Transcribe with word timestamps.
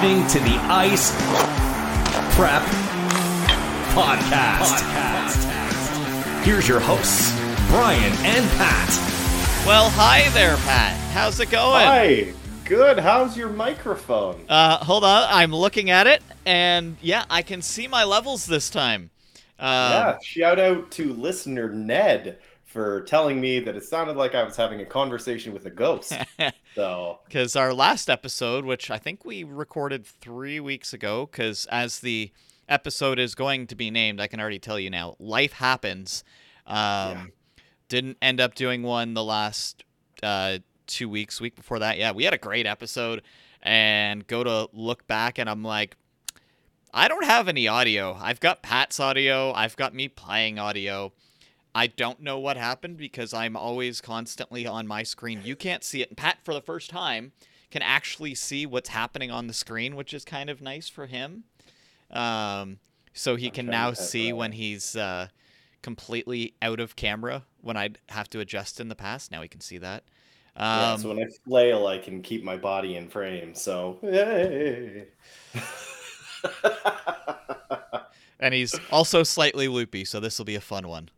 listening 0.00 0.28
to 0.28 0.38
the 0.38 0.56
Ice 0.70 1.10
Prep 2.36 2.62
Podcast. 3.96 4.84
Here's 6.44 6.68
your 6.68 6.78
hosts, 6.78 7.36
Bryan 7.68 8.12
and 8.24 8.48
Pat. 8.50 8.88
Well, 9.66 9.90
hi 9.90 10.28
there, 10.34 10.56
Pat. 10.58 10.96
How's 11.10 11.40
it 11.40 11.50
going? 11.50 11.84
Hi. 11.84 12.32
Good. 12.64 13.00
How's 13.00 13.36
your 13.36 13.48
microphone? 13.48 14.44
Uh, 14.48 14.76
hold 14.76 15.02
on. 15.02 15.26
I'm 15.30 15.52
looking 15.52 15.90
at 15.90 16.06
it, 16.06 16.22
and 16.46 16.96
yeah, 17.02 17.24
I 17.28 17.42
can 17.42 17.60
see 17.60 17.88
my 17.88 18.04
levels 18.04 18.46
this 18.46 18.70
time. 18.70 19.10
Um, 19.58 19.90
yeah. 19.90 20.18
Shout 20.22 20.60
out 20.60 20.92
to 20.92 21.12
listener 21.12 21.70
Ned 21.70 22.38
for 22.66 23.00
telling 23.00 23.40
me 23.40 23.58
that 23.58 23.74
it 23.74 23.82
sounded 23.82 24.16
like 24.16 24.36
I 24.36 24.44
was 24.44 24.54
having 24.54 24.80
a 24.80 24.86
conversation 24.86 25.52
with 25.52 25.66
a 25.66 25.70
ghost. 25.70 26.12
so, 26.78 27.18
because 27.26 27.56
our 27.56 27.74
last 27.74 28.08
episode, 28.08 28.64
which 28.64 28.90
I 28.90 28.98
think 28.98 29.24
we 29.24 29.42
recorded 29.44 30.06
three 30.06 30.60
weeks 30.60 30.92
ago, 30.92 31.28
because 31.30 31.66
as 31.66 32.00
the 32.00 32.30
episode 32.68 33.18
is 33.18 33.34
going 33.34 33.66
to 33.66 33.74
be 33.74 33.90
named, 33.90 34.20
I 34.20 34.28
can 34.28 34.40
already 34.40 34.58
tell 34.60 34.78
you 34.78 34.88
now. 34.88 35.16
Life 35.18 35.54
happens. 35.54 36.22
Um, 36.66 36.76
Yeah. 36.76 37.26
Didn't 37.88 38.18
end 38.20 38.40
up 38.40 38.54
doing 38.54 38.82
one 38.82 39.14
the 39.14 39.24
last 39.24 39.82
uh, 40.22 40.58
two 40.86 41.08
weeks. 41.08 41.40
Week 41.40 41.56
before 41.56 41.78
that, 41.78 41.96
yeah, 41.98 42.12
we 42.12 42.24
had 42.24 42.34
a 42.34 42.38
great 42.38 42.66
episode. 42.66 43.22
And 43.62 44.24
go 44.26 44.44
to 44.44 44.68
look 44.72 45.06
back, 45.08 45.38
and 45.38 45.50
I'm 45.50 45.64
like, 45.64 45.96
I 46.94 47.08
don't 47.08 47.24
have 47.24 47.48
any 47.48 47.66
audio. 47.66 48.16
I've 48.20 48.38
got 48.38 48.62
Pat's 48.62 49.00
audio. 49.00 49.52
I've 49.52 49.74
got 49.74 49.94
me 49.94 50.06
playing 50.06 50.58
audio. 50.60 51.12
I 51.74 51.86
don't 51.86 52.20
know 52.20 52.38
what 52.38 52.56
happened 52.56 52.96
because 52.96 53.32
I'm 53.32 53.56
always 53.56 54.00
constantly 54.00 54.66
on 54.66 54.86
my 54.86 55.02
screen. 55.02 55.42
You 55.44 55.56
can't 55.56 55.84
see 55.84 56.02
it. 56.02 56.08
And 56.08 56.16
Pat, 56.16 56.38
for 56.44 56.54
the 56.54 56.60
first 56.60 56.90
time, 56.90 57.32
can 57.70 57.82
actually 57.82 58.34
see 58.34 58.66
what's 58.66 58.88
happening 58.88 59.30
on 59.30 59.46
the 59.46 59.52
screen, 59.52 59.94
which 59.94 60.14
is 60.14 60.24
kind 60.24 60.50
of 60.50 60.60
nice 60.60 60.88
for 60.88 61.06
him. 61.06 61.44
Um, 62.10 62.78
so 63.12 63.36
he 63.36 63.48
I'm 63.48 63.52
can 63.52 63.66
now 63.66 63.92
see 63.92 64.32
when 64.32 64.52
he's 64.52 64.96
uh, 64.96 65.28
completely 65.82 66.54
out 66.62 66.80
of 66.80 66.96
camera. 66.96 67.44
When 67.60 67.76
I'd 67.76 67.98
have 68.08 68.30
to 68.30 68.40
adjust 68.40 68.80
in 68.80 68.88
the 68.88 68.94
past, 68.94 69.30
now 69.30 69.42
he 69.42 69.48
can 69.48 69.60
see 69.60 69.78
that. 69.78 70.04
Um, 70.56 70.66
yeah, 70.66 70.96
so 70.96 71.08
when 71.10 71.18
I 71.18 71.26
flail, 71.44 71.86
I 71.86 71.98
can 71.98 72.22
keep 72.22 72.42
my 72.42 72.56
body 72.56 72.96
in 72.96 73.08
frame. 73.08 73.54
So, 73.54 73.98
yay. 74.02 75.06
and 78.40 78.54
he's 78.54 78.74
also 78.90 79.22
slightly 79.22 79.68
loopy, 79.68 80.04
so 80.04 80.18
this 80.18 80.38
will 80.38 80.46
be 80.46 80.56
a 80.56 80.60
fun 80.60 80.88
one. 80.88 81.10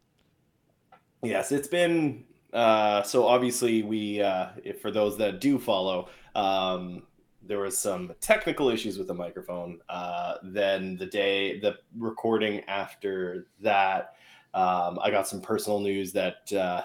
Yes, 1.22 1.52
it's 1.52 1.68
been 1.68 2.24
uh, 2.52 3.02
so 3.02 3.26
obviously 3.26 3.82
we 3.82 4.20
uh, 4.20 4.48
for 4.80 4.90
those 4.90 5.16
that 5.18 5.40
do 5.40 5.58
follow, 5.58 6.08
um, 6.34 7.02
there 7.42 7.60
was 7.60 7.78
some 7.78 8.12
technical 8.20 8.68
issues 8.68 8.98
with 8.98 9.06
the 9.06 9.14
microphone. 9.14 9.78
Uh, 9.88 10.34
then 10.42 10.96
the 10.96 11.06
day 11.06 11.60
the 11.60 11.76
recording 11.96 12.60
after 12.68 13.46
that, 13.60 14.14
um, 14.54 14.98
I 15.02 15.10
got 15.10 15.28
some 15.28 15.40
personal 15.40 15.80
news 15.80 16.12
that 16.12 16.52
uh, 16.52 16.82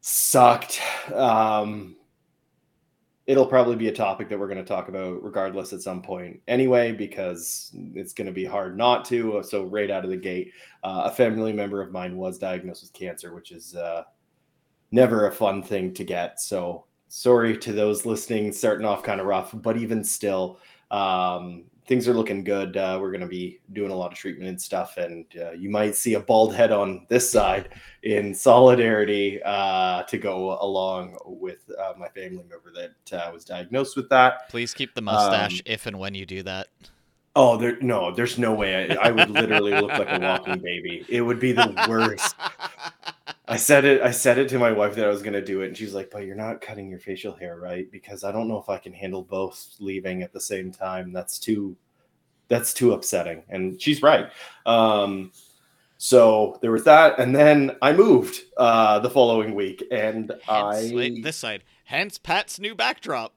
sucked. 0.00 0.80
Um, 1.12 1.96
it'll 3.26 3.46
probably 3.46 3.76
be 3.76 3.88
a 3.88 3.92
topic 3.92 4.28
that 4.28 4.38
we're 4.38 4.48
going 4.48 4.58
to 4.58 4.64
talk 4.64 4.88
about 4.88 5.22
regardless 5.22 5.72
at 5.72 5.80
some 5.80 6.02
point 6.02 6.40
anyway 6.46 6.92
because 6.92 7.72
it's 7.94 8.12
going 8.12 8.26
to 8.26 8.32
be 8.32 8.44
hard 8.44 8.76
not 8.76 9.04
to 9.04 9.42
so 9.42 9.64
right 9.64 9.90
out 9.90 10.04
of 10.04 10.10
the 10.10 10.16
gate 10.16 10.52
uh, 10.82 11.02
a 11.06 11.10
family 11.10 11.52
member 11.52 11.80
of 11.80 11.90
mine 11.90 12.16
was 12.16 12.38
diagnosed 12.38 12.82
with 12.82 12.92
cancer 12.92 13.34
which 13.34 13.50
is 13.50 13.74
uh, 13.74 14.02
never 14.94 15.26
a 15.26 15.32
fun 15.32 15.60
thing 15.60 15.92
to 15.92 16.04
get. 16.04 16.40
So 16.40 16.84
sorry 17.08 17.58
to 17.58 17.72
those 17.72 18.06
listening 18.06 18.52
starting 18.52 18.86
off 18.86 19.02
kind 19.02 19.20
of 19.20 19.26
rough 19.26 19.50
but 19.52 19.76
even 19.76 20.04
still 20.04 20.60
um, 20.90 21.64
things 21.86 22.08
are 22.08 22.14
looking 22.14 22.42
good 22.42 22.76
uh, 22.76 22.98
we're 23.00 23.10
going 23.10 23.20
to 23.20 23.26
be 23.26 23.60
doing 23.72 23.90
a 23.90 23.94
lot 23.94 24.12
of 24.12 24.18
treatment 24.18 24.48
and 24.48 24.60
stuff 24.60 24.96
and 24.96 25.26
uh, 25.40 25.52
you 25.52 25.68
might 25.70 25.94
see 25.94 26.14
a 26.14 26.20
bald 26.20 26.54
head 26.54 26.72
on 26.72 27.06
this 27.08 27.30
side 27.30 27.68
in 28.02 28.34
solidarity 28.34 29.42
uh, 29.44 30.02
to 30.04 30.18
go 30.18 30.58
along 30.60 31.16
with 31.24 31.70
uh, 31.78 31.92
my 31.98 32.08
family 32.08 32.44
member 32.48 32.72
that 32.74 33.18
uh, 33.18 33.30
was 33.32 33.44
diagnosed 33.44 33.96
with 33.96 34.08
that. 34.10 34.48
Please 34.48 34.74
keep 34.74 34.94
the 34.94 35.00
mustache 35.00 35.60
Um, 35.60 35.62
if 35.66 35.86
and 35.86 35.98
when 35.98 36.14
you 36.14 36.26
do 36.26 36.42
that. 36.42 36.68
Oh, 37.36 37.56
there 37.56 37.80
no, 37.80 38.14
there's 38.14 38.38
no 38.38 38.54
way 38.54 38.96
I, 38.96 39.08
I 39.08 39.10
would 39.10 39.28
literally 39.28 39.72
look 39.72 39.90
like 39.90 40.08
a 40.08 40.20
walking 40.20 40.58
baby. 40.60 41.04
It 41.08 41.20
would 41.20 41.40
be 41.40 41.50
the 41.50 41.74
worst. 41.88 42.36
I 43.46 43.56
said 43.56 43.84
it. 43.84 44.00
I 44.00 44.10
said 44.10 44.38
it 44.38 44.48
to 44.50 44.58
my 44.58 44.72
wife 44.72 44.94
that 44.94 45.04
I 45.04 45.10
was 45.10 45.20
going 45.22 45.34
to 45.34 45.44
do 45.44 45.60
it, 45.60 45.68
and 45.68 45.76
she's 45.76 45.94
like, 45.94 46.10
"But 46.10 46.24
you're 46.24 46.34
not 46.34 46.62
cutting 46.62 46.88
your 46.88 46.98
facial 46.98 47.34
hair, 47.34 47.58
right? 47.58 47.90
Because 47.90 48.24
I 48.24 48.32
don't 48.32 48.48
know 48.48 48.58
if 48.58 48.68
I 48.70 48.78
can 48.78 48.92
handle 48.94 49.22
both 49.22 49.74
leaving 49.78 50.22
at 50.22 50.32
the 50.32 50.40
same 50.40 50.72
time. 50.72 51.12
That's 51.12 51.38
too, 51.38 51.76
that's 52.48 52.72
too 52.72 52.92
upsetting." 52.94 53.42
And 53.50 53.80
she's 53.80 54.02
right. 54.02 54.30
Um, 54.64 55.32
so 55.98 56.58
there 56.62 56.70
was 56.70 56.84
that, 56.84 57.18
and 57.18 57.36
then 57.36 57.76
I 57.82 57.92
moved 57.92 58.40
uh, 58.56 58.98
the 59.00 59.10
following 59.10 59.54
week, 59.54 59.84
and 59.90 60.30
Hence, 60.30 60.42
I 60.48 60.90
wait, 60.94 61.22
this 61.22 61.36
side. 61.36 61.64
Hence 61.84 62.16
Pat's 62.18 62.58
new 62.58 62.74
backdrop. 62.74 63.34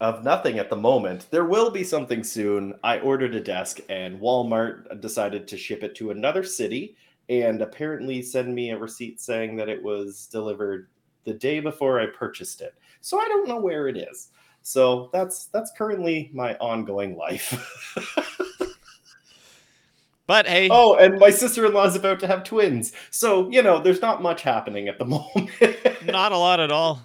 of 0.00 0.24
nothing 0.24 0.58
at 0.58 0.70
the 0.70 0.76
moment. 0.76 1.26
There 1.30 1.44
will 1.44 1.70
be 1.70 1.84
something 1.84 2.24
soon. 2.24 2.72
I 2.82 3.00
ordered 3.00 3.34
a 3.34 3.40
desk, 3.40 3.80
and 3.90 4.18
Walmart 4.18 4.98
decided 5.02 5.46
to 5.48 5.58
ship 5.58 5.82
it 5.82 5.94
to 5.96 6.10
another 6.10 6.42
city 6.42 6.96
and 7.30 7.62
apparently 7.62 8.20
send 8.20 8.54
me 8.54 8.70
a 8.70 8.78
receipt 8.78 9.20
saying 9.20 9.56
that 9.56 9.68
it 9.68 9.82
was 9.82 10.26
delivered 10.26 10.88
the 11.24 11.32
day 11.32 11.60
before 11.60 12.00
I 12.00 12.06
purchased 12.06 12.60
it. 12.60 12.74
So 13.00 13.18
I 13.20 13.28
don't 13.28 13.48
know 13.48 13.60
where 13.60 13.88
it 13.88 13.96
is. 13.96 14.28
So 14.62 15.08
that's 15.12 15.46
that's 15.46 15.72
currently 15.78 16.30
my 16.34 16.54
ongoing 16.56 17.16
life. 17.16 17.96
But 20.30 20.46
hey, 20.46 20.68
oh, 20.70 20.94
and 20.94 21.18
my 21.18 21.30
sister-in-law 21.30 21.86
is 21.86 21.96
about 21.96 22.20
to 22.20 22.28
have 22.28 22.44
twins. 22.44 22.92
So, 23.10 23.50
you 23.50 23.64
know, 23.64 23.80
there's 23.80 24.00
not 24.00 24.22
much 24.22 24.42
happening 24.42 24.86
at 24.86 24.96
the 24.96 25.04
moment. 25.04 25.50
not 26.06 26.30
a 26.30 26.38
lot 26.38 26.60
at 26.60 26.70
all. 26.70 27.02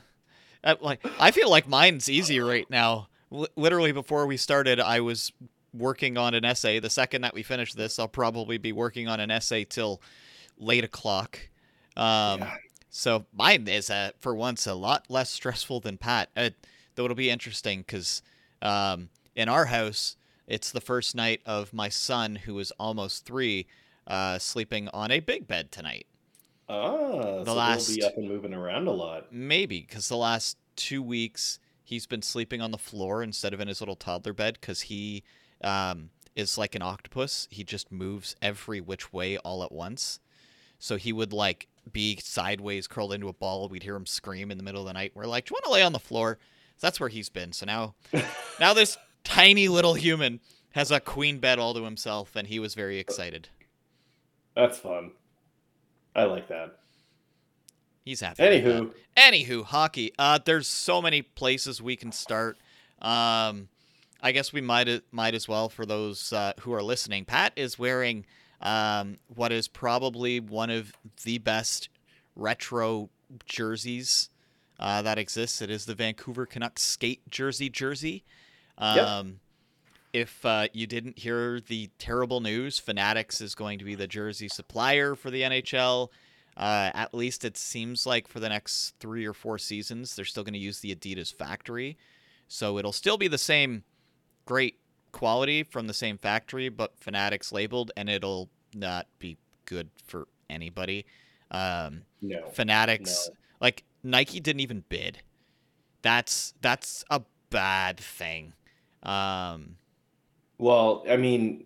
Uh, 0.63 0.75
like 0.79 1.03
I 1.19 1.31
feel 1.31 1.49
like 1.49 1.67
mine's 1.67 2.07
easy 2.07 2.39
right 2.39 2.69
now. 2.69 3.07
L- 3.33 3.47
literally 3.55 3.91
before 3.93 4.27
we 4.27 4.37
started, 4.37 4.79
I 4.79 4.99
was 4.99 5.31
working 5.77 6.17
on 6.17 6.33
an 6.33 6.45
essay. 6.45 6.79
The 6.79 6.89
second 6.89 7.21
that 7.21 7.33
we 7.33 7.43
finish 7.43 7.73
this, 7.73 7.99
I'll 7.99 8.07
probably 8.07 8.57
be 8.57 8.71
working 8.71 9.07
on 9.07 9.19
an 9.19 9.31
essay 9.31 9.63
till 9.65 10.01
late 10.57 10.83
o'clock. 10.83 11.39
Um, 11.97 12.39
Yeah. 12.41 12.55
So 12.89 13.25
mine 13.33 13.67
is, 13.67 13.89
uh, 13.89 14.11
for 14.21 14.33
once, 14.33 14.65
a 14.65 14.73
lot 14.73 15.05
less 15.09 15.29
stressful 15.29 15.81
than 15.81 15.97
Pat. 15.97 16.29
Uh, 16.35 16.51
though 16.95 17.03
it'll 17.03 17.15
be 17.15 17.29
interesting 17.29 17.79
because 17.79 18.21
um, 18.61 19.09
in 19.35 19.49
our 19.49 19.65
house, 19.65 20.15
it's 20.47 20.71
the 20.71 20.79
first 20.79 21.13
night 21.13 21.41
of 21.45 21.73
my 21.73 21.89
son, 21.89 22.35
who 22.37 22.57
is 22.59 22.71
almost 22.79 23.25
three, 23.25 23.67
uh, 24.07 24.39
sleeping 24.39 24.87
on 24.93 25.11
a 25.11 25.19
big 25.19 25.45
bed 25.45 25.73
tonight. 25.73 26.05
ah, 26.69 27.39
The 27.39 27.45
so 27.45 27.53
last- 27.53 27.87
we'll 27.89 27.97
be 27.97 28.03
up 28.03 28.15
and 28.17 28.29
moving 28.29 28.53
around 28.53 28.87
a 28.87 28.91
lot. 28.91 29.31
Maybe 29.31 29.81
because 29.81 30.07
the 30.07 30.15
last 30.17 30.57
two 30.77 31.01
weeks 31.03 31.59
he's 31.83 32.05
been 32.07 32.21
sleeping 32.21 32.61
on 32.61 32.71
the 32.71 32.77
floor 32.77 33.21
instead 33.23 33.53
of 33.53 33.59
in 33.59 33.67
his 33.67 33.81
little 33.81 33.95
toddler 33.97 34.33
bed 34.33 34.57
because 34.59 34.81
he 34.81 35.23
um, 35.63 36.09
is 36.35 36.57
like 36.57 36.75
an 36.75 36.81
octopus. 36.81 37.47
He 37.51 37.63
just 37.63 37.91
moves 37.91 38.35
every 38.41 38.81
which 38.81 39.11
way 39.13 39.37
all 39.37 39.63
at 39.63 39.71
once. 39.71 40.19
So 40.79 40.97
he 40.97 41.13
would 41.13 41.33
like 41.33 41.67
be 41.91 42.17
sideways, 42.21 42.87
curled 42.87 43.13
into 43.13 43.27
a 43.27 43.33
ball. 43.33 43.67
We'd 43.69 43.83
hear 43.83 43.95
him 43.95 44.05
scream 44.05 44.51
in 44.51 44.57
the 44.57 44.63
middle 44.63 44.81
of 44.81 44.87
the 44.87 44.93
night. 44.93 45.11
We're 45.15 45.25
like, 45.25 45.45
"Do 45.45 45.51
you 45.51 45.55
want 45.55 45.65
to 45.65 45.71
lay 45.71 45.83
on 45.83 45.93
the 45.93 45.99
floor?" 45.99 46.37
So 46.77 46.87
that's 46.87 46.99
where 46.99 47.09
he's 47.09 47.29
been. 47.29 47.53
So 47.53 47.65
now, 47.65 47.95
now 48.59 48.73
this 48.73 48.97
tiny 49.23 49.67
little 49.67 49.93
human 49.93 50.41
has 50.71 50.91
a 50.91 50.99
queen 50.99 51.39
bed 51.39 51.57
all 51.57 51.73
to 51.73 51.83
himself, 51.83 52.35
and 52.35 52.47
he 52.47 52.59
was 52.59 52.75
very 52.75 52.99
excited. 52.99 53.47
That's 54.55 54.77
fun. 54.77 55.11
I 56.15 56.23
like 56.25 56.47
that. 56.49 56.79
He's 58.03 58.21
happy. 58.21 58.43
Anywho, 58.43 58.93
Anywho, 59.17 59.63
hockey. 59.63 60.13
Uh, 60.19 60.39
there's 60.43 60.67
so 60.67 61.01
many 61.01 61.21
places 61.21 61.81
we 61.81 61.95
can 61.95 62.11
start. 62.11 62.57
Um, 63.01 63.69
I 64.21 64.31
guess 64.31 64.51
we 64.51 64.61
might 64.61 64.89
might 65.11 65.35
as 65.35 65.47
well 65.47 65.69
for 65.69 65.85
those 65.85 66.33
uh, 66.33 66.53
who 66.61 66.73
are 66.73 66.83
listening. 66.83 67.25
Pat 67.25 67.53
is 67.55 67.77
wearing 67.77 68.25
um, 68.61 69.17
what 69.33 69.51
is 69.51 69.67
probably 69.67 70.39
one 70.39 70.69
of 70.69 70.93
the 71.23 71.37
best 71.37 71.89
retro 72.35 73.09
jerseys 73.45 74.29
uh, 74.79 75.01
that 75.01 75.17
exists. 75.17 75.61
It 75.61 75.69
is 75.69 75.85
the 75.85 75.95
Vancouver 75.95 76.45
Canucks 76.45 76.81
skate 76.81 77.29
jersey 77.29 77.69
jersey. 77.69 78.23
Yep. 78.79 79.07
Um, 79.07 79.39
If 80.13 80.45
uh, 80.45 80.67
you 80.73 80.87
didn't 80.87 81.19
hear 81.19 81.59
the 81.59 81.89
terrible 81.99 82.39
news, 82.39 82.79
Fanatics 82.79 83.41
is 83.41 83.53
going 83.53 83.79
to 83.79 83.85
be 83.85 83.95
the 83.95 84.07
jersey 84.07 84.47
supplier 84.47 85.15
for 85.15 85.29
the 85.29 85.41
NHL. 85.41 86.09
Uh, 86.57 86.89
at 86.93 87.13
least 87.13 87.43
it 87.43 87.57
seems 87.57 88.05
like 88.05 88.27
for 88.29 88.39
the 88.39 88.47
next 88.47 88.95
three 88.99 89.25
or 89.25 89.33
four 89.33 89.57
seasons, 89.57 90.15
they're 90.15 90.23
still 90.23 90.43
going 90.43 90.53
to 90.53 90.59
use 90.59 90.79
the 90.79 90.95
Adidas 90.95 91.33
factory. 91.33 91.97
So 92.47 92.77
it'll 92.77 92.93
still 92.93 93.17
be 93.17 93.27
the 93.27 93.37
same 93.37 93.83
great 94.45 94.77
quality 95.11 95.63
from 95.63 95.87
the 95.87 95.93
same 95.93 96.17
factory, 96.17 96.69
but 96.69 96.97
Fanatics 96.99 97.51
labeled, 97.51 97.91
and 97.97 98.09
it'll 98.09 98.49
not 98.73 99.07
be 99.19 99.37
good 99.65 99.89
for 100.05 100.27
anybody. 100.49 101.05
Um, 101.51 102.03
no. 102.21 102.47
Fanatics, 102.49 103.29
No. 103.29 103.35
like 103.61 103.83
Nike 104.03 104.39
didn't 104.39 104.59
even 104.61 104.83
bid. 104.89 105.19
That's 106.01 106.53
that's 106.61 107.03
a 107.09 107.21
bad 107.49 107.99
thing. 107.99 108.53
Um, 109.03 109.77
Well, 110.57 111.03
I 111.09 111.17
mean, 111.17 111.65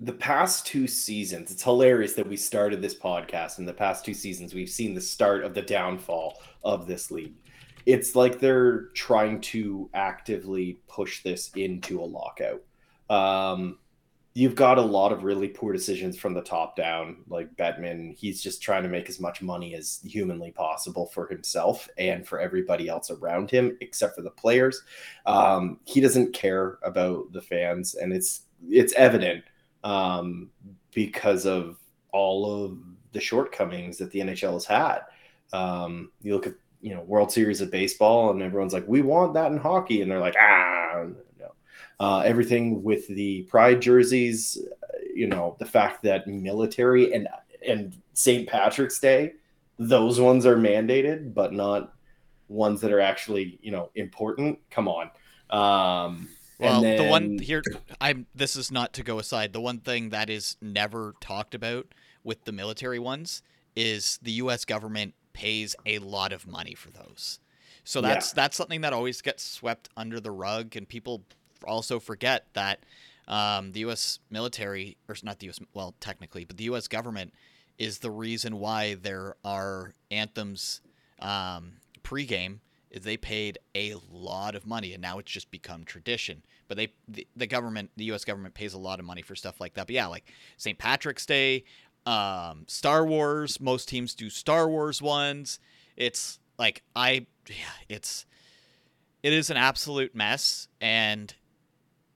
the 0.00 0.12
past 0.12 0.66
two 0.66 0.86
seasons, 0.86 1.50
it's 1.50 1.62
hilarious 1.62 2.14
that 2.14 2.26
we 2.26 2.36
started 2.36 2.80
this 2.82 2.94
podcast. 2.94 3.58
In 3.58 3.64
the 3.66 3.72
past 3.72 4.04
two 4.04 4.14
seasons, 4.14 4.54
we've 4.54 4.68
seen 4.70 4.94
the 4.94 5.00
start 5.00 5.44
of 5.44 5.54
the 5.54 5.62
downfall 5.62 6.38
of 6.64 6.86
this 6.86 7.10
league. 7.10 7.34
It's 7.86 8.14
like 8.14 8.38
they're 8.38 8.86
trying 8.94 9.40
to 9.42 9.90
actively 9.94 10.80
push 10.88 11.22
this 11.22 11.50
into 11.54 12.00
a 12.00 12.04
lockout. 12.04 12.62
Um, 13.10 13.78
you've 14.34 14.54
got 14.54 14.78
a 14.78 14.82
lot 14.82 15.12
of 15.12 15.24
really 15.24 15.48
poor 15.48 15.72
decisions 15.72 16.18
from 16.18 16.32
the 16.32 16.42
top 16.42 16.74
down. 16.76 17.18
Like 17.28 17.54
Bettman, 17.56 18.16
he's 18.16 18.42
just 18.42 18.62
trying 18.62 18.82
to 18.82 18.88
make 18.88 19.08
as 19.08 19.20
much 19.20 19.42
money 19.42 19.74
as 19.74 20.00
humanly 20.04 20.52
possible 20.52 21.06
for 21.06 21.26
himself 21.26 21.88
and 21.98 22.26
for 22.26 22.40
everybody 22.40 22.88
else 22.88 23.10
around 23.10 23.50
him, 23.50 23.76
except 23.80 24.16
for 24.16 24.22
the 24.22 24.30
players. 24.30 24.82
Um, 25.26 25.80
he 25.84 26.00
doesn't 26.00 26.32
care 26.32 26.78
about 26.82 27.32
the 27.32 27.42
fans, 27.42 27.94
and 27.94 28.12
it's 28.12 28.42
it's 28.68 28.94
evident 28.94 29.44
um, 29.84 30.50
because 30.94 31.44
of 31.44 31.76
all 32.12 32.64
of 32.64 32.78
the 33.12 33.20
shortcomings 33.20 33.98
that 33.98 34.10
the 34.10 34.20
NHL 34.20 34.54
has 34.54 34.64
had. 34.64 35.00
Um, 35.52 36.10
you 36.22 36.32
look 36.32 36.46
at 36.46 36.54
you 36.82 36.94
know 36.94 37.00
World 37.02 37.32
Series 37.32 37.60
of 37.60 37.70
baseball, 37.70 38.30
and 38.30 38.42
everyone's 38.42 38.74
like, 38.74 38.86
"We 38.86 39.00
want 39.00 39.34
that 39.34 39.50
in 39.52 39.56
hockey," 39.56 40.02
and 40.02 40.10
they're 40.10 40.20
like, 40.20 40.36
"Ah, 40.38 41.06
no." 41.38 41.52
Uh, 41.98 42.18
everything 42.20 42.82
with 42.82 43.06
the 43.06 43.42
pride 43.42 43.80
jerseys, 43.80 44.58
you 45.14 45.28
know, 45.28 45.56
the 45.58 45.64
fact 45.64 46.02
that 46.02 46.26
military 46.26 47.14
and 47.14 47.28
and 47.66 47.94
St. 48.12 48.48
Patrick's 48.48 48.98
Day, 48.98 49.34
those 49.78 50.20
ones 50.20 50.44
are 50.44 50.56
mandated, 50.56 51.32
but 51.32 51.52
not 51.52 51.94
ones 52.48 52.80
that 52.80 52.92
are 52.92 53.00
actually 53.00 53.58
you 53.62 53.70
know 53.70 53.90
important. 53.94 54.58
Come 54.70 54.88
on. 54.88 55.10
Um, 55.50 56.28
well, 56.58 56.84
and 56.84 56.98
the 56.98 57.08
one 57.08 57.38
here, 57.38 57.62
I'm. 58.00 58.26
This 58.34 58.56
is 58.56 58.72
not 58.72 58.92
to 58.94 59.02
go 59.02 59.20
aside. 59.20 59.52
The 59.52 59.60
one 59.60 59.78
thing 59.78 60.10
that 60.10 60.28
is 60.28 60.56
never 60.60 61.14
talked 61.20 61.54
about 61.54 61.86
with 62.24 62.44
the 62.44 62.52
military 62.52 62.98
ones 62.98 63.42
is 63.74 64.18
the 64.22 64.32
U.S. 64.32 64.64
government 64.64 65.14
pays 65.32 65.74
a 65.86 65.98
lot 65.98 66.32
of 66.32 66.46
money 66.46 66.74
for 66.74 66.90
those. 66.90 67.38
So 67.84 68.00
Yeah. 68.00 68.08
that's 68.14 68.32
that's 68.32 68.56
something 68.56 68.80
that 68.82 68.92
always 68.92 69.20
gets 69.22 69.42
swept 69.42 69.88
under 69.96 70.20
the 70.20 70.30
rug, 70.30 70.76
and 70.76 70.88
people 70.88 71.24
also 71.66 71.98
forget 72.00 72.46
that 72.54 72.80
um, 73.28 73.72
the 73.72 73.80
U.S. 73.80 74.18
military, 74.30 74.96
or 75.08 75.14
not 75.22 75.38
the 75.38 75.46
U.S. 75.46 75.58
well, 75.74 75.94
technically, 76.00 76.44
but 76.44 76.56
the 76.56 76.64
U.S. 76.64 76.88
government 76.88 77.32
is 77.78 77.98
the 77.98 78.10
reason 78.10 78.58
why 78.58 78.94
there 78.94 79.36
are 79.44 79.92
anthems 80.10 80.80
um, 81.20 81.74
pregame. 82.02 82.58
Is 82.90 83.04
they 83.04 83.16
paid 83.16 83.56
a 83.74 83.94
lot 84.10 84.54
of 84.54 84.66
money, 84.66 84.92
and 84.92 85.00
now 85.00 85.18
it's 85.18 85.32
just 85.32 85.50
become 85.50 85.84
tradition. 85.84 86.42
But 86.68 86.76
they, 86.76 86.92
the, 87.08 87.26
the 87.34 87.46
government, 87.46 87.90
the 87.96 88.04
U.S. 88.06 88.22
government 88.22 88.52
pays 88.54 88.74
a 88.74 88.78
lot 88.78 88.98
of 89.00 89.06
money 89.06 89.22
for 89.22 89.34
stuff 89.34 89.60
like 89.60 89.72
that. 89.74 89.86
But 89.86 89.94
yeah, 89.94 90.06
like 90.08 90.30
St. 90.58 90.76
Patrick's 90.78 91.24
Day, 91.24 91.64
um, 92.06 92.64
Star 92.68 93.04
Wars. 93.06 93.60
Most 93.60 93.88
teams 93.88 94.14
do 94.14 94.28
Star 94.30 94.68
Wars 94.68 95.00
ones. 95.02 95.58
It's 95.96 96.38
like 96.58 96.82
I, 96.96 97.26
yeah, 97.48 97.54
it's 97.88 98.26
it 99.22 99.32
is 99.32 99.50
an 99.50 99.56
absolute 99.56 100.14
mess, 100.14 100.68
and 100.80 101.32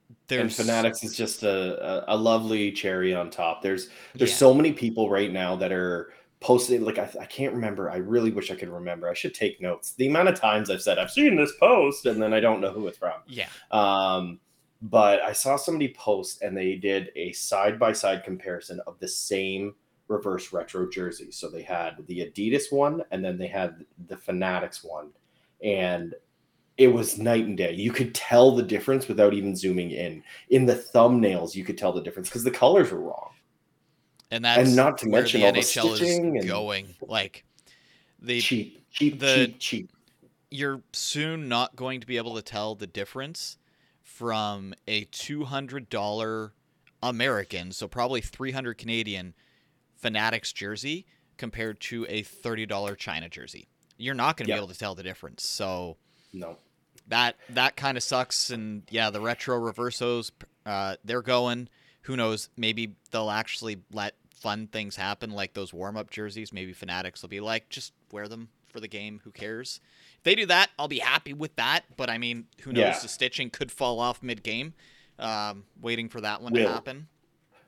and 0.07 0.17
there's 0.27 0.55
Fanatics 0.57 1.03
is 1.03 1.15
just 1.15 1.43
a, 1.43 2.09
a, 2.09 2.15
a 2.15 2.17
lovely 2.17 2.71
cherry 2.71 3.13
on 3.13 3.29
top. 3.29 3.61
There's 3.61 3.89
there's 4.15 4.31
Yeah. 4.31 4.37
so 4.37 4.53
many 4.53 4.73
people 4.73 5.09
right 5.09 5.31
now 5.31 5.55
that 5.55 5.71
are 5.71 6.11
posting 6.39 6.83
like 6.83 6.97
I, 6.99 7.09
I 7.21 7.25
can't 7.25 7.53
remember. 7.53 7.89
I 7.89 7.97
really 7.97 8.31
wish 8.31 8.51
I 8.51 8.55
could 8.55 8.69
remember. 8.69 9.09
I 9.09 9.13
should 9.13 9.33
take 9.33 9.61
notes. 9.61 9.93
The 9.93 10.07
amount 10.07 10.29
of 10.29 10.39
times 10.39 10.69
I've 10.69 10.81
said 10.81 10.99
I've 10.99 11.11
seen 11.11 11.35
this 11.35 11.53
post 11.59 12.05
and 12.05 12.21
then 12.21 12.33
I 12.33 12.39
don't 12.39 12.61
know 12.61 12.71
who 12.71 12.87
it's 12.87 12.97
from. 12.97 13.13
yeah, 13.27 13.47
Um, 13.71 14.39
but 14.81 15.21
I 15.21 15.33
saw 15.33 15.55
somebody 15.55 15.93
post 15.97 16.41
and 16.41 16.55
they 16.55 16.75
did 16.75 17.11
a 17.15 17.31
side 17.33 17.79
by 17.79 17.93
side 17.93 18.23
comparison 18.23 18.79
of 18.87 18.99
the 18.99 19.07
same 19.07 19.73
reverse 20.07 20.53
retro 20.53 20.89
jersey. 20.89 21.31
So 21.31 21.49
they 21.49 21.63
had 21.63 21.95
the 22.07 22.29
Adidas 22.31 22.71
one 22.71 23.03
and 23.11 23.23
then 23.23 23.37
they 23.37 23.47
had 23.47 23.83
the 24.07 24.17
Fanatics 24.17 24.83
one. 24.83 25.09
And 25.63 26.13
it 26.77 26.87
was 26.87 27.17
night 27.17 27.45
and 27.45 27.57
day. 27.57 27.73
You 27.73 27.91
could 27.91 28.13
tell 28.13 28.55
the 28.55 28.61
difference 28.61 29.07
without 29.07 29.33
even 29.33 29.55
zooming 29.55 29.91
in. 29.91 30.23
In 30.49 30.65
the 30.65 30.75
thumbnails, 30.75 31.55
you 31.55 31.65
could 31.65 31.77
tell 31.77 31.91
the 31.91 32.01
difference 32.01 32.29
because 32.29 32.43
the 32.43 32.51
colors 32.51 32.91
were 32.91 33.01
wrong. 33.01 33.31
and 34.29 34.45
that's 34.45 34.75
not 34.75 34.97
to 34.99 35.07
mention 35.07 35.41
the 35.41 35.47
all 35.47 35.53
the 35.53 35.59
NHL 35.59 35.95
stitching 35.95 36.35
is 36.35 36.43
and- 36.43 36.47
going. 36.49 36.93
Like 37.01 37.45
the 38.21 38.39
cheap, 38.39 38.85
cheap, 38.91 39.19
the- 39.19 39.47
cheap, 39.47 39.59
cheap. 39.59 39.91
you're 40.51 40.81
soon 40.93 41.47
not 41.47 41.75
going 41.75 41.99
to 42.01 42.07
be 42.07 42.17
able 42.17 42.35
to 42.35 42.41
tell 42.43 42.75
the 42.75 42.87
difference 42.87 43.57
from 44.17 44.73
a 44.87 45.05
$200 45.05 46.51
American, 47.03 47.71
so 47.71 47.87
probably 47.87 48.21
300 48.21 48.75
Canadian 48.77 49.35
Fanatics 49.95 50.51
jersey 50.51 51.05
compared 51.37 51.79
to 51.79 52.05
a 52.09 52.23
$30 52.23 52.97
China 52.97 53.29
jersey. 53.29 53.67
You're 53.97 54.15
not 54.15 54.37
going 54.37 54.45
to 54.47 54.49
Yeah. 54.49 54.55
be 54.57 54.63
able 54.63 54.73
to 54.73 54.79
tell 54.79 54.95
the 54.95 55.03
difference. 55.03 55.47
So 55.47 55.97
No. 56.33 56.57
that 57.07 57.35
that 57.49 57.75
kind 57.75 57.95
of 57.97 58.03
sucks 58.03 58.49
and 58.49 58.83
yeah, 58.89 59.09
the 59.11 59.21
retro 59.21 59.59
reversos 59.59 60.31
uh 60.65 60.97
they're 61.03 61.21
going. 61.21 61.69
Who 62.03 62.15
knows, 62.15 62.49
maybe 62.57 62.95
they'll 63.11 63.29
actually 63.29 63.81
let 63.91 64.15
fun 64.33 64.67
things 64.67 64.95
happen 64.95 65.29
like 65.31 65.53
those 65.53 65.73
warm-up 65.73 66.09
jerseys. 66.09 66.51
Maybe 66.53 66.73
Fanatics 66.73 67.21
will 67.21 67.29
be 67.29 67.39
like 67.39 67.69
just 67.69 67.93
wear 68.11 68.27
them 68.27 68.49
for 68.77 68.81
the 68.81 68.87
game, 68.87 69.21
who 69.23 69.31
cares? 69.31 69.79
If 70.17 70.23
they 70.23 70.35
do 70.35 70.45
that, 70.45 70.69
I'll 70.77 70.87
be 70.87 70.99
happy 70.99 71.33
with 71.33 71.55
that, 71.55 71.85
but 71.97 72.11
I 72.11 72.19
mean, 72.19 72.45
who 72.61 72.71
knows, 72.71 72.81
Yeah. 72.81 72.99
the 72.99 73.07
stitching 73.07 73.49
could 73.49 73.71
fall 73.71 73.99
off 73.99 74.21
mid-game. 74.21 74.73
Um 75.17 75.63
waiting 75.81 76.09
for 76.09 76.21
that 76.21 76.43
one 76.43 76.53
Will. 76.53 76.67
to 76.67 76.71
happen. 76.71 77.07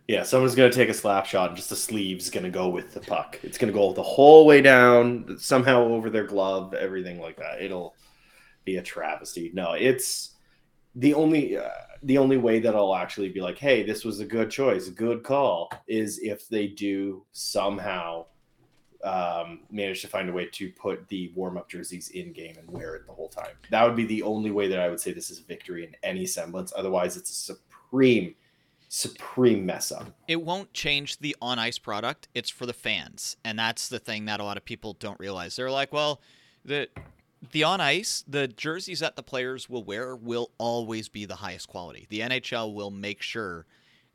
Yeah, 0.07 0.21
someone's 0.21 0.53
gonna 0.53 0.71
take 0.71 0.89
a 0.89 0.93
slap 0.93 1.25
shot, 1.25 1.49
and 1.49 1.57
just 1.57 1.71
the 1.71 1.75
sleeve's 1.75 2.29
gonna 2.29 2.51
go 2.51 2.69
with 2.69 2.93
the 2.93 2.99
puck. 2.99 3.39
It's 3.41 3.57
gonna 3.57 3.71
go 3.73 3.91
the 3.91 4.03
whole 4.03 4.45
way 4.45 4.61
down, 4.61 5.37
somehow 5.39 5.81
over 5.85 6.11
their 6.11 6.25
glove, 6.25 6.75
everything 6.75 7.19
like 7.19 7.37
that. 7.37 7.59
It'll 7.63 7.95
be 8.65 8.77
a 8.77 8.83
travesty. 8.83 9.49
No, 9.53 9.73
it's 9.73 10.35
the 10.93 11.15
only 11.15 11.57
uh, 11.57 11.69
the 12.03 12.19
only 12.19 12.37
way 12.37 12.59
that 12.59 12.75
I'll 12.75 12.95
actually 12.95 13.29
be 13.29 13.41
like, 13.41 13.57
hey, 13.57 13.81
this 13.83 14.05
was 14.05 14.19
a 14.19 14.25
good 14.25 14.51
choice, 14.51 14.87
a 14.87 14.91
good 14.91 15.23
call, 15.23 15.71
is 15.87 16.19
if 16.19 16.47
they 16.49 16.67
do 16.67 17.25
somehow 17.31 18.25
um, 19.03 19.61
manage 19.71 20.01
to 20.01 20.07
find 20.07 20.29
a 20.29 20.33
way 20.33 20.45
to 20.45 20.69
put 20.71 21.07
the 21.07 21.31
warm 21.35 21.57
up 21.57 21.69
jerseys 21.69 22.09
in 22.09 22.33
game 22.33 22.55
and 22.57 22.69
wear 22.69 22.95
it 22.95 23.05
the 23.07 23.13
whole 23.13 23.29
time. 23.29 23.51
That 23.69 23.83
would 23.85 23.95
be 23.95 24.05
the 24.05 24.23
only 24.23 24.51
way 24.51 24.67
that 24.67 24.79
I 24.79 24.89
would 24.89 24.99
say 24.99 25.13
this 25.13 25.29
is 25.29 25.39
a 25.39 25.43
victory 25.43 25.85
in 25.85 25.95
any 26.03 26.25
semblance. 26.25 26.73
Otherwise, 26.75 27.15
it's 27.15 27.29
a 27.31 27.33
supreme, 27.33 28.35
supreme 28.89 29.65
mess 29.65 29.91
up. 29.91 30.07
it 30.27 30.41
won't 30.41 30.73
change 30.73 31.19
the 31.19 31.35
on 31.41 31.59
ice 31.59 31.77
product. 31.79 32.27
It's 32.33 32.49
for 32.49 32.65
the 32.65 32.73
fans, 32.73 33.37
and 33.45 33.57
that's 33.57 33.87
the 33.87 33.99
thing 33.99 34.25
that 34.25 34.39
a 34.39 34.43
lot 34.43 34.57
of 34.57 34.65
people 34.65 34.93
don't 34.99 35.19
realize. 35.19 35.55
They're 35.55 35.71
like, 35.71 35.93
well, 35.93 36.21
the 36.65 36.89
the 37.51 37.63
on 37.63 37.79
ice, 37.79 38.23
the 38.27 38.49
jerseys 38.49 38.99
that 38.99 39.15
the 39.15 39.23
players 39.23 39.69
will 39.69 39.83
wear 39.83 40.13
will 40.15 40.51
always 40.57 41.07
be 41.07 41.23
the 41.23 41.35
highest 41.35 41.69
quality. 41.69 42.05
The 42.09 42.19
NHL 42.19 42.73
will 42.73 42.91
make 42.91 43.21
sure 43.21 43.65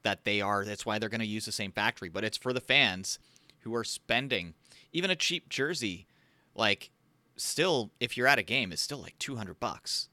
that 0.03 0.25
they 0.25 0.43
are. 0.43 0.65
That's 0.67 0.85
why 0.85 0.99
they're 0.99 1.09
going 1.09 1.21
to 1.23 1.27
use 1.27 1.47
the 1.47 1.53
same 1.53 1.73
factory. 1.73 2.11
But 2.11 2.25
it's 2.25 2.37
for 2.37 2.53
the 2.53 2.61
fans 2.61 3.19
who 3.61 3.75
are 3.75 3.85
spending 3.85 4.53
even 4.95 5.11
a 5.11 5.17
cheap 5.17 5.51
jersey, 5.51 6.07
like 6.55 6.91
still, 7.37 7.91
if 8.01 8.17
you're 8.17 8.27
at 8.27 8.39
a 8.39 8.43
game, 8.43 8.73
it's 8.73 8.81
still 8.81 9.03
like 9.03 9.19
two 9.19 9.37
hundred 9.37 9.61
bucks. 9.61 10.09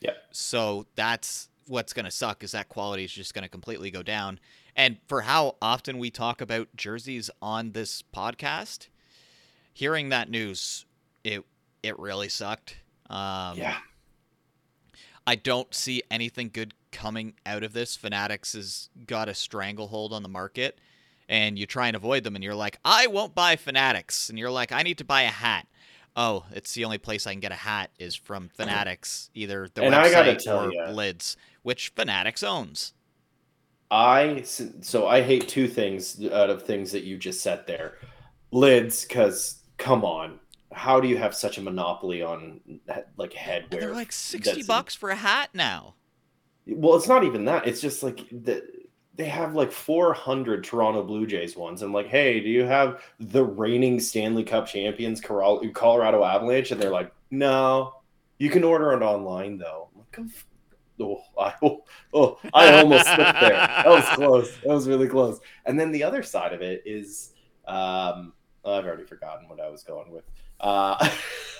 Yeah. 0.00 0.14
So 0.32 0.86
that's 0.96 1.48
what's 1.68 1.92
going 1.92 2.06
to 2.06 2.10
suck 2.10 2.42
is 2.42 2.50
that 2.50 2.68
quality 2.68 3.04
is 3.04 3.12
just 3.12 3.34
going 3.34 3.44
to 3.44 3.48
completely 3.48 3.92
go 3.92 4.02
down. 4.02 4.40
And 4.74 4.96
for 5.06 5.20
how 5.20 5.56
often 5.62 5.98
we 5.98 6.10
talk 6.10 6.40
about 6.40 6.74
jerseys 6.74 7.30
on 7.40 7.70
this 7.70 8.02
podcast, 8.02 8.88
hearing 9.72 10.08
that 10.08 10.28
news, 10.28 10.86
it 11.22 11.44
it 11.82 11.98
really 11.98 12.28
sucked. 12.28 12.78
Um, 13.08 13.58
yeah. 13.58 13.76
I 15.24 15.36
don't 15.36 15.72
see 15.72 16.02
anything 16.10 16.50
good 16.52 16.74
coming 16.90 17.34
out 17.46 17.62
of 17.62 17.74
this. 17.74 17.94
Fanatics 17.94 18.54
has 18.54 18.88
got 19.06 19.28
a 19.28 19.34
stranglehold 19.34 20.12
on 20.12 20.22
the 20.22 20.28
market, 20.28 20.80
and 21.32 21.58
you 21.58 21.64
try 21.64 21.86
and 21.86 21.96
avoid 21.96 22.24
them, 22.24 22.34
and 22.34 22.44
you're 22.44 22.54
like, 22.54 22.78
I 22.84 23.06
won't 23.06 23.34
buy 23.34 23.56
Fanatics, 23.56 24.28
and 24.28 24.38
you're 24.38 24.50
like, 24.50 24.70
I 24.70 24.82
need 24.82 24.98
to 24.98 25.04
buy 25.04 25.22
a 25.22 25.28
hat. 25.28 25.66
Oh, 26.14 26.44
it's 26.52 26.74
the 26.74 26.84
only 26.84 26.98
place 26.98 27.26
I 27.26 27.32
can 27.32 27.40
get 27.40 27.52
a 27.52 27.54
hat 27.54 27.90
is 27.98 28.14
from 28.14 28.50
Fanatics, 28.50 29.30
either 29.32 29.66
the 29.72 29.82
And 29.82 29.94
website 29.94 30.46
or 30.46 30.70
ya. 30.70 30.90
Lids, 30.90 31.38
which 31.62 31.88
Fanatics 31.96 32.42
owns. 32.42 32.92
I 33.90 34.42
so 34.42 35.06
I 35.06 35.22
hate 35.22 35.48
two 35.48 35.68
things 35.68 36.22
out 36.26 36.50
of 36.50 36.64
things 36.64 36.92
that 36.92 37.04
you 37.04 37.16
just 37.16 37.40
said 37.40 37.66
there. 37.66 37.96
Lids, 38.50 39.06
because 39.06 39.62
come 39.78 40.04
on, 40.04 40.38
how 40.70 41.00
do 41.00 41.08
you 41.08 41.16
have 41.16 41.34
such 41.34 41.56
a 41.56 41.62
monopoly 41.62 42.20
on 42.20 42.60
like 43.16 43.32
headwear? 43.32 43.70
They're 43.70 43.94
like 43.94 44.12
sixty 44.12 44.62
bucks 44.62 44.94
for 44.94 45.08
a 45.08 45.16
hat 45.16 45.48
now. 45.54 45.94
Well, 46.66 46.94
it's 46.96 47.08
not 47.08 47.24
even 47.24 47.46
that. 47.46 47.66
It's 47.66 47.80
just 47.80 48.02
like 48.02 48.28
the, 48.30 48.62
they 49.14 49.26
have 49.26 49.54
like 49.54 49.70
400 49.70 50.64
Toronto 50.64 51.02
Blue 51.02 51.26
Jays 51.26 51.56
ones. 51.56 51.82
And 51.82 51.92
like, 51.92 52.08
hey, 52.08 52.40
do 52.40 52.48
you 52.48 52.64
have 52.64 53.02
the 53.20 53.44
reigning 53.44 54.00
Stanley 54.00 54.44
Cup 54.44 54.66
champions, 54.66 55.20
Colorado 55.20 56.24
Avalanche? 56.24 56.70
And 56.70 56.80
they're 56.80 56.90
like, 56.90 57.12
no, 57.30 57.94
you 58.38 58.48
can 58.48 58.64
order 58.64 58.92
it 58.92 59.02
online 59.02 59.58
though. 59.58 59.90
Like, 59.94 60.26
Oh, 61.00 61.22
I, 61.38 61.54
oh, 61.62 61.84
oh, 62.14 62.38
I 62.54 62.78
almost 62.78 63.06
slipped 63.06 63.40
there. 63.40 63.50
That 63.50 63.88
was 63.88 64.04
close. 64.14 64.56
That 64.58 64.68
was 64.68 64.86
really 64.86 65.08
close. 65.08 65.40
And 65.64 65.80
then 65.80 65.90
the 65.90 66.04
other 66.04 66.22
side 66.22 66.52
of 66.52 66.62
it 66.62 66.82
is, 66.86 67.32
um, 67.66 68.34
I've 68.64 68.84
already 68.84 69.04
forgotten 69.04 69.48
what 69.48 69.58
I 69.58 69.68
was 69.68 69.82
going 69.82 70.12
with. 70.12 70.24
Uh, 70.60 71.08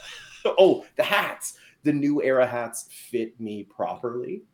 oh, 0.45 0.85
the 0.97 1.03
hats. 1.03 1.55
The 1.83 1.93
new 1.93 2.23
era 2.23 2.47
hats 2.47 2.87
fit 2.91 3.41
me 3.41 3.65
properly, 3.65 4.45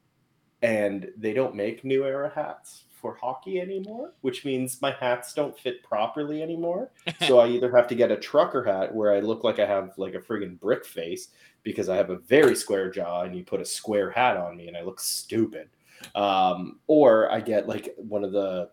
and 0.62 1.10
they 1.18 1.34
don't 1.34 1.54
make 1.54 1.84
new 1.84 2.06
era 2.06 2.32
hats 2.34 2.84
for 3.00 3.16
hockey 3.20 3.60
anymore, 3.60 4.12
which 4.20 4.44
means 4.44 4.82
my 4.82 4.92
hats 4.92 5.32
don't 5.32 5.58
fit 5.58 5.82
properly 5.82 6.42
anymore. 6.42 6.90
so 7.26 7.38
I 7.38 7.48
either 7.48 7.74
have 7.74 7.86
to 7.88 7.94
get 7.94 8.10
a 8.10 8.16
trucker 8.16 8.62
hat 8.62 8.94
where 8.94 9.12
I 9.12 9.20
look 9.20 9.44
like 9.44 9.58
I 9.58 9.66
have 9.66 9.92
like 9.96 10.14
a 10.14 10.20
friggin' 10.20 10.58
brick 10.58 10.84
face 10.84 11.28
because 11.62 11.88
I 11.88 11.96
have 11.96 12.10
a 12.10 12.18
very 12.18 12.54
square 12.54 12.90
jaw 12.90 13.22
and 13.22 13.36
you 13.36 13.44
put 13.44 13.60
a 13.60 13.64
square 13.64 14.10
hat 14.10 14.36
on 14.36 14.56
me 14.56 14.68
and 14.68 14.76
I 14.76 14.82
look 14.82 15.00
stupid. 15.00 15.68
Um, 16.14 16.78
or 16.86 17.30
I 17.30 17.40
get 17.40 17.68
like 17.68 17.94
one 17.96 18.24
of 18.24 18.32
the 18.32 18.70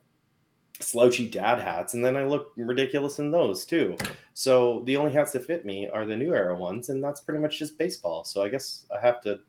slouchy 0.79 1.27
dad 1.29 1.59
hats 1.59 1.93
and 1.93 2.03
then 2.03 2.17
I 2.17 2.25
look 2.25 2.51
ridiculous 2.57 3.19
in 3.19 3.31
those 3.31 3.65
too. 3.65 3.95
So 4.33 4.83
the 4.85 4.97
only 4.97 5.13
hats 5.13 5.31
that 5.31 5.45
fit 5.45 5.65
me 5.65 5.87
are 5.89 6.05
the 6.05 6.15
new 6.15 6.33
era 6.33 6.55
ones 6.55 6.89
and 6.89 7.03
that's 7.03 7.21
pretty 7.21 7.39
much 7.39 7.59
just 7.59 7.77
baseball. 7.77 8.23
So 8.23 8.43
I 8.43 8.49
guess 8.49 8.85
I 8.95 8.99
have 9.05 9.21
to 9.21 9.39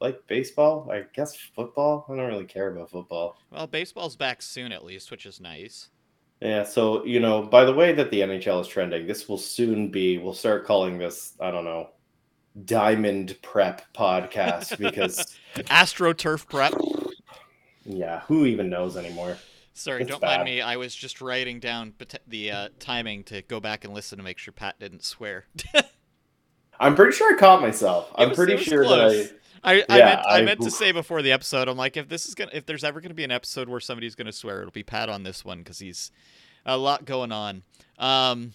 like 0.00 0.26
baseball. 0.26 0.88
I 0.90 1.04
guess 1.14 1.36
football. 1.36 2.06
I 2.08 2.16
don't 2.16 2.26
really 2.28 2.44
care 2.44 2.68
about 2.74 2.90
football. 2.90 3.36
Well, 3.50 3.66
baseball's 3.66 4.16
back 4.16 4.42
soon 4.42 4.72
at 4.72 4.84
least, 4.84 5.10
which 5.10 5.26
is 5.26 5.40
nice. 5.40 5.88
Yeah, 6.40 6.64
so 6.64 7.04
you 7.04 7.20
know, 7.20 7.42
by 7.42 7.64
the 7.64 7.72
way 7.72 7.92
that 7.92 8.10
the 8.10 8.20
NHL 8.20 8.60
is 8.60 8.68
trending, 8.68 9.06
this 9.06 9.28
will 9.28 9.38
soon 9.38 9.88
be. 9.90 10.18
We'll 10.18 10.34
start 10.34 10.66
calling 10.66 10.98
this. 10.98 11.34
I 11.40 11.50
don't 11.50 11.64
know, 11.64 11.90
Diamond 12.64 13.36
Prep 13.42 13.82
podcast 13.94 14.76
because 14.84 15.38
AstroTurf 15.56 16.48
Prep. 16.48 16.74
Yeah, 17.86 18.20
who 18.22 18.46
even 18.46 18.68
knows 18.68 18.96
anymore? 18.96 19.36
Sorry, 19.74 20.02
It's 20.02 20.10
don't 20.10 20.20
bad. 20.20 20.38
mind 20.38 20.44
me. 20.44 20.60
I 20.60 20.76
was 20.76 20.94
just 20.94 21.20
writing 21.20 21.58
down 21.60 21.94
the 22.28 22.50
uh, 22.50 22.68
timing 22.78 23.24
to 23.24 23.42
go 23.42 23.58
back 23.60 23.84
and 23.84 23.92
listen 23.92 24.18
to 24.18 24.24
make 24.24 24.38
sure 24.38 24.52
Pat 24.52 24.78
didn't 24.78 25.02
swear. 25.04 25.46
I'm 26.80 26.94
pretty 26.94 27.12
sure 27.12 27.34
I 27.34 27.38
caught 27.38 27.60
myself. 27.60 28.10
It 28.10 28.22
I'm 28.22 28.28
was- 28.30 28.36
pretty 28.38 28.56
sure 28.58 28.84
close. 28.84 29.28
that 29.28 29.34
I, 29.34 29.38
I 29.64 29.84
Yeah, 29.88 30.04
meant 30.04 30.20
I, 30.26 30.38
I- 30.38 30.42
meant 30.42 30.60
to 30.62 30.70
say 30.70 30.92
before 30.92 31.22
the 31.22 31.32
episode, 31.32 31.68
I'm 31.68 31.76
like, 31.76 31.96
if 31.96 32.08
this 32.08 32.26
is 32.26 32.34
gonna, 32.34 32.50
if 32.52 32.66
there's 32.66 32.84
ever 32.84 33.00
gonna 33.00 33.14
be 33.14 33.24
an 33.24 33.30
episode 33.30 33.68
where 33.68 33.80
somebody's 33.80 34.14
gonna 34.14 34.32
swear, 34.32 34.60
it'll 34.60 34.70
be 34.72 34.82
Pat 34.82 35.08
on 35.08 35.22
this 35.22 35.44
one 35.44 35.58
because 35.58 35.78
he's 35.78 36.10
a 36.66 36.76
lot 36.76 37.04
going 37.04 37.32
on. 37.32 37.62
Um, 37.98 38.52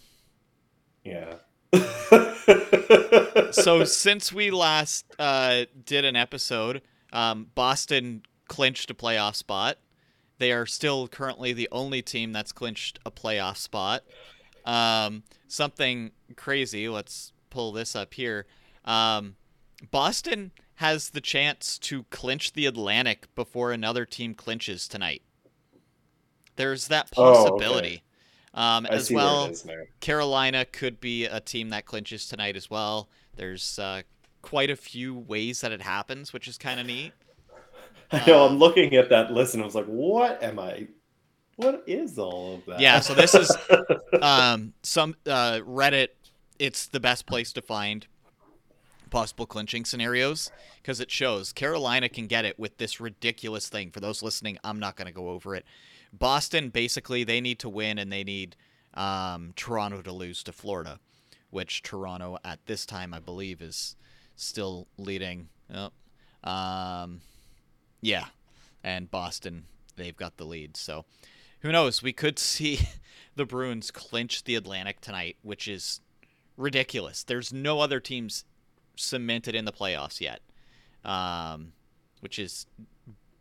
Yeah. 1.04 1.36
so 3.51 3.84
since 3.84 4.32
we 4.34 4.51
last 4.51 5.06
uh, 5.20 5.66
did 5.86 6.06
an 6.06 6.16
episode, 6.16 6.82
um, 7.13 7.48
Boston 7.56 8.24
clinched 8.48 8.89
a 8.89 8.94
playoff 8.94 9.36
spot. 9.36 9.78
They 10.38 10.51
are 10.51 10.66
still 10.66 11.08
currently 11.08 11.54
the 11.54 11.68
only 11.72 12.01
team 12.01 12.32
that's 12.32 12.51
clinched 12.51 13.00
a 13.06 13.12
playoff 13.12 13.58
spot. 13.58 14.04
Um, 14.66 15.24
something 15.48 16.12
crazy. 16.36 16.88
Let's 16.89 17.34
pull 17.50 17.72
this 17.72 17.96
up 17.96 18.13
here. 18.13 18.46
Um, 18.86 19.36
Boston 19.92 20.51
has 20.79 21.09
the 21.09 21.19
chance 21.19 21.77
to 21.77 22.03
clinch 22.03 22.53
the 22.53 22.65
Atlantic 22.65 23.27
before 23.36 23.74
another 23.74 24.05
team 24.05 24.33
clinches 24.33 24.88
tonight. 24.88 25.21
There's 26.55 26.88
that 26.88 27.12
Oh, 27.17 27.24
okay. 27.25 27.33
possibility. 27.41 28.03
Um, 28.53 28.86
as 28.86 29.12
well, 29.12 29.41
where 29.41 29.50
it 29.50 29.53
is 29.53 29.65
now. 29.65 29.74
Carolina 30.00 30.63
could 30.63 31.01
be 31.01 31.25
a 31.25 31.41
team 31.41 31.69
that 31.71 31.83
clinches 31.86 32.29
tonight 32.29 32.55
as 32.55 32.69
well. 32.69 33.09
There's 33.36 33.77
uh, 33.77 34.03
quite 34.41 34.69
a 34.69 34.77
few 34.77 35.13
ways 35.13 35.59
that 35.59 35.74
it 35.74 35.81
happens, 35.81 36.31
which 36.31 36.48
is 36.48 36.57
kind 36.57 36.79
of 36.79 36.86
neat. 36.86 37.12
I 38.13 38.25
know. 38.25 38.45
I'm 38.48 38.57
looking 38.57 38.95
at 38.95 39.09
that 39.09 39.33
list 39.33 39.55
and 39.55 39.62
I 39.62 39.65
was 39.65 39.75
like, 39.75 39.86
"What 39.86 40.41
am 40.41 40.59
I? 40.59 40.88
What 41.57 41.83
is 41.88 42.17
all 42.17 42.55
of 42.55 42.65
that?" 42.67 42.79
Yeah, 42.79 43.01
so 43.01 43.13
this 43.13 43.36
is 43.36 43.53
um, 44.21 44.71
some 44.81 45.13
uh, 45.27 45.59
Reddit. 45.65 46.07
It's 46.57 46.88
the 46.88 47.01
best 47.01 47.25
place 47.25 47.51
to 47.53 47.62
find 47.62 48.07
possible 49.10 49.46
clinching 49.46 49.86
scenarios 49.86 50.51
because 50.78 51.00
it 51.00 51.12
shows 51.12 51.51
Carolina 51.51 52.10
can 52.10 52.28
get 52.28 52.46
it 52.46 52.58
with 52.58 52.78
this 52.78 53.00
ridiculous 53.00 53.70
thing. 53.70 53.92
For 53.92 54.00
those 54.00 54.24
listening, 54.24 54.58
I'm 54.63 54.80
not 54.80 54.96
going 54.96 55.08
to 55.08 55.13
go 55.13 55.30
over 55.30 55.56
it. 55.56 55.66
Boston 56.12 56.70
basically 56.70 57.24
they 57.24 57.42
need 57.42 57.60
to 57.60 57.70
win 57.70 57.98
and 57.98 58.12
they 58.12 58.24
need 58.24 58.56
um, 58.94 59.54
Toronto 59.56 60.01
to 60.01 60.12
lose 60.12 60.44
to 60.44 60.51
Florida, 60.51 61.00
which 61.50 61.84
Toronto 61.84 62.38
at 62.44 62.66
this 62.66 62.86
time 62.86 63.13
I 63.13 63.20
believe 63.20 63.62
is 63.62 63.96
still 64.36 64.88
leading. 64.98 65.50
Oh, 65.74 65.92
um, 66.44 67.22
yeah, 68.01 68.25
and 68.84 69.12
Boston 69.12 69.66
they've 69.96 70.16
got 70.16 70.38
the 70.38 70.46
lead. 70.46 70.78
So 70.78 71.06
who 71.62 71.72
knows? 71.72 72.01
We 72.01 72.13
could 72.13 72.39
see 72.39 72.80
the 73.36 73.46
Bruins 73.46 73.92
clinch 73.92 74.44
the 74.44 74.56
Atlantic 74.56 75.01
tonight, 75.01 75.38
which 75.42 75.68
is 75.68 76.01
ridiculous. 76.58 77.24
There's 77.24 77.54
no 77.54 77.80
other 77.80 78.00
teams 78.00 78.46
cemented 79.00 79.56
in 79.56 79.65
the 79.65 79.72
playoffs 79.72 80.20
yet, 80.22 80.41
um, 81.03 81.74
which 82.22 82.38
is 82.39 82.65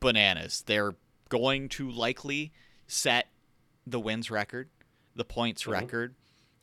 bananas. 0.01 0.63
They're 0.67 0.95
going 1.29 1.69
to 1.71 1.91
likely 1.91 2.53
set 2.87 3.29
the 3.87 4.01
wins 4.01 4.31
record, 4.31 4.69
the 5.15 5.25
points 5.25 5.65
Mhm. 5.65 5.73
record. 5.73 6.15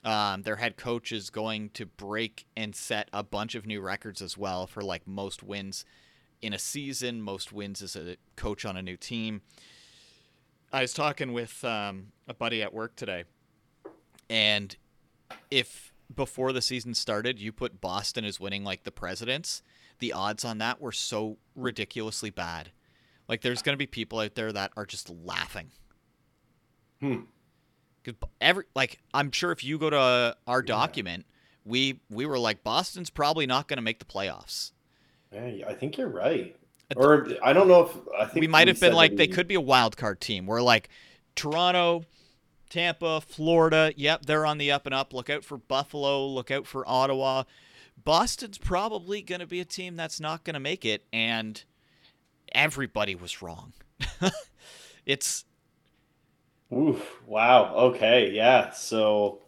Um, 0.03 0.43
their 0.43 0.57
head 0.57 0.77
coach 0.77 1.11
is 1.11 1.29
going 1.31 1.71
to 1.71 1.85
break 1.87 2.45
and 2.55 2.75
set 2.75 3.09
a 3.11 3.23
bunch 3.23 3.55
of 3.55 3.65
new 3.65 3.81
records 3.81 4.21
as 4.21 4.37
well 4.37 4.67
for 4.67 4.83
like 4.83 5.07
most 5.07 5.41
wins 5.41 5.83
in 6.41 6.53
a 6.53 6.59
season, 6.59 7.21
most 7.21 7.51
wins 7.51 7.81
as 7.81 7.95
a 7.95 8.17
coach 8.35 8.65
on 8.65 8.77
a 8.77 8.81
new 8.83 8.97
team. 8.97 9.41
I 10.71 10.81
was 10.81 10.93
talking 10.93 11.33
with 11.33 11.63
um, 11.63 12.11
a 12.27 12.33
buddy 12.35 12.61
at 12.61 12.71
work 12.73 12.95
today, 12.95 13.23
and 14.29 14.75
if 15.49 15.91
before 16.13 16.53
the 16.53 16.61
season 16.61 16.93
started 16.93 17.39
you 17.39 17.51
put 17.51 17.81
Boston 17.81 18.25
as 18.25 18.39
winning 18.39 18.63
like 18.63 18.83
the 18.83 18.91
Presidents, 18.91 19.61
the 19.99 20.13
odds 20.13 20.45
on 20.45 20.57
that 20.59 20.81
were 20.81 20.91
so 20.91 21.37
ridiculously 21.55 22.29
bad. 22.29 22.71
Like 23.27 23.41
there's 23.41 23.61
going 23.61 23.73
to 23.73 23.77
be 23.77 23.87
people 23.87 24.19
out 24.19 24.35
there 24.35 24.51
that 24.51 24.71
are 24.77 24.85
just 24.85 25.09
laughing. 25.09 25.71
Hmm. 27.01 27.21
every 28.39 28.65
like 28.75 28.99
I'm 29.13 29.31
sure 29.31 29.51
if 29.51 29.63
you 29.63 29.77
go 29.77 29.89
to 29.89 30.37
our 30.47 30.61
document, 30.61 31.25
we 31.65 31.99
we 32.09 32.25
were 32.25 32.39
like 32.39 32.63
Boston's 32.63 33.09
probably 33.09 33.45
not 33.45 33.67
going 33.67 33.77
to 33.77 33.83
make 33.83 33.99
the 33.99 34.05
playoffs. 34.05 34.71
Yeah, 35.31 35.65
I 35.67 35.73
think 35.73 35.97
you're 35.97 36.07
right. 36.07 36.55
Or 36.95 37.27
I 37.43 37.51
don't 37.51 37.67
know 37.67 37.81
if 37.81 37.91
I 38.17 38.25
think 38.25 38.41
we 38.41 38.47
might 38.47 38.67
have 38.67 38.79
been 38.79 38.93
like 38.93 39.15
they 39.15 39.27
could 39.27 39.47
be 39.47 39.55
a 39.55 39.61
wild 39.61 39.97
card 39.97 40.21
team. 40.21 40.45
We're 40.45 40.61
like 40.61 40.89
Toronto, 41.35 42.05
Tampa, 42.69 43.21
Florida. 43.21 43.93
Yep, 43.95 44.25
they're 44.25 44.45
on 44.45 44.57
the 44.57 44.71
up 44.71 44.85
and 44.85 44.95
up. 44.95 45.13
Look 45.13 45.29
out 45.29 45.43
for 45.43 45.57
Buffalo. 45.57 46.27
Look 46.27 46.51
out 46.51 46.67
for 46.67 46.87
Ottawa. 46.87 47.43
Boston's 48.03 48.57
probably 48.57 49.21
going 49.21 49.41
to 49.41 49.47
be 49.47 49.59
a 49.59 49.65
team 49.65 49.95
that's 49.95 50.19
not 50.19 50.43
going 50.43 50.55
to 50.55 50.59
make 50.59 50.85
it, 50.85 51.05
and 51.13 51.63
everybody 52.53 53.15
was 53.15 53.41
wrong. 53.41 53.73
it's 55.05 55.45
Oof, 56.73 57.21
wow. 57.25 57.73
Okay. 57.75 58.31
Yeah. 58.31 58.71
So 58.71 59.39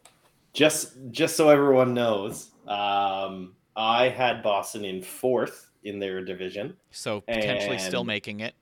just 0.53 0.93
just 1.11 1.35
so 1.35 1.49
everyone 1.49 1.93
knows, 1.93 2.51
um, 2.67 3.55
I 3.75 4.09
had 4.09 4.43
Boston 4.43 4.85
in 4.85 5.01
fourth 5.01 5.69
in 5.83 5.99
their 5.99 6.23
division. 6.23 6.75
so 6.91 7.21
potentially 7.21 7.77
still 7.77 8.03
making 8.03 8.41
it. 8.41 8.55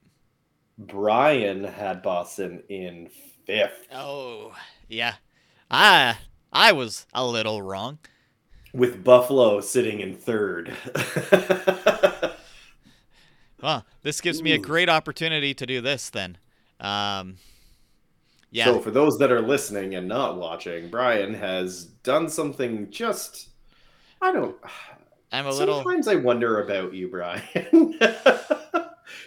Bryan 0.78 1.64
had 1.64 2.02
Boston 2.02 2.62
in 2.70 3.10
fifth, 3.46 3.88
Oh 3.94 4.54
yeah, 4.88 5.16
I 5.70 6.18
I 6.52 6.72
was 6.72 7.06
a 7.14 7.26
little 7.26 7.62
wrong. 7.62 8.00
with 8.74 9.04
Buffalo 9.04 9.62
sitting 9.62 10.00
in 10.02 10.16
third. 10.16 10.76
Well, 13.62 13.86
this 14.04 14.22
gives 14.22 14.44
me 14.44 14.52
a 14.52 14.60
great 14.60 14.90
opportunity 14.90 15.54
to 15.56 15.66
do 15.66 15.82
this 15.82 16.12
then. 16.12 16.38
Um, 16.80 17.38
yeah. 18.52 18.66
So 18.66 18.80
for 18.80 18.92
those 18.92 19.18
that 19.18 19.32
are 19.32 19.42
listening 19.42 19.96
and 19.96 20.08
not 20.08 20.38
watching, 20.38 20.90
Bryan 20.90 21.34
has 21.34 21.86
done 21.86 22.30
something 22.30 22.92
just 22.92 23.50
I 24.22 24.32
don't 24.32 24.56
I'm 25.32 25.48
a 25.48 25.52
little. 25.52 25.82
Sometimes 25.82 26.08
I 26.08 26.16
wonder 26.16 26.62
about 26.62 26.94
you, 26.94 27.08
Bryan. 27.08 27.98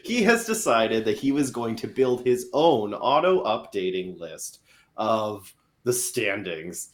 he 0.09 0.23
has 0.23 0.47
decided 0.47 1.05
that 1.05 1.19
he 1.19 1.33
was 1.33 1.51
going 1.51 1.77
to 1.77 1.87
build 1.87 2.25
his 2.25 2.49
own 2.55 2.95
auto 2.95 3.45
updating 3.45 4.19
list 4.19 4.61
of 4.97 5.55
the 5.85 5.93
standings 5.93 6.91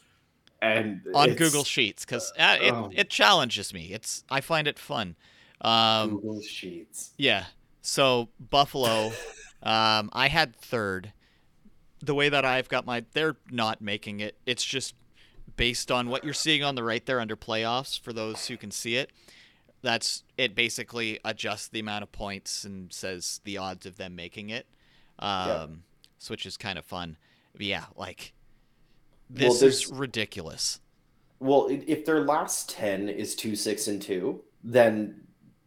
and 0.60 1.02
on 1.14 1.34
Google 1.34 1.62
Sheets 1.62 2.04
because 2.04 2.32
uh, 2.38 2.56
it, 2.60 2.72
oh. 2.72 2.90
it 2.92 3.10
challenges 3.10 3.72
me. 3.72 3.92
It's 3.92 4.24
I 4.30 4.40
find 4.40 4.66
it 4.66 4.78
fun. 4.78 5.14
Um, 5.60 6.10
Google 6.10 6.42
Sheets. 6.42 7.12
yeah. 7.16 7.44
So 7.82 8.30
Buffalo, 8.40 9.12
um, 9.62 10.10
I 10.12 10.28
had 10.28 10.56
third. 10.56 11.12
The 12.00 12.14
way 12.14 12.28
that 12.28 12.44
I've 12.44 12.68
got 12.68 12.84
my, 12.84 13.04
they're 13.14 13.36
not 13.50 13.80
making 13.80 14.20
it. 14.20 14.36
It's 14.44 14.64
just 14.64 14.94
based 15.56 15.90
on 15.90 16.08
what 16.08 16.24
you're 16.24 16.34
seeing 16.34 16.62
on 16.62 16.74
the 16.74 16.84
right 16.84 17.04
there 17.06 17.20
under 17.20 17.36
playoffs. 17.36 17.98
For 17.98 18.12
those 18.12 18.46
who 18.46 18.56
can 18.56 18.70
see 18.70 18.96
it, 18.96 19.10
that's 19.84 20.24
it. 20.36 20.54
Basically, 20.54 21.20
adjusts 21.24 21.68
the 21.68 21.80
amount 21.80 22.02
of 22.02 22.10
points 22.10 22.64
and 22.64 22.92
says 22.92 23.40
the 23.44 23.58
odds 23.58 23.86
of 23.86 23.96
them 23.96 24.16
making 24.16 24.50
it. 24.50 24.66
Um, 25.18 25.84
so 26.18 26.32
which 26.32 26.46
is 26.46 26.56
kind 26.56 26.78
of 26.78 26.84
fun. 26.84 27.16
But 27.52 27.62
yeah, 27.66 27.84
like 27.94 28.32
Well, 29.30 29.52
this 29.52 29.62
is 29.62 29.90
ridiculous. 29.90 30.80
Well, 31.38 31.68
if 31.70 32.04
their 32.04 32.22
last 32.22 32.70
10 32.70 33.08
is 33.08 33.34
2 33.36 33.54
6 33.54 33.86
and 33.88 34.00
2, 34.02 34.42
then 34.64 35.20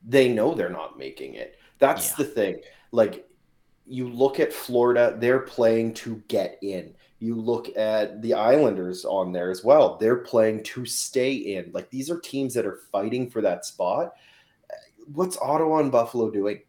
they 0.04 0.28
know 0.28 0.54
they're 0.54 0.70
not 0.70 0.98
making 0.98 1.36
it. 1.36 1.58
That's 1.80 2.10
Yeah. 2.10 2.16
the 2.18 2.26
thing. 2.26 2.62
Like 2.92 3.30
you 3.86 4.10
look 4.10 4.40
at 4.40 4.52
Florida, 4.52 5.16
they're 5.18 5.40
playing 5.40 5.94
to 5.96 6.24
get 6.28 6.58
in. 6.62 6.96
You 7.20 7.36
look 7.36 7.76
at 7.76 8.22
the 8.22 8.34
Islanders 8.34 9.04
on 9.04 9.32
there 9.32 9.50
as 9.50 9.64
well. 9.64 9.98
They're 9.98 10.18
playing 10.18 10.64
to 10.64 10.86
stay 10.86 11.34
in. 11.34 11.72
Like 11.74 11.90
these 11.90 12.12
are 12.12 12.20
teams 12.20 12.54
that 12.54 12.66
are 12.66 12.80
fighting 12.92 13.30
for 13.30 13.42
that 13.42 13.66
spot. 13.66 14.14
What's 15.14 15.38
Ottawa 15.38 15.80
and 15.80 15.92
Buffalo 15.92 16.30
doing? 16.30 16.62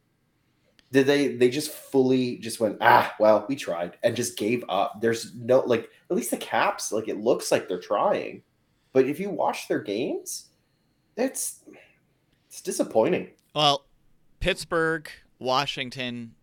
Did 0.91 1.07
they 1.07 1.37
they 1.37 1.51
just 1.51 1.71
fully 1.71 2.39
just 2.39 2.61
went, 2.61 2.79
ah, 2.81 3.15
well, 3.21 3.45
we 3.47 3.57
tried 3.57 3.99
and 4.03 4.17
just 4.17 4.39
gave 4.39 4.65
up. 4.71 5.01
There's 5.03 5.35
no 5.35 5.61
like 5.61 5.91
at 6.11 6.17
least 6.17 6.31
the 6.31 6.39
caps, 6.39 6.93
like 6.93 7.09
it 7.09 7.19
looks 7.19 7.53
like 7.53 7.69
they're 7.69 7.79
trying. 7.79 8.43
But 8.93 9.07
if 9.07 9.21
you 9.21 9.29
watch 9.29 9.69
their 9.69 9.81
games, 9.81 10.47
it's 11.17 11.61
it's 12.49 12.63
disappointing. 12.63 13.29
Well, 13.55 13.85
Pittsburgh, 14.41 15.11
Washington, 15.39 16.35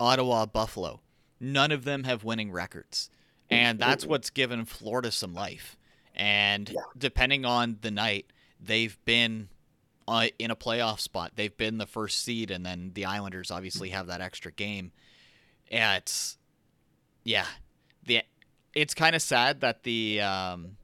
Ottawa, 0.00 0.46
Buffalo. 0.46 1.00
None 1.38 1.70
of 1.70 1.84
them 1.84 2.04
have 2.04 2.24
winning 2.24 2.50
records. 2.50 3.10
And 3.52 3.78
that's 3.78 4.06
what's 4.06 4.30
given 4.30 4.64
Florida 4.64 5.10
some 5.12 5.34
life. 5.34 5.76
And 6.14 6.68
Yeah. 6.68 6.82
depending 6.96 7.44
on 7.44 7.78
the 7.80 7.90
night, 7.90 8.26
they've 8.60 8.96
been 9.04 9.48
uh, 10.08 10.28
in 10.38 10.50
a 10.50 10.56
playoff 10.56 10.98
spot. 11.00 11.32
They've 11.36 11.56
been 11.56 11.78
the 11.78 11.86
first 11.86 12.22
seed, 12.24 12.50
and 12.50 12.66
then 12.66 12.90
the 12.94 13.04
Islanders 13.04 13.50
obviously 13.50 13.90
have 13.90 14.08
that 14.08 14.20
extra 14.20 14.50
game. 14.52 14.92
Yeah, 15.70 15.96
it's 15.96 16.36
yeah, 17.24 17.46
the 18.04 18.22
it's 18.74 18.94
kind 18.94 19.14
of 19.14 19.22
sad 19.22 19.60
that 19.60 19.84
the 19.84 20.20
um, 20.20 20.76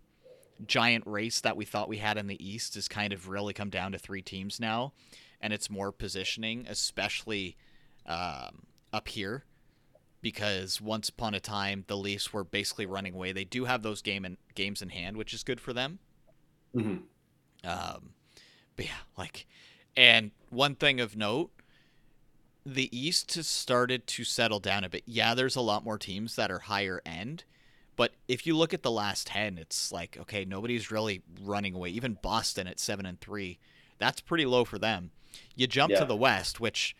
giant 0.67 1.05
race 1.07 1.41
that 1.41 1.57
we 1.57 1.65
thought 1.65 1.89
we 1.89 1.99
had 1.99 2.17
in 2.17 2.27
the 2.29 2.43
East 2.45 2.75
has 2.77 2.87
kind 2.89 3.13
of 3.13 3.29
really 3.29 3.53
come 3.53 3.71
down 3.71 3.93
to 3.93 3.99
three 3.99 4.23
teams 4.23 4.61
now, 4.61 4.93
and 5.41 5.53
it's 5.53 5.69
more 5.69 5.91
positioning, 5.93 6.65
especially 6.69 7.57
um, 8.07 8.63
up 8.93 9.09
here, 9.09 9.45
because 10.21 10.81
once 10.81 11.09
upon 11.09 11.35
a 11.35 11.41
time 11.41 11.85
the 11.87 11.97
Leafs 11.97 12.33
were 12.33 12.45
basically 12.45 12.87
running 12.87 13.15
away. 13.15 13.33
They 13.33 13.45
do 13.45 13.65
have 13.67 13.83
those 13.83 14.03
game 14.03 14.25
and 14.25 14.37
games 14.55 14.83
in 14.83 14.89
hand, 14.91 15.17
which 15.17 15.33
is 15.33 15.43
good 15.45 15.61
for 15.61 15.73
them. 15.73 15.99
Mhm. 16.75 17.03
Um, 17.65 18.15
but 18.77 18.85
yeah, 18.87 19.01
like, 19.17 19.47
and 19.97 20.31
one 20.51 20.75
thing 20.75 21.01
of 21.01 21.17
note, 21.17 21.51
the 22.65 22.95
East 22.97 23.35
has 23.35 23.47
started 23.47 24.07
to 24.07 24.25
settle 24.25 24.61
down 24.61 24.85
a 24.85 24.89
bit. 24.89 25.03
Yeah, 25.07 25.35
there's 25.35 25.57
a 25.57 25.61
lot 25.61 25.85
more 25.85 25.99
teams 25.99 26.37
that 26.37 26.51
are 26.51 26.59
higher 26.61 27.01
end, 27.07 27.45
but 27.97 28.13
if 28.29 28.47
you 28.47 28.57
look 28.57 28.75
at 28.75 28.83
the 28.83 28.91
last 28.91 29.29
ten, 29.29 29.57
it's 29.59 29.91
like 29.91 30.17
okay, 30.21 30.45
nobody's 30.45 30.91
really 30.91 31.23
running 31.43 31.75
away. 31.75 31.89
Even 31.91 32.19
Boston 32.21 32.67
at 32.67 32.79
seven 32.79 33.07
and 33.07 33.21
three, 33.21 33.59
that's 33.99 34.21
pretty 34.21 34.45
low 34.47 34.65
for 34.65 34.79
them. 34.79 35.11
You 35.57 35.67
jump 35.67 35.93
Yeah. 35.93 36.01
to 36.01 36.05
the 36.05 36.17
West, 36.17 36.61
which 36.61 36.95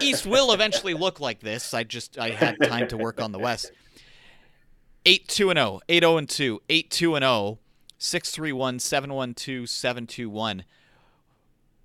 East 0.00 0.26
will 0.26 0.52
eventually 0.52 0.94
look 0.94 1.20
like 1.20 1.40
this. 1.40 1.74
I 1.74 1.84
just 1.84 2.18
I 2.18 2.30
had 2.30 2.56
time 2.62 2.88
to 2.88 2.96
work 2.96 3.20
on 3.20 3.32
the 3.32 3.38
West. 3.38 3.72
8 5.04 5.26
2 5.28 5.50
and 5.50 5.58
0, 5.58 5.80
8 5.88 6.02
0 6.02 6.16
and 6.16 6.28
2, 6.28 6.62
8 6.68 6.90
2 6.90 7.14
and 7.16 7.22
0, 7.24 7.58
631 7.98 8.78
712 8.78 9.68
721. 9.68 10.64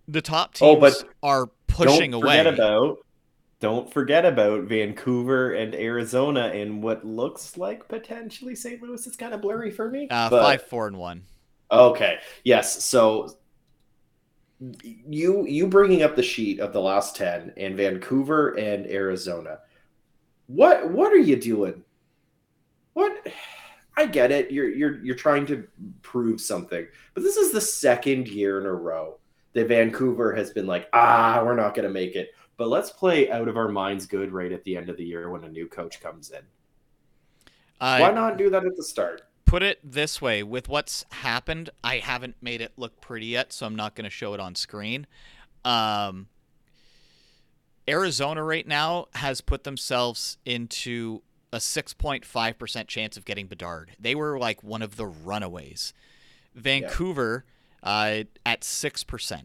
The 0.08 0.22
top 0.22 0.54
teams 0.54 0.68
Oh, 0.78 0.80
but 0.80 0.94
are 1.24 1.48
pushing 1.68 2.12
don't 2.12 2.24
away. 2.24 2.38
forget 2.38 2.54
about 2.54 2.98
don't 3.60 3.92
forget 3.92 4.24
about 4.24 4.66
Vancouver 4.66 5.54
and 5.54 5.74
Arizona 5.74 6.50
and 6.54 6.84
what 6.84 7.04
looks 7.04 7.58
like 7.58 7.88
potentially 7.88 8.54
St. 8.54 8.80
Louis 8.84 9.06
It's 9.08 9.16
kind 9.18 9.34
of 9.34 9.42
blurry 9.42 9.72
for 9.72 9.90
me. 9.90 10.08
uh, 10.12 10.30
but- 10.30 10.44
5 10.44 10.62
4 10.64 10.88
and 10.88 10.98
1. 10.98 11.24
Okay. 11.72 12.20
Yes. 12.44 12.86
So 12.86 13.36
you 14.60 15.46
you 15.46 15.67
bringing 15.67 16.02
up 16.02 16.15
the 16.15 16.24
sheet 16.24 16.60
of 16.60 16.74
the 16.74 16.82
last 16.82 17.15
10 17.15 17.54
and 17.58 17.78
Vancouver 17.78 18.58
and 18.58 18.88
Arizona. 18.88 19.60
What 20.48 20.89
what 20.89 21.12
are 21.13 21.17
you 21.17 21.36
doing? 21.36 21.84
What 22.93 23.28
I 23.98 24.06
get 24.06 24.32
it. 24.32 24.52
You're 24.52 24.70
you're 24.70 25.04
you're 25.04 25.15
trying 25.15 25.46
to 25.48 25.67
prove 26.02 26.39
something. 26.39 26.88
But 27.13 27.24
this 27.24 27.38
is 27.38 27.52
the 27.52 27.62
second 27.62 28.28
year 28.28 28.60
in 28.60 28.65
a 28.65 28.74
row 28.74 29.17
that 29.54 29.67
Vancouver 29.67 30.34
has 30.36 30.52
been 30.52 30.67
like, 30.67 30.88
"Ah, 30.93 31.41
we're 31.43 31.56
not 31.56 31.74
going 31.74 31.88
to 31.88 31.93
make 31.93 32.15
it." 32.15 32.30
But 32.58 32.70
let's 32.70 32.91
play 32.91 33.30
out 33.32 33.48
of 33.48 33.58
our 33.58 33.67
minds 33.67 34.06
good 34.06 34.32
right 34.32 34.52
at 34.52 34.63
the 34.63 34.78
end 34.78 34.89
of 34.89 34.98
the 34.98 35.06
year 35.06 35.30
when 35.30 35.43
a 35.43 35.50
new 35.50 35.67
coach 35.67 36.00
comes 36.00 36.32
in. 36.32 36.41
Uh, 37.80 38.00
Why 38.00 38.12
not 38.12 38.38
do 38.38 38.50
that 38.50 38.65
at 38.65 38.76
the 38.76 38.84
start? 38.84 39.24
Put 39.48 39.64
it 39.64 39.80
this 39.82 40.22
way 40.22 40.44
with 40.44 40.68
what's 40.68 41.06
happened 41.10 41.70
i 41.84 41.98
haven't 41.98 42.36
made 42.42 42.60
it 42.60 42.74
look 42.76 43.00
pretty 43.00 43.28
yet 43.28 43.54
so 43.54 43.66
i'm 43.66 43.76
not 43.76 43.96
going 43.96 44.04
to 44.04 44.10
show 44.10 44.34
it 44.34 44.40
on 44.40 44.54
screen. 44.54 45.08
Um, 45.66 46.28
arizona 47.90 48.44
right 48.44 48.68
now 48.68 49.08
has 49.16 49.42
put 49.42 49.64
themselves 49.64 50.38
into 50.46 51.22
a 51.52 51.58
6.5% 51.58 52.88
chance 52.88 53.16
of 53.16 53.24
getting 53.24 53.48
bedard. 53.48 53.92
They 53.98 54.16
were 54.16 54.38
like 54.38 54.64
one 54.64 54.82
of 54.82 54.98
the 54.98 55.06
runaways. 55.06 55.94
Vancouver 56.54 57.46
uh, 57.84 58.24
at 58.46 58.62
6% 58.62 59.44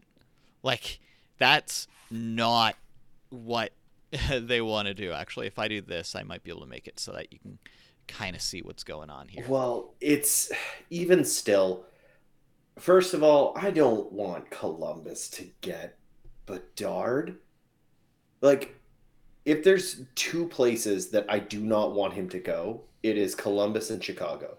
like 0.63 0.99
that's 1.37 1.87
not 2.11 2.75
what 3.29 3.71
they 4.29 4.61
want 4.61 4.87
to 4.89 4.93
do. 4.93 5.11
Actually 5.13 5.47
if 5.47 5.57
i 5.57 5.67
do 5.67 5.81
this 5.81 6.15
i 6.15 6.23
might 6.23 6.43
be 6.43 6.51
able 6.51 6.61
to 6.61 6.67
make 6.67 6.87
it 6.87 6.99
so 6.99 7.13
that 7.13 7.31
you 7.31 7.39
can 7.39 7.57
kind 8.07 8.35
of 8.35 8.41
see 8.41 8.61
what's 8.61 8.83
going 8.83 9.09
on 9.09 9.27
here 9.27 9.45
Well, 9.47 9.93
it's 10.01 10.51
even 10.89 11.23
still. 11.25 11.85
First 12.79 13.13
of 13.13 13.21
all, 13.23 13.53
I 13.55 13.69
don't 13.71 14.11
want 14.11 14.49
Columbus 14.49 15.29
to 15.31 15.45
get 15.61 15.97
Bedard. 16.45 17.37
Like, 18.41 18.75
if 19.45 19.63
there's 19.63 20.01
two 20.15 20.47
places 20.47 21.09
that 21.11 21.25
I 21.29 21.39
do 21.39 21.59
not 21.61 21.93
want 21.93 22.13
him 22.13 22.29
to 22.29 22.39
go, 22.39 22.81
it 23.03 23.17
is 23.17 23.35
Columbus 23.35 23.89
and 23.91 24.03
Chicago. 24.03 24.57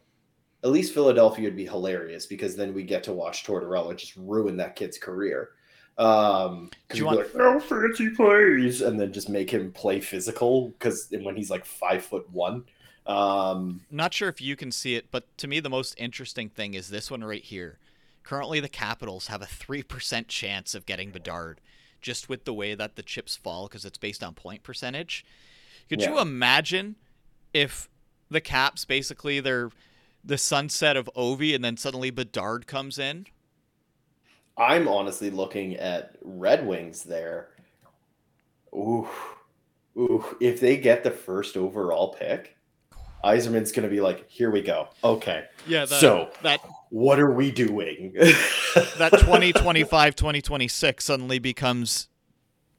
At 0.62 0.70
least 0.70 0.94
Philadelphia 0.94 1.44
would 1.44 1.56
be 1.56 1.66
hilarious 1.66 2.24
because 2.26 2.56
then 2.56 2.72
we 2.72 2.84
get 2.84 3.02
to 3.04 3.12
watch 3.12 3.44
Tortorella 3.44 3.96
just 3.96 4.16
ruin 4.16 4.56
that 4.58 4.76
kid's 4.76 4.96
career. 4.96 5.50
Um, 5.98 6.70
Do 6.70 6.76
because 6.88 6.98
you 6.98 7.04
you 7.04 7.06
want- 7.06 7.18
like 7.18 7.34
no 7.34 7.60
fancy 7.60 8.10
plays, 8.10 8.80
and 8.80 8.98
then 8.98 9.12
just 9.12 9.28
make 9.28 9.50
him 9.50 9.72
play 9.72 10.00
physical 10.00 10.70
because 10.70 11.08
when 11.10 11.36
he's 11.36 11.50
like 11.50 11.64
five 11.64 12.04
foot 12.04 12.28
one. 12.30 12.64
Um, 13.06 13.82
not 13.90 14.14
sure 14.14 14.28
if 14.28 14.40
you 14.40 14.56
can 14.56 14.72
see 14.72 14.94
it, 14.94 15.10
but 15.10 15.36
to 15.38 15.46
me 15.46 15.60
the 15.60 15.70
most 15.70 15.94
interesting 15.98 16.48
thing 16.48 16.74
is 16.74 16.88
this 16.88 17.10
one 17.10 17.22
right 17.22 17.42
here. 17.42 17.78
Currently, 18.22 18.60
the 18.60 18.68
Capitals 18.70 19.26
have 19.26 19.42
a 19.42 19.46
three 19.46 19.82
percent 19.82 20.28
chance 20.28 20.74
of 20.74 20.86
getting 20.86 21.10
Bedard, 21.10 21.60
just 22.00 22.28
with 22.28 22.46
the 22.46 22.54
way 22.54 22.74
that 22.74 22.96
the 22.96 23.02
chips 23.02 23.36
fall 23.36 23.68
because 23.68 23.84
it's 23.84 23.98
based 23.98 24.24
on 24.24 24.32
point 24.32 24.62
percentage. 24.62 25.24
Could 25.90 26.02
you 26.02 26.18
imagine 26.18 26.96
if 27.52 27.90
the 28.30 28.40
Caps 28.40 28.86
basically 28.86 29.40
they're 29.40 29.70
the 30.24 30.38
sunset 30.38 30.96
of 30.96 31.10
Ovi 31.14 31.54
and 31.54 31.62
then 31.62 31.76
suddenly 31.76 32.10
Bedard 32.10 32.66
comes 32.66 32.98
in? 32.98 33.26
I'm 34.56 34.88
honestly 34.88 35.30
looking 35.30 35.76
at 35.76 36.16
Red 36.22 36.66
Wings 36.66 37.02
there. 37.02 37.50
Ooh, 38.72 39.08
ooh! 39.98 40.24
If 40.40 40.60
they 40.60 40.78
get 40.78 41.04
the 41.04 41.10
first 41.10 41.56
overall 41.56 42.14
pick, 42.14 42.53
Yzerman's 43.24 43.72
going 43.72 43.88
to 43.88 43.94
be 43.94 44.00
like, 44.00 44.28
"Here 44.28 44.50
we 44.50 44.60
go. 44.60 44.88
Okay, 45.02 45.44
Yeah, 45.66 45.84
So- 45.86 46.30
that 46.42 46.60
what 46.90 47.18
are 47.18 47.30
we 47.32 47.50
doing?" 47.50 48.12
that 48.98 49.10
2025 49.12 50.14
2026 50.16 51.04
suddenly 51.04 51.38
becomes 51.38 52.08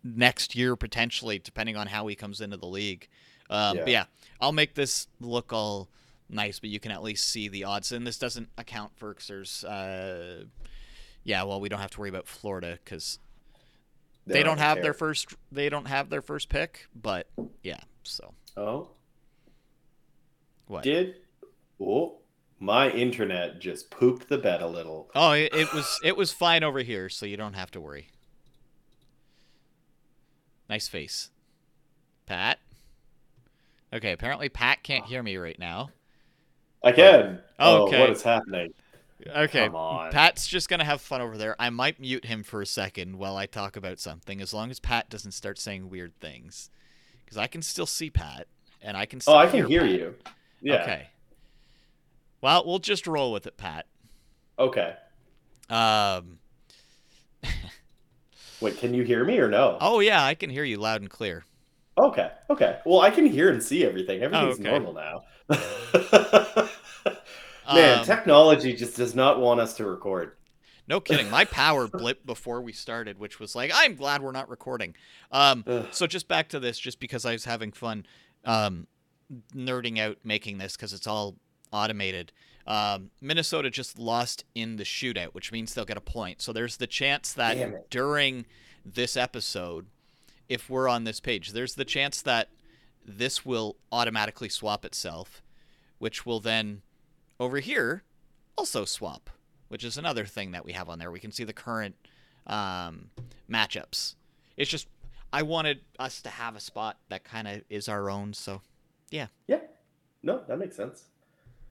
next 0.03 0.55
year 0.55 0.75
potentially 0.75 1.39
depending 1.39 1.75
on 1.75 1.87
how 1.87 2.05
he 2.07 2.15
comes 2.15 2.39
into 2.39 2.57
the 2.57 2.67
league 2.67 3.07
um, 3.49 3.77
but 3.77 3.87
Yeah. 3.87 3.91
yeah 4.01 4.05
i'll 4.39 4.51
make 4.51 4.75
this 4.75 5.07
look 5.19 5.51
all 5.51 5.89
nice 6.29 6.59
but 6.59 6.69
you 6.69 6.79
can 6.79 6.91
at 6.91 7.01
least 7.01 7.27
see 7.27 7.47
the 7.47 7.63
odds 7.63 7.91
and 7.91 8.05
this 8.05 8.19
doesn't 8.19 8.49
account 8.55 8.91
for 8.97 9.09
because 9.15 9.27
there's 9.27 9.63
uh, 9.63 10.43
yeah 11.23 11.41
well 11.41 11.59
we 11.59 11.69
don't 11.69 11.79
have 11.79 11.89
to 11.89 11.99
worry 11.99 12.09
about 12.09 12.27
florida 12.27 12.77
because 12.83 13.17
they 14.27 14.33
They're 14.35 14.43
don't 14.43 14.59
have 14.59 14.75
tear. 14.75 14.83
their 14.83 14.93
first 14.93 15.33
they 15.51 15.69
don't 15.69 15.87
have 15.87 16.09
their 16.11 16.21
first 16.21 16.49
pick 16.49 16.85
but 16.95 17.27
yeah 17.63 17.79
so 18.03 18.33
Oh, 18.57 18.89
what 20.67 20.83
did 20.83 21.15
oh 21.81 22.17
my 22.59 22.89
internet 22.91 23.59
just 23.59 23.89
pooped 23.89 24.29
the 24.29 24.37
bed 24.37 24.61
a 24.61 24.67
little. 24.67 25.09
oh 25.15 25.31
it, 25.31 25.53
it 25.53 25.73
was 25.73 25.99
it 26.03 26.15
was 26.17 26.31
fine 26.31 26.63
over 26.63 26.79
here 26.79 27.09
so 27.09 27.25
you 27.25 27.37
don't 27.37 27.53
have 27.53 27.69
to 27.71 27.81
worry 27.81 28.07
nice 30.69 30.87
face 30.87 31.29
pat 32.25 32.59
okay 33.93 34.11
apparently 34.11 34.49
pat 34.49 34.81
can't 34.83 35.05
hear 35.05 35.21
me 35.21 35.37
right 35.37 35.59
now 35.59 35.89
I 36.83 36.91
can. 36.91 37.39
Oh, 37.57 37.77
oh 37.79 37.87
Okay. 37.87 37.99
what 37.99 38.11
is 38.11 38.21
happening? 38.21 38.71
Okay, 39.35 39.65
Come 39.65 39.75
on. 39.75 40.11
Pat's 40.11 40.45
just 40.45 40.69
gonna 40.69 40.83
have 40.83 41.01
fun 41.01 41.19
over 41.19 41.35
there. 41.35 41.55
I 41.57 41.71
might 41.71 41.99
mute 41.99 42.25
him 42.25 42.43
for 42.43 42.61
a 42.61 42.65
second 42.67 43.17
while 43.17 43.37
I 43.37 43.47
talk 43.47 43.75
about 43.75 43.99
something, 43.99 44.39
as 44.39 44.53
long 44.53 44.69
as 44.69 44.79
Pat 44.79 45.09
doesn't 45.09 45.31
start 45.31 45.57
saying 45.57 45.89
weird 45.89 46.13
things, 46.19 46.69
because 47.23 47.39
I 47.39 47.47
can 47.47 47.63
still 47.63 47.87
see 47.87 48.11
Pat 48.11 48.45
and 48.83 48.95
I 48.95 49.07
can. 49.07 49.19
Still 49.19 49.33
Oh, 49.33 49.37
I 49.37 49.47
can 49.47 49.65
hear 49.65 49.81
Pat. 49.81 49.89
you. 49.89 50.15
Yeah. 50.65 50.81
Okay. 50.81 51.07
Well, 52.41 52.65
we'll 52.65 52.79
just 52.79 53.05
roll 53.05 53.31
with 53.31 53.45
it, 53.45 53.55
Pat. 53.55 53.85
Okay. 54.57 54.95
Um. 55.69 56.39
Wait, 58.61 58.77
can 58.79 58.93
you 58.95 59.03
hear 59.03 59.23
me 59.23 59.37
or 59.37 59.47
no? 59.47 59.77
Oh 59.79 59.99
yeah, 59.99 60.23
I 60.23 60.33
can 60.33 60.49
hear 60.49 60.63
you 60.63 60.77
loud 60.77 61.01
and 61.01 61.09
clear. 61.09 61.45
Okay. 61.97 62.31
Okay. 62.49 62.79
Well, 62.83 63.01
I 63.01 63.11
can 63.11 63.27
hear 63.27 63.49
and 63.49 63.61
see 63.61 63.85
everything. 63.85 64.21
Everything's 64.23 64.59
okay. 64.59 64.69
normal 64.69 64.93
now. 64.93 65.23
Man, 67.73 67.99
Um, 67.99 68.05
technology 68.05 68.73
just 68.73 68.97
does 68.97 69.15
not 69.15 69.39
want 69.39 69.59
us 69.59 69.75
to 69.77 69.85
record. 69.85 70.33
No 70.87 70.99
kidding. 70.99 71.29
My 71.29 71.45
power 71.51 71.87
blipped 71.87 72.25
before 72.25 72.61
we 72.61 72.73
started, 72.73 73.17
which 73.19 73.39
was 73.39 73.55
like, 73.55 73.71
I'm 73.73 73.95
glad 73.95 74.21
we're 74.21 74.31
not 74.31 74.49
recording. 74.49 74.95
Um, 75.31 75.63
so 75.91 76.05
just 76.05 76.27
back 76.27 76.49
to 76.49 76.59
this, 76.59 76.77
just 76.77 76.99
because 76.99 77.25
I 77.25 77.31
was 77.33 77.45
having 77.45 77.71
fun, 77.71 78.05
um, 78.43 78.87
nerding 79.55 79.99
out 79.99 80.17
making 80.23 80.57
this 80.57 80.75
because 80.75 80.93
it's 80.93 81.07
all 81.07 81.35
automated. 81.71 82.31
Um, 82.67 83.11
Minnesota 83.21 83.69
just 83.69 83.99
lost 83.99 84.43
in 84.55 84.77
the 84.77 84.83
shootout, 84.83 85.33
which 85.33 85.51
means 85.51 85.73
they'll 85.73 85.85
get 85.85 85.97
a 85.97 86.01
point. 86.01 86.41
So 86.41 86.51
there's 86.51 86.77
the 86.77 86.87
chance 86.87 87.33
that 87.33 87.89
during 87.89 88.45
this 88.83 89.15
episode, 89.15 89.87
if 90.49 90.69
we're 90.69 90.87
on 90.87 91.03
this 91.03 91.19
page, 91.19 91.51
there's 91.51 91.75
the 91.75 91.85
chance 91.85 92.21
that 92.23 92.49
this 93.05 93.45
will 93.45 93.75
automatically 93.91 94.49
swap 94.49 94.83
itself, 94.83 95.43
which 95.99 96.25
will 96.25 96.39
then 96.39 96.81
over 97.39 97.59
here 97.59 98.03
also 98.57 98.85
swap, 98.85 99.29
which 99.67 99.83
is 99.83 99.97
another 99.97 100.25
thing 100.25 100.51
that 100.51 100.65
we 100.65 100.73
have 100.73 100.89
on 100.89 100.97
there. 100.97 101.11
We 101.11 101.19
can 101.19 101.31
see 101.31 101.43
the 101.43 101.53
current 101.53 101.95
um, 102.47 103.09
matchups. 103.49 104.15
It's 104.57 104.71
just 104.71 104.87
I 105.31 105.43
wanted 105.43 105.81
us 105.99 106.21
to 106.21 106.29
have 106.29 106.55
a 106.55 106.59
spot 106.59 106.97
that 107.09 107.23
kind 107.23 107.47
of 107.47 107.61
is 107.69 107.89
our 107.89 108.09
own. 108.09 108.33
So 108.33 108.61
Yeah. 109.15 109.27
Yeah. 109.47 109.61
No, 110.23 110.43
that 110.47 110.57
makes 110.59 110.75
sense. 110.75 111.05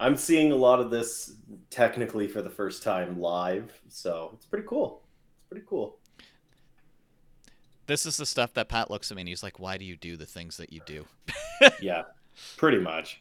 I'm 0.00 0.16
seeing 0.16 0.50
a 0.50 0.56
lot 0.56 0.80
of 0.80 0.90
this 0.90 1.34
technically 1.70 2.26
for 2.26 2.42
the 2.42 2.50
first 2.50 2.82
time 2.82 3.20
live, 3.20 3.72
so 3.88 4.30
it's 4.34 4.46
pretty 4.46 4.66
cool. 4.66 5.02
It's 5.36 5.48
pretty 5.48 5.66
cool. 5.68 5.98
this 7.86 8.06
is 8.06 8.16
the 8.16 8.26
stuff 8.26 8.54
that 8.54 8.68
Pat 8.68 8.90
looks 8.90 9.10
at 9.10 9.16
me 9.16 9.22
and 9.22 9.28
he's 9.28 9.42
like, 9.42 9.60
"Why 9.60 9.76
do 9.76 9.84
you 9.84 9.96
do 9.96 10.16
the 10.16 10.26
things 10.26 10.56
that 10.56 10.72
you 10.72 10.80
do?" 10.86 11.04
yeah, 11.80 12.02
pretty 12.56 12.78
much. 12.78 13.20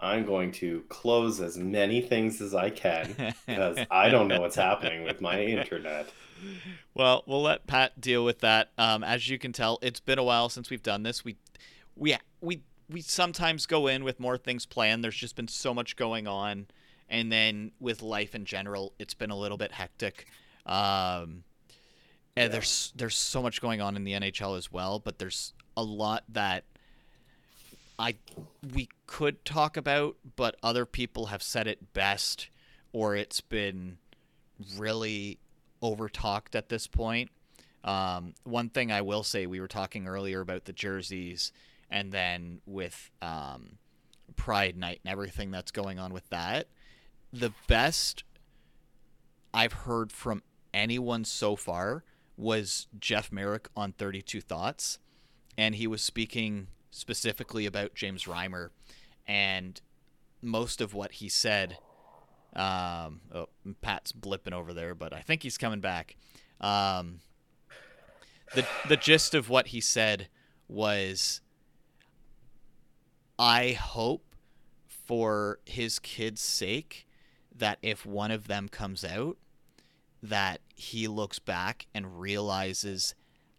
I'm 0.00 0.24
going 0.24 0.52
to 0.52 0.84
close 0.88 1.40
as 1.40 1.58
many 1.58 2.00
things 2.00 2.40
as 2.40 2.54
I 2.54 2.70
can 2.70 3.34
because 3.46 3.78
I 3.90 4.08
don't 4.08 4.28
know 4.28 4.40
what's 4.40 4.54
happening 4.56 5.02
with 5.02 5.20
my 5.20 5.40
internet. 5.42 6.08
Well, 6.94 7.24
we'll 7.26 7.42
let 7.42 7.66
Pat 7.66 8.00
deal 8.00 8.24
with 8.24 8.38
that. 8.40 8.70
Um, 8.78 9.02
as 9.02 9.28
you 9.28 9.38
can 9.38 9.52
tell, 9.52 9.78
it's 9.82 9.98
been 9.98 10.18
a 10.18 10.22
while 10.22 10.48
since 10.50 10.70
we've 10.70 10.82
done 10.84 11.02
this. 11.02 11.24
We, 11.24 11.36
we, 11.96 12.16
we, 12.40 12.62
we 12.88 13.00
sometimes 13.00 13.66
go 13.66 13.86
in 13.86 14.04
with 14.04 14.20
more 14.20 14.36
things 14.38 14.66
planned. 14.66 15.02
There's 15.04 15.16
just 15.16 15.36
been 15.36 15.48
so 15.48 15.74
much 15.74 15.96
going 15.96 16.26
on, 16.26 16.66
and 17.08 17.30
then 17.32 17.72
with 17.80 18.02
life 18.02 18.34
in 18.34 18.44
general, 18.44 18.92
it's 18.98 19.14
been 19.14 19.30
a 19.30 19.36
little 19.36 19.58
bit 19.58 19.72
hectic. 19.72 20.26
Um, 20.66 21.44
and 22.36 22.46
Yeah. 22.46 22.48
there's 22.48 22.92
there's 22.94 23.16
so 23.16 23.42
much 23.42 23.60
going 23.60 23.80
on 23.80 23.96
in 23.96 24.04
the 24.04 24.12
NHL 24.12 24.56
as 24.56 24.70
well, 24.70 24.98
but 24.98 25.18
there's 25.18 25.52
a 25.76 25.82
lot 25.82 26.24
that 26.28 26.64
I 27.98 28.14
we 28.74 28.88
could 29.06 29.44
talk 29.44 29.76
about, 29.76 30.16
but 30.36 30.56
other 30.62 30.86
people 30.86 31.26
have 31.26 31.42
said 31.42 31.66
it 31.66 31.92
best, 31.92 32.48
or 32.92 33.16
it's 33.16 33.40
been 33.40 33.98
really 34.76 35.38
over 35.82 36.08
talked 36.08 36.54
at 36.54 36.68
this 36.68 36.86
point. 36.86 37.30
Um, 37.84 38.34
one 38.44 38.68
thing 38.68 38.92
I 38.92 39.00
will 39.02 39.22
say, 39.22 39.46
we 39.46 39.60
were 39.60 39.68
talking 39.68 40.06
earlier 40.06 40.40
about 40.40 40.64
the 40.64 40.72
jerseys, 40.72 41.52
and 41.90 42.12
then 42.12 42.60
with 42.66 43.10
um, 43.22 43.78
Pride 44.36 44.76
Night 44.76 45.00
and 45.04 45.12
everything 45.12 45.50
that's 45.50 45.70
going 45.70 45.98
on 45.98 46.12
with 46.12 46.28
that. 46.30 46.68
The 47.32 47.52
best 47.66 48.24
I've 49.52 49.72
heard 49.72 50.12
from 50.12 50.42
anyone 50.72 51.24
so 51.24 51.56
far 51.56 52.04
was 52.36 52.86
Jeff 52.98 53.32
Marek 53.32 53.68
on 53.76 53.92
32 53.92 54.40
Thoughts, 54.40 54.98
and 55.56 55.74
he 55.74 55.86
was 55.86 56.02
speaking 56.02 56.68
specifically 56.90 57.66
about 57.66 57.94
James 57.94 58.24
Reimer, 58.24 58.70
and 59.26 59.80
most 60.40 60.80
of 60.80 60.94
what 60.94 61.12
he 61.12 61.28
said. 61.28 61.78
Um, 62.54 63.20
oh, 63.34 63.48
Pat's 63.82 64.12
blipping 64.12 64.52
over 64.52 64.72
there, 64.72 64.94
but 64.94 65.12
I 65.12 65.20
think 65.20 65.42
he's 65.42 65.58
coming 65.58 65.80
back. 65.80 66.16
Um, 66.60 67.20
the 68.54 68.66
the 68.88 68.96
gist 68.96 69.34
of 69.34 69.48
what 69.48 69.68
he 69.68 69.80
said 69.80 70.28
was, 70.66 71.40
I 73.38 73.72
hope 73.72 74.34
for 74.86 75.60
his 75.64 75.98
kids' 75.98 76.40
sake 76.40 77.06
that 77.54 77.78
if 77.82 78.04
one 78.04 78.30
of 78.30 78.48
them 78.48 78.68
comes 78.68 79.04
out, 79.04 79.36
that 80.22 80.60
he 80.74 81.06
looks 81.08 81.38
back 81.38 81.86
and 81.94 82.20
realizes 82.20 83.14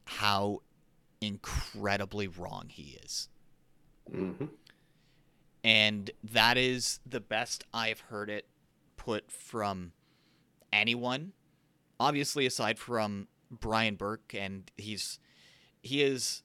how 0.05 0.61
incredibly 1.21 2.27
wrong 2.27 2.67
he 2.69 2.97
is. 3.03 3.29
hmm 4.09 4.45
And 5.63 6.11
that 6.23 6.57
is 6.57 6.99
the 7.05 7.19
best 7.19 7.63
I've 7.73 8.01
heard 8.01 8.29
it 8.29 8.47
put 8.97 9.31
from 9.31 9.93
anyone. 10.71 11.33
Obviously, 11.99 12.45
aside 12.45 12.79
from 12.79 13.27
Brian 13.51 13.95
Burke, 13.95 14.33
and 14.33 14.69
he's 14.77 15.19
he 15.81 16.01
is 16.01 16.43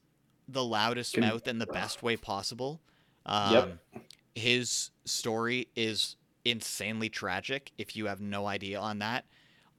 the 0.48 0.64
loudest 0.64 1.14
Can- 1.14 1.22
mouth 1.22 1.46
in 1.48 1.58
the 1.58 1.66
best 1.66 2.02
way 2.02 2.16
possible. 2.16 2.80
Um, 3.26 3.52
Yep. 3.52 3.78
His 4.34 4.90
story 5.04 5.68
is 5.76 6.16
insanely 6.44 7.08
tragic. 7.08 7.70
If 7.78 7.96
you 7.96 8.06
have 8.06 8.20
no 8.20 8.46
idea 8.46 8.80
on 8.80 8.98
that, 8.98 9.24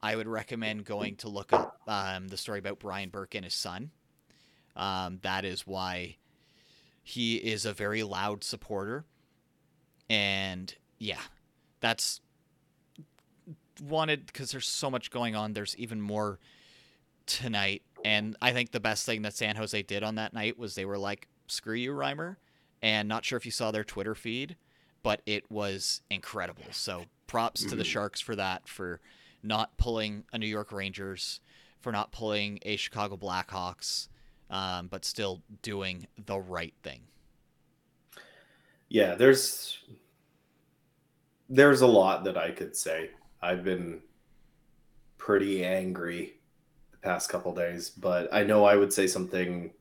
I 0.02 0.16
would 0.16 0.26
recommend 0.26 0.84
going 0.84 1.16
to 1.16 1.28
look 1.28 1.52
up 1.52 1.78
um, 1.86 2.28
the 2.28 2.36
story 2.36 2.58
about 2.58 2.78
Brian 2.78 3.10
Burke 3.10 3.34
and 3.34 3.44
his 3.44 3.54
son. 3.54 3.90
Um, 4.74 5.18
that 5.22 5.44
is 5.44 5.66
why 5.66 6.16
he 7.02 7.36
is 7.36 7.66
a 7.66 7.72
very 7.72 8.02
loud 8.02 8.44
supporter. 8.44 9.04
And 10.08 10.74
yeah, 10.98 11.20
that's 11.80 12.20
wanted 13.82 14.26
because 14.26 14.52
there's 14.52 14.68
so 14.68 14.90
much 14.90 15.10
going 15.10 15.36
on. 15.36 15.52
There's 15.52 15.76
even 15.76 16.00
more 16.00 16.38
tonight. 17.26 17.82
And 18.04 18.36
I 18.40 18.52
think 18.52 18.72
the 18.72 18.80
best 18.80 19.04
thing 19.06 19.22
that 19.22 19.34
San 19.34 19.56
Jose 19.56 19.80
did 19.82 20.02
on 20.02 20.14
that 20.16 20.32
night 20.32 20.58
was 20.58 20.74
they 20.74 20.84
were 20.84 20.98
like, 20.98 21.28
screw 21.46 21.74
you, 21.74 21.92
Reimer. 21.92 22.36
And 22.86 23.08
not 23.08 23.24
sure 23.24 23.36
if 23.36 23.44
you 23.44 23.50
saw 23.50 23.72
their 23.72 23.84
Twitter 23.84 24.14
feed, 24.14 24.56
but 25.02 25.20
it 25.26 25.50
was 25.50 26.02
incredible. 26.10 26.72
So 26.72 27.10
props 27.26 27.66
to 27.66 27.76
the 27.76 27.82
Mhm. 27.82 27.86
Sharks 27.86 28.20
for 28.20 28.36
that, 28.36 28.68
for 28.68 29.00
not 29.42 29.76
pulling 29.76 30.24
a 30.32 30.38
New 30.38 30.46
York 30.46 30.70
Rangers, 30.70 31.40
for 31.80 31.90
not 31.92 32.12
pulling 32.12 32.60
a 32.62 32.76
Chicago 32.76 33.16
Blackhawks, 33.16 34.08
um, 34.50 34.88
but 34.88 35.04
still 35.04 35.42
doing 35.62 36.06
the 36.16 36.38
right 36.38 36.74
thing. 36.84 37.08
Yeah, 38.88 39.14
there's 39.14 39.78
there's 41.48 41.80
a 41.80 41.86
lot 41.86 42.24
that 42.24 42.36
I 42.36 42.50
could 42.50 42.76
say. 42.76 43.10
I've 43.40 43.64
been 43.64 44.02
pretty 45.18 45.64
angry 45.64 46.34
the 46.92 46.98
past 46.98 47.30
couple 47.30 47.54
days, 47.54 47.90
but 47.90 48.28
I 48.32 48.44
know 48.44 48.64
I 48.66 48.76
would 48.76 48.92
say 48.92 49.06
something 49.06 49.72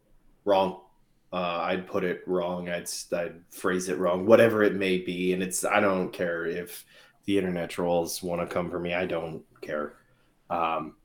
wrong. 0.45 0.81
Uh, 1.33 1.59
I'd 1.63 1.87
put 1.87 2.03
it 2.03 2.21
wrong. 2.27 2.69
I'd 2.69 2.89
I'd 3.13 3.41
phrase 3.51 3.89
it 3.89 3.97
wrong, 3.97 4.25
whatever 4.25 4.63
it 4.63 4.75
may 4.75 4.99
be. 4.99 5.33
And 5.33 5.43
it's 5.43 5.65
I 5.65 5.79
don't 5.79 6.11
care 6.13 6.45
if 6.45 6.85
the 7.25 7.37
internet 7.37 7.69
trolls 7.69 8.23
want 8.23 8.41
to 8.41 8.53
come 8.53 8.69
for 8.69 8.79
me. 8.79 8.93
I 8.93 9.05
don't 9.05 9.43
care. 9.61 9.95
Um, 10.49 10.95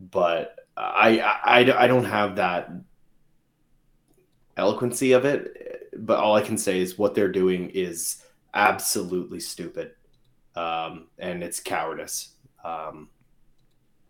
but 0.00 0.56
I, 0.76 1.20
I 1.20 1.84
I 1.84 1.86
don't 1.86 2.04
have 2.04 2.36
that 2.36 2.70
eloquency 4.56 5.12
of 5.12 5.24
it. 5.24 5.90
But 5.96 6.18
all 6.18 6.34
I 6.34 6.40
can 6.42 6.56
say 6.56 6.80
is 6.80 6.98
what 6.98 7.14
they're 7.14 7.30
doing 7.30 7.70
is 7.70 8.24
absolutely 8.54 9.40
stupid, 9.40 9.92
um, 10.56 11.08
and 11.18 11.42
it's 11.42 11.60
cowardice. 11.60 12.34
Um, 12.64 13.10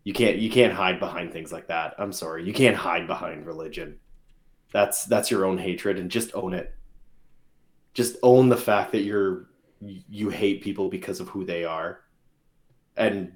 you 0.05 0.13
can't 0.13 0.39
you 0.39 0.51
can't 0.51 0.73
hide 0.73 1.01
behind 1.01 1.33
things 1.33 1.53
like 1.53 1.69
that. 1.69 1.95
I'm 1.99 2.13
sorry, 2.13 2.45
you 2.45 2.53
can't 2.53 2.77
hide 2.77 3.07
behind 3.07 3.47
religion. 3.47 3.99
That's 4.73 5.05
that's 5.05 5.31
your 5.31 5.45
own 5.45 5.59
hatred, 5.59 5.99
and 5.99 6.11
just 6.11 6.35
own 6.35 6.55
it. 6.55 6.75
Just 7.95 8.17
own 8.23 8.49
the 8.49 8.57
fact 8.57 8.93
that 8.93 9.03
you're 9.03 9.49
you 9.81 10.31
hate 10.31 10.63
people 10.63 10.89
because 10.89 11.21
of 11.21 11.29
who 11.29 11.45
they 11.45 11.65
are, 11.65 12.01
and 12.97 13.33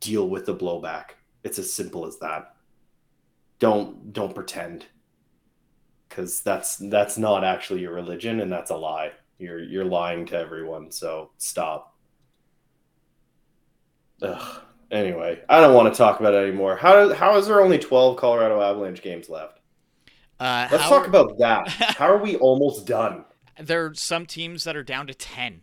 deal 0.00 0.28
with 0.28 0.46
the 0.46 0.54
blowback. 0.54 1.10
It's 1.44 1.58
as 1.58 1.72
simple 1.72 2.06
as 2.06 2.18
that. 2.18 2.54
Don't 3.58 4.12
don't 4.12 4.34
pretend 4.34 4.86
because 6.08 6.40
that's 6.42 6.76
that's 6.76 7.18
not 7.18 7.42
actually 7.44 7.80
your 7.80 7.92
religion 7.92 8.40
and 8.40 8.52
that's 8.52 8.70
a 8.70 8.76
lie 8.76 9.10
you're 9.38 9.58
you're 9.58 9.84
lying 9.84 10.24
to 10.24 10.38
everyone 10.38 10.88
so 10.90 11.30
stop 11.36 11.96
Ugh. 14.22 14.62
Anyway, 14.90 15.42
I 15.48 15.60
don't 15.60 15.74
want 15.74 15.92
to 15.92 15.98
talk 15.98 16.20
about 16.20 16.34
it 16.34 16.46
anymore. 16.46 16.76
How 16.76 17.12
how 17.12 17.36
is 17.36 17.46
there 17.46 17.60
only 17.60 17.78
twelve 17.78 18.16
Colorado 18.16 18.60
Avalanche 18.62 19.02
games 19.02 19.28
left? 19.28 19.60
Uh, 20.38 20.68
Let's 20.70 20.84
talk 20.84 21.04
are- 21.04 21.08
about 21.08 21.38
that. 21.38 21.68
How 21.98 22.06
are 22.08 22.18
we 22.18 22.36
almost 22.36 22.86
done? 22.86 23.24
There 23.58 23.86
are 23.86 23.94
some 23.94 24.26
teams 24.26 24.64
that 24.64 24.76
are 24.76 24.82
down 24.82 25.06
to 25.06 25.14
ten. 25.14 25.62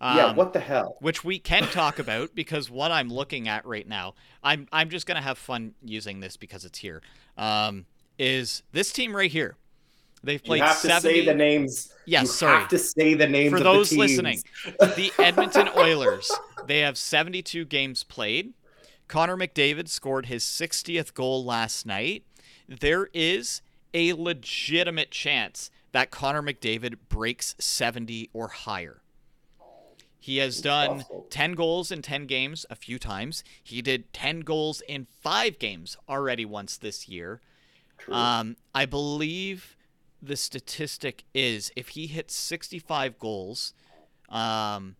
yeah, 0.00 0.26
Um, 0.26 0.36
what 0.36 0.52
the 0.52 0.60
hell? 0.60 0.96
which 1.00 1.24
we 1.24 1.38
can 1.38 1.62
talk 1.64 1.98
about 1.98 2.34
because 2.34 2.70
what 2.70 2.90
I'm 2.90 3.08
looking 3.08 3.48
at 3.48 3.64
right 3.64 3.88
now, 3.88 4.14
I'm 4.42 4.68
I'm 4.72 4.90
just 4.90 5.06
gonna 5.06 5.22
have 5.22 5.38
fun 5.38 5.74
using 5.82 6.20
this 6.20 6.36
because 6.36 6.64
it's 6.64 6.78
here. 6.78 7.00
Um, 7.38 7.86
is 8.18 8.62
this 8.72 8.92
team 8.92 9.16
right 9.16 9.30
here? 9.30 9.56
They've 10.24 10.42
played. 10.44 10.58
You 10.58 10.64
have 10.64 10.80
to 10.82 11.00
say 11.00 11.24
the 11.24 11.34
names. 11.34 11.92
Yes, 12.04 12.22
you 12.24 12.28
sorry. 12.28 12.58
have 12.60 12.68
to 12.68 12.78
say 12.78 13.14
the 13.14 13.26
names 13.26 13.50
For 13.52 13.56
of 13.56 13.64
those 13.64 13.90
the 13.90 13.96
teams. 13.96 14.10
listening, 14.10 14.42
the 14.78 15.10
Edmonton 15.18 15.68
Oilers. 15.76 16.30
They 16.66 16.80
have 16.80 16.96
72 16.98 17.64
games 17.64 18.04
played. 18.04 18.52
Connor 19.08 19.36
McDavid 19.36 19.88
scored 19.88 20.26
his 20.26 20.44
60th 20.44 21.12
goal 21.14 21.44
last 21.44 21.86
night. 21.86 22.22
There 22.68 23.08
is 23.12 23.62
a 23.94 24.12
legitimate 24.12 25.10
chance 25.10 25.70
that 25.92 26.10
Connor 26.10 26.42
McDavid 26.42 26.96
breaks 27.08 27.54
70 27.58 28.30
or 28.32 28.48
higher. 28.48 29.02
He 30.18 30.36
has 30.38 30.60
done 30.60 31.04
10 31.30 31.54
goals 31.54 31.90
in 31.90 32.00
10 32.00 32.26
games 32.26 32.64
a 32.70 32.76
few 32.76 32.98
times. 32.98 33.42
He 33.62 33.82
did 33.82 34.12
10 34.12 34.40
goals 34.40 34.80
in 34.88 35.08
5 35.20 35.58
games 35.58 35.96
already 36.08 36.44
once 36.44 36.76
this 36.76 37.08
year. 37.08 37.40
Um, 38.08 38.56
I 38.72 38.86
believe 38.86 39.76
the 40.22 40.36
statistic 40.36 41.24
is 41.34 41.72
if 41.74 41.88
he 41.88 42.06
hits 42.06 42.36
65 42.36 43.18
goals, 43.18 43.74
um, 44.28 44.94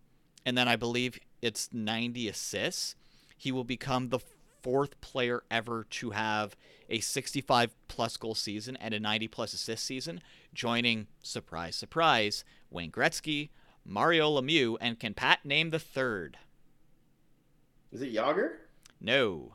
and 0.45 0.59
then 0.59 0.67
I 0.67 0.75
believe 0.75 1.21
it's 1.41 1.69
90 1.73 2.29
assists, 2.29 2.97
he 3.37 3.53
will 3.53 3.65
become 3.65 4.09
the 4.09 4.19
fourth 4.63 5.01
player 5.01 5.43
ever 5.51 5.85
to 5.91 6.11
have 6.11 6.57
a 6.89 7.01
65 7.01 7.75
plus 7.89 8.17
goal 8.17 8.35
season 8.35 8.77
and 8.77 8.95
a 8.95 9.01
90 9.01 9.29
plus 9.29 9.53
assist 9.53 9.85
season, 9.85 10.21
joining 10.55 11.07
surprise, 11.23 11.77
surprise, 11.77 12.45
Wayne 12.71 12.91
Gretzky, 12.91 13.51
Mario 13.85 14.31
Lemieux, 14.31 14.77
and 14.81 14.99
can 15.01 15.15
Pat 15.15 15.45
name 15.45 15.71
the 15.71 15.79
third? 15.79 16.39
Is 17.91 18.03
it 18.03 18.15
Jagr? 18.15 18.57
No. 19.01 19.53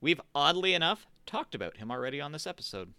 We've 0.00 0.20
oddly 0.34 0.74
enough 0.74 1.06
talked 1.26 1.54
about 1.54 1.78
him 1.78 1.90
already 1.90 2.20
on 2.20 2.32
this 2.32 2.46
episode. 2.46 2.92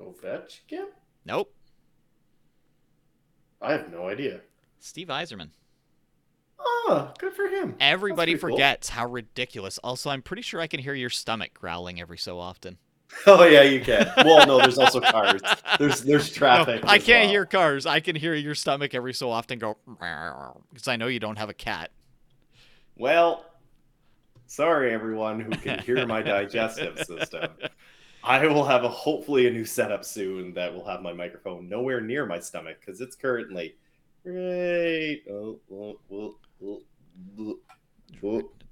Ovechkin? 0.00 0.86
Nope. 1.24 1.54
I 3.60 3.72
have 3.72 3.90
no 3.90 4.08
idea. 4.08 4.40
Steve 4.78 5.08
Yzerman. 5.08 5.50
Oh, 6.58 7.12
good 7.18 7.34
for 7.34 7.48
him. 7.48 7.76
Everybody 7.80 8.32
pretty 8.32 8.40
cool. 8.40 8.56
forgets 8.56 8.88
how 8.90 9.06
ridiculous. 9.06 9.78
Also, 9.78 10.10
I'm 10.10 10.22
pretty 10.22 10.42
sure 10.42 10.60
I 10.60 10.66
can 10.66 10.80
hear 10.80 10.94
your 10.94 11.10
stomach 11.10 11.54
growling 11.54 12.00
every 12.00 12.18
so 12.18 12.38
often. 12.38 12.78
Oh 13.26 13.44
yeah, 13.44 13.62
you 13.62 13.80
can. 13.80 14.10
Well, 14.24 14.44
no, 14.46 14.58
there's 14.58 14.78
also 14.78 15.00
cars. 15.00 15.40
There's 15.78 16.02
there's 16.02 16.32
No, 16.32 16.36
traffic. 16.36 16.82
I 16.84 16.98
can't 16.98 17.26
well. 17.26 17.28
hear 17.28 17.46
cars. 17.46 17.86
I 17.86 18.00
can 18.00 18.16
hear 18.16 18.34
your 18.34 18.56
stomach 18.56 18.92
every 18.92 19.14
so 19.14 19.30
often 19.30 19.58
go 19.60 19.76
because 20.72 20.88
I 20.88 20.96
know 20.96 21.06
you 21.06 21.20
don't 21.20 21.38
have 21.38 21.48
a 21.48 21.54
cat. 21.54 21.90
Well, 22.96 23.44
sorry 24.46 24.92
everyone 24.92 25.38
who 25.40 25.50
can 25.50 25.78
hear 25.80 26.04
my 26.06 26.22
digestive 26.22 26.98
system. 26.98 27.50
I 28.24 28.46
will 28.46 28.64
have 28.64 28.84
a 28.84 28.88
hopefully 28.88 29.46
a 29.46 29.50
new 29.50 29.64
setup 29.66 30.04
soon 30.04 30.54
that 30.54 30.72
will 30.74 30.86
have 30.86 31.02
my 31.02 31.12
microphone 31.12 31.68
nowhere 31.68 32.00
near 32.00 32.24
my 32.26 32.40
stomach 32.40 32.78
because 32.80 33.00
it's 33.00 33.14
currently 33.16 33.76
right 34.24 35.20
oh, 35.30 35.60
oh, 35.70 36.00
oh, 36.10 36.36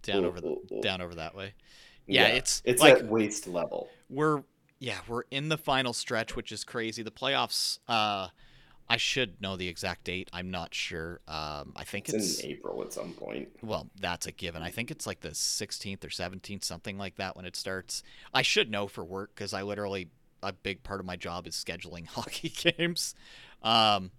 Down 0.02 0.24
over 0.24 0.40
the 0.40 0.80
down 0.82 1.00
over 1.00 1.14
that 1.14 1.34
way. 1.34 1.54
Yeah, 2.06 2.26
it's 2.28 2.62
it's 2.64 2.82
like 2.82 2.98
waist 3.08 3.46
level. 3.46 3.88
we're 4.10 4.42
yeah 4.78 4.98
we're 5.06 5.22
in 5.30 5.48
the 5.48 5.58
final 5.58 5.92
stretch, 5.92 6.34
which 6.36 6.52
is 6.52 6.64
crazy. 6.64 7.02
The 7.02 7.10
playoffs. 7.10 7.78
Uh, 7.88 8.28
I 8.88 8.96
should 8.98 9.40
know 9.40 9.56
the 9.56 9.68
exact 9.68 10.04
date. 10.04 10.28
I'm 10.34 10.50
not 10.50 10.74
sure. 10.74 11.20
Um, 11.26 11.72
I 11.76 11.84
think 11.84 12.08
It's, 12.10 12.14
it's 12.14 12.40
in 12.40 12.50
April 12.50 12.82
at 12.82 12.92
some 12.92 13.12
point. 13.12 13.48
Well, 13.62 13.88
that's 13.98 14.26
a 14.26 14.32
given. 14.32 14.60
I 14.60 14.70
think 14.70 14.90
it's 14.90 15.06
like 15.06 15.20
the 15.20 15.30
16th 15.30 16.04
or 16.04 16.08
17th, 16.08 16.62
something 16.62 16.98
like 16.98 17.16
that, 17.16 17.34
when 17.34 17.46
it 17.46 17.56
starts. 17.56 18.02
I 18.34 18.42
should 18.42 18.70
know 18.70 18.88
for 18.88 19.02
work 19.02 19.30
because 19.34 19.54
I 19.54 19.62
literally 19.62 20.10
a 20.42 20.52
big 20.52 20.82
part 20.82 21.00
of 21.00 21.06
my 21.06 21.16
job 21.16 21.46
is 21.46 21.54
scheduling 21.54 22.06
hockey 22.08 22.50
games. 22.50 23.14
Um, 23.62 24.10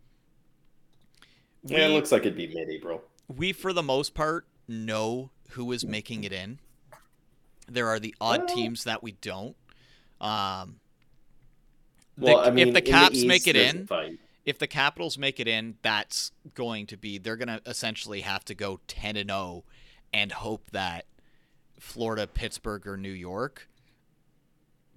we, 1.62 1.76
Yeah, 1.76 1.88
it 1.88 1.90
looks 1.90 2.12
like 2.12 2.22
it'd 2.22 2.36
be 2.36 2.48
mid-April. 2.48 3.04
We, 3.28 3.54
for 3.54 3.74
the 3.74 3.84
most 3.84 4.14
part, 4.14 4.46
know 4.68 5.30
who 5.52 5.72
is 5.72 5.86
making 5.86 6.24
it 6.24 6.32
in. 6.34 6.60
There 7.68 7.88
are 7.88 8.00
the 8.00 8.14
odd 8.20 8.48
teams 8.48 8.84
that 8.84 9.02
we 9.04 9.14
don't. 9.14 9.56
Um, 10.20 10.80
the- 12.18 12.26
Well, 12.26 12.40
I 12.40 12.50
mean, 12.52 12.70
if 12.70 12.74
the 12.74 12.82
Caps 12.82 13.24
make 13.24 13.42
East, 13.42 13.48
it 13.50 13.56
in, 13.56 13.88
fight. 13.88 14.20
if 14.46 14.60
the 14.60 14.68
Capitals 14.68 15.18
make 15.18 15.40
it 15.40 15.48
in, 15.48 15.78
that's 15.82 16.32
going 16.54 16.88
to 16.88 16.98
be 16.98 17.18
they're 17.18 17.38
going 17.38 17.48
to 17.48 17.62
essentially 17.66 18.22
have 18.22 18.44
to 18.46 18.54
go 18.56 18.80
10 18.88 19.16
and 19.18 19.30
0 19.30 19.64
and 20.14 20.32
hope 20.32 20.70
that 20.72 21.06
Florida, 21.80 22.28
Pittsburgh 22.28 22.86
or 22.88 22.98
New 22.98 23.10
York 23.12 23.68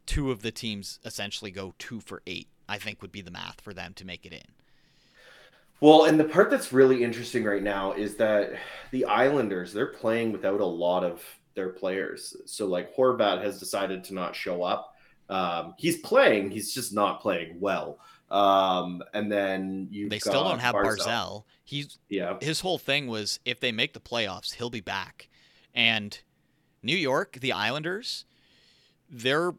two 0.06 0.30
of 0.30 0.42
the 0.42 0.52
teams 0.52 1.00
essentially 1.04 1.50
go 1.50 1.74
2 1.80 1.98
for 1.98 2.22
8. 2.28 2.46
I 2.68 2.78
think 2.78 3.02
would 3.02 3.10
be 3.10 3.22
the 3.22 3.30
math 3.32 3.60
for 3.60 3.74
them 3.74 3.92
to 3.94 4.04
make 4.04 4.24
it 4.24 4.32
in. 4.32 4.44
Well, 5.80 6.04
and 6.06 6.18
the 6.18 6.24
part 6.24 6.50
that's 6.50 6.72
really 6.72 7.02
interesting 7.04 7.44
right 7.44 7.62
now 7.62 7.92
is 7.92 8.16
that 8.16 8.54
the 8.92 9.04
Islanders, 9.04 9.72
they're 9.72 9.86
playing 9.86 10.32
without 10.32 10.60
a 10.60 10.66
lot 10.66 11.04
of 11.04 11.22
their 11.54 11.70
players. 11.70 12.36
So 12.46 12.66
like 12.66 12.94
Horvat 12.96 13.42
has 13.42 13.58
decided 13.58 14.04
to 14.04 14.14
not 14.14 14.34
show 14.34 14.62
up. 14.62 14.94
Um, 15.28 15.74
he's 15.76 15.98
playing, 15.98 16.50
he's 16.50 16.72
just 16.72 16.94
not 16.94 17.20
playing 17.20 17.60
well. 17.60 17.98
Um, 18.30 19.02
and 19.14 19.30
then 19.30 19.88
you 19.90 20.08
They 20.08 20.18
still 20.18 20.44
don't 20.44 20.58
have 20.60 20.74
Barzal. 20.74 21.44
He's 21.64 21.98
Yeah. 22.08 22.38
his 22.40 22.60
whole 22.60 22.78
thing 22.78 23.06
was 23.06 23.38
if 23.44 23.60
they 23.60 23.72
make 23.72 23.92
the 23.92 24.00
playoffs, 24.00 24.54
he'll 24.54 24.70
be 24.70 24.80
back. 24.80 25.28
And 25.74 26.18
New 26.82 26.96
York, 26.96 27.38
the 27.40 27.52
Islanders, 27.52 28.24
they're 29.10 29.52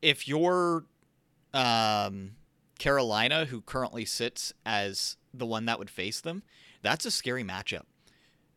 if 0.00 0.26
you're 0.26 0.84
um, 1.54 2.32
Carolina, 2.82 3.44
who 3.44 3.60
currently 3.60 4.04
sits 4.04 4.52
as 4.66 5.16
the 5.32 5.46
one 5.46 5.66
that 5.66 5.78
would 5.78 5.88
face 5.88 6.20
them, 6.20 6.42
that's 6.82 7.06
a 7.06 7.12
scary 7.12 7.44
matchup. 7.44 7.84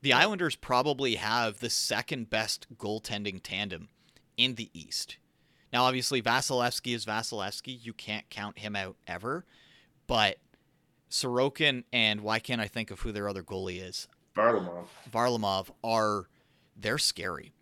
The 0.02 0.14
Islanders 0.14 0.56
probably 0.56 1.14
have 1.14 1.60
the 1.60 1.70
second 1.70 2.32
best 2.32 2.66
goaltending 2.76 3.40
tandem 3.44 3.90
in 4.36 4.56
the 4.56 4.72
East. 4.74 5.18
Now, 5.72 5.84
obviously, 5.84 6.24
Vasilevskiy 6.24 6.96
is 6.96 7.06
Vasilevskiy. 7.06 7.86
You 7.86 7.94
can't 7.94 8.28
count 8.32 8.58
him 8.58 8.76
out 8.76 8.96
ever. 9.06 9.46
But 10.08 10.38
Sorokin 11.12 11.84
and 11.94 12.22
why 12.22 12.40
can't 12.40 12.60
I 12.60 12.68
think 12.68 12.90
of 12.90 13.02
who 13.02 13.12
their 13.12 13.30
other 13.30 13.44
goalie 13.44 13.88
is? 13.88 14.08
Varlamov. 14.36 14.86
Varlamov 15.14 15.70
are 15.84 16.30
they're 16.76 16.98
scary. 16.98 17.54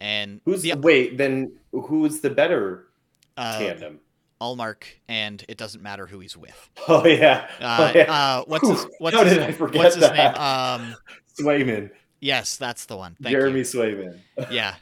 And 0.00 0.40
Who's 0.44 0.62
the 0.62 0.74
wait, 0.74 1.16
then 1.16 1.52
who's 1.70 2.22
the 2.22 2.30
better 2.30 2.88
uh, 3.36 3.60
tandem? 3.60 4.00
Ullmark, 4.40 4.84
and 5.08 5.44
it 5.48 5.58
doesn't 5.58 5.82
matter 5.82 6.06
who 6.06 6.20
he's 6.20 6.36
with. 6.36 6.70
Oh 6.88 7.06
yeah. 7.06 7.48
Uh, 7.60 7.92
oh, 7.94 7.98
yeah. 7.98 8.12
uh, 8.12 8.44
what's 8.46 8.66
his 8.68 8.86
what's 8.98 9.16
How 9.16 9.24
his, 9.24 9.34
did 9.34 9.42
I 9.42 9.52
forget 9.52 9.76
what's 9.78 9.94
his 9.96 10.10
name? 10.10 10.34
Um, 10.36 10.96
Swayman. 11.38 11.90
yes, 12.20 12.56
that's 12.56 12.86
the 12.86 12.96
one. 12.96 13.16
Thank 13.22 13.32
Jeremy 13.32 13.58
you. 13.58 13.64
Swayman. 13.64 14.18
Yeah. 14.50 14.74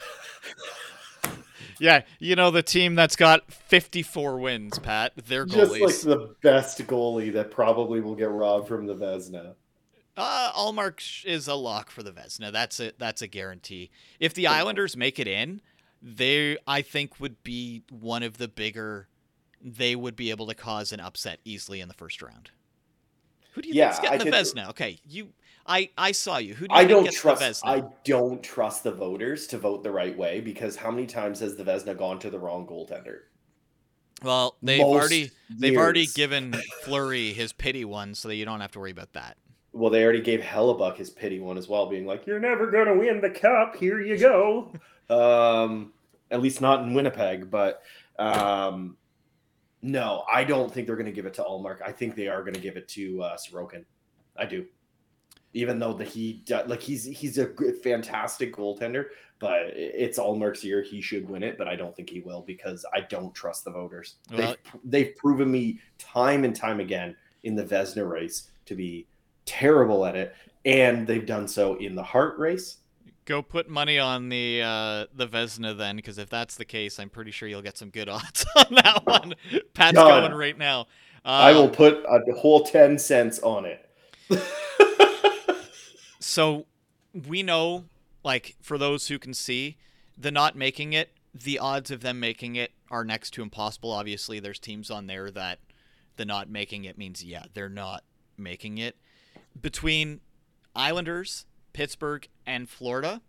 Yeah, 1.79 2.03
you 2.19 2.37
know 2.37 2.51
the 2.51 2.63
team 2.63 2.95
that's 2.95 3.17
got 3.17 3.53
54 3.53 4.39
wins, 4.39 4.79
Pat. 4.79 5.13
Their 5.27 5.45
Just 5.45 5.73
like 5.73 5.95
the 6.01 6.35
best 6.43 6.79
goalie 6.87 7.33
that 7.35 7.51
probably 7.51 8.01
will 8.01 8.15
get 8.15 8.31
robbed 8.31 8.69
from 8.69 8.87
the 8.87 8.95
Vezina. 8.95 9.55
Uh, 10.17 10.53
Ullmark 10.53 11.27
is 11.27 11.47
a 11.49 11.55
lock 11.55 11.91
for 11.91 12.03
the 12.03 12.13
Vezina. 12.13 12.51
That's 12.51 12.81
a 12.81 12.93
that's 12.99 13.21
a 13.21 13.27
guarantee. 13.27 13.91
If 14.19 14.33
the 14.33 14.47
Islanders 14.47 14.97
make 14.97 15.19
it 15.19 15.29
in, 15.29 15.61
they 16.01 16.57
I 16.67 16.81
think 16.83 17.21
would 17.21 17.43
be 17.43 17.83
one 17.91 18.23
of 18.23 18.39
the 18.39 18.49
bigger. 18.49 19.09
They 19.67 19.97
would 19.97 20.15
be 20.15 20.31
able 20.31 20.47
to 20.47 20.55
cause 20.55 20.93
an 20.93 21.01
upset 21.01 21.41
easily 21.45 21.81
in 21.81 21.89
the 21.89 21.95
first 21.95 22.23
round. 22.23 22.51
Who 23.53 23.63
do 23.63 23.69
you 23.69 23.75
Yeah, 23.75 23.91
think's 23.91 24.01
getting 24.09 24.21
I 24.21 24.31
the 24.31 24.37
Vezina? 24.37 24.71
Okay, 24.71 25.01
you. 25.05 25.31
I 25.67 25.91
I 25.99 26.13
saw 26.13 26.37
you. 26.39 26.55
Who 26.55 26.69
do 26.69 26.75
you 26.75 26.79
I 26.79 26.83
think 26.83 26.91
don't 26.91 27.05
gets 27.05 27.21
trust. 27.21 27.63
I 27.65 27.83
don't 28.05 28.43
trust 28.43 28.85
the 28.85 28.93
voters 28.93 29.49
to 29.49 29.59
vote 29.59 29.83
the 29.83 29.91
right 29.91 30.17
way 30.17 30.41
because 30.41 30.77
how 30.77 30.93
many 30.93 31.07
times 31.07 31.41
has 31.41 31.57
the 31.57 31.65
Vezina 31.65 31.99
gone 31.99 32.21
to 32.21 32.31
the 32.31 32.39
wrong 32.39 32.65
goaltender? 32.65 33.23
well, 34.23 34.57
they've 34.63 34.81
Most 34.81 34.95
already 34.95 35.31
they've 35.51 35.77
already 35.77 36.07
given 36.07 36.55
Fleury 36.85 37.33
his 37.33 37.53
pity 37.53 37.85
one, 37.85 38.15
so 38.15 38.29
that 38.29 38.37
you 38.37 38.45
don't 38.45 38.61
have 38.61 38.73
to 38.73 38.79
worry 38.79 38.91
about 38.91 39.13
that. 39.15 39.37
Well, 39.73 39.91
they 39.91 40.05
already 40.05 40.23
gave 40.23 40.41
Hellebuyck 40.41 40.97
his 40.97 41.11
pity 41.11 41.39
one 41.39 41.59
as 41.59 41.69
well, 41.69 41.87
being 41.87 42.07
like, 42.07 42.27
"You're 42.27 42.41
never 42.41 42.71
gonna 42.71 42.97
win 42.97 43.21
the 43.21 43.31
cup. 43.31 43.77
Here 43.77 44.01
you 44.01 44.17
go." 44.17 44.73
um, 45.11 45.93
at 46.31 46.41
least 46.41 46.61
not 46.61 46.83
in 46.83 46.95
Winnipeg, 46.95 47.51
but 47.51 47.83
um, 48.19 48.97
no, 49.87 50.25
I 50.31 50.43
don't 50.43 50.73
think 50.73 50.87
they're 50.87 50.97
gonna 50.97 51.13
give 51.13 51.27
it 51.27 51.35
to 51.35 51.43
Ullmark. 51.43 51.81
I 51.81 51.93
think 51.93 52.17
they 52.17 52.27
are 52.27 52.43
gonna 52.43 52.59
give 52.59 52.77
it 52.77 52.89
to 52.89 53.23
uh, 53.23 53.37
Sorokin. 53.37 53.85
I 54.37 54.45
do. 54.45 54.67
Even 55.55 55.79
though 55.79 55.93
the 55.93 56.05
he 56.05 56.45
like 56.67 56.83
he's 56.83 57.05
he's 57.05 57.39
a 57.39 57.47
good, 57.47 57.77
fantastic 57.83 58.55
goaltender, 58.55 59.07
but 59.39 59.61
it's 59.75 60.19
Ullmark's 60.19 60.65
year. 60.65 60.83
He 60.83 61.01
should 61.01 61.29
win 61.29 61.43
it, 61.43 61.57
but 61.57 61.69
I 61.69 61.77
don't 61.77 61.95
think 61.95 62.11
he 62.11 62.21
will 62.21 62.43
because 62.43 62.85
I 62.93 63.03
don't 63.03 63.35
trust 63.35 63.65
the 63.65 63.71
voters. 63.71 64.17
Well- 64.31 64.39
they've, 64.39 64.81
they've 64.85 65.17
proven 65.17 65.51
me 65.51 65.79
time 65.99 66.45
and 66.45 66.55
time 66.55 66.81
again 66.81 67.17
in 67.45 67.55
the 67.55 67.65
Vezina 67.65 68.09
race 68.09 68.51
to 68.67 68.75
be 68.75 69.07
terrible 69.45 70.05
at 70.05 70.17
it, 70.17 70.35
and 70.65 71.07
they've 71.07 71.25
done 71.27 71.47
so 71.47 71.77
in 71.77 71.95
the 71.95 72.03
Hart 72.03 72.37
race. 72.39 72.79
Go 73.27 73.43
put 73.43 73.69
money 73.69 73.99
on 73.99 74.29
the 74.31 74.63
uh, 74.63 75.07
the 75.15 75.27
Vezina 75.27 75.77
then, 75.77 75.97
because 75.97 76.17
if 76.17 76.31
that's 76.31 76.55
the 76.57 76.65
case, 76.65 76.99
I'm 76.99 77.11
pretty 77.11 77.31
sure 77.33 77.49
you'll 77.49 77.61
get 77.63 77.77
some 77.77 77.91
good 77.91 78.09
odds 78.09 78.47
on 78.57 78.75
that 78.83 79.05
one. 79.05 79.35
Pat's 79.75 79.95
Done. 79.97 80.23
going 80.23 80.33
right 80.35 80.57
now. 80.57 80.87
I 81.25 81.53
will 81.53 81.65
Um, 81.65 81.71
put 81.73 82.05
a 82.09 82.33
whole 82.35 82.63
ten 82.65 82.99
cents 82.99 83.39
on 83.41 83.67
it. 83.67 83.89
So 86.19 86.67
we 87.15 87.43
know, 87.45 87.85
like, 88.25 88.57
for 88.61 88.79
those 88.79 89.07
who 89.09 89.19
can 89.19 89.33
see, 89.33 89.77
the 90.19 90.33
not 90.33 90.57
making 90.57 90.93
it, 90.93 91.11
the 91.33 91.59
odds 91.61 91.91
of 91.93 92.01
them 92.01 92.19
making 92.19 92.57
it 92.57 92.73
are 92.91 93.05
next 93.05 93.31
to 93.35 93.43
impossible. 93.43 93.93
Obviously, 93.93 94.41
there's 94.41 94.59
teams 94.59 94.91
on 94.91 95.07
there 95.07 95.31
that 95.31 95.61
the 96.17 96.25
not 96.25 96.51
making 96.51 96.85
it 96.85 96.99
means, 96.99 97.23
yeah, 97.25 97.45
they're 97.55 97.69
not 97.69 98.03
making 98.37 98.79
it. 98.79 98.97
Between 99.61 100.21
Islanders, 100.75 101.47
Pittsburgh, 101.77 102.27
and 102.47 102.71
Florida, 102.71 103.21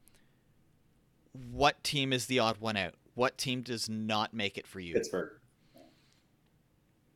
what 1.51 1.83
team 1.83 2.13
is 2.13 2.27
the 2.27 2.39
odd 2.39 2.59
one 2.59 2.77
out? 2.77 2.93
What 3.13 3.37
team 3.37 3.61
does 3.61 3.89
not 3.89 4.33
make 4.33 4.57
it 4.57 4.65
for 4.65 4.79
you? 4.79 4.93
Pittsburgh. 4.93 5.31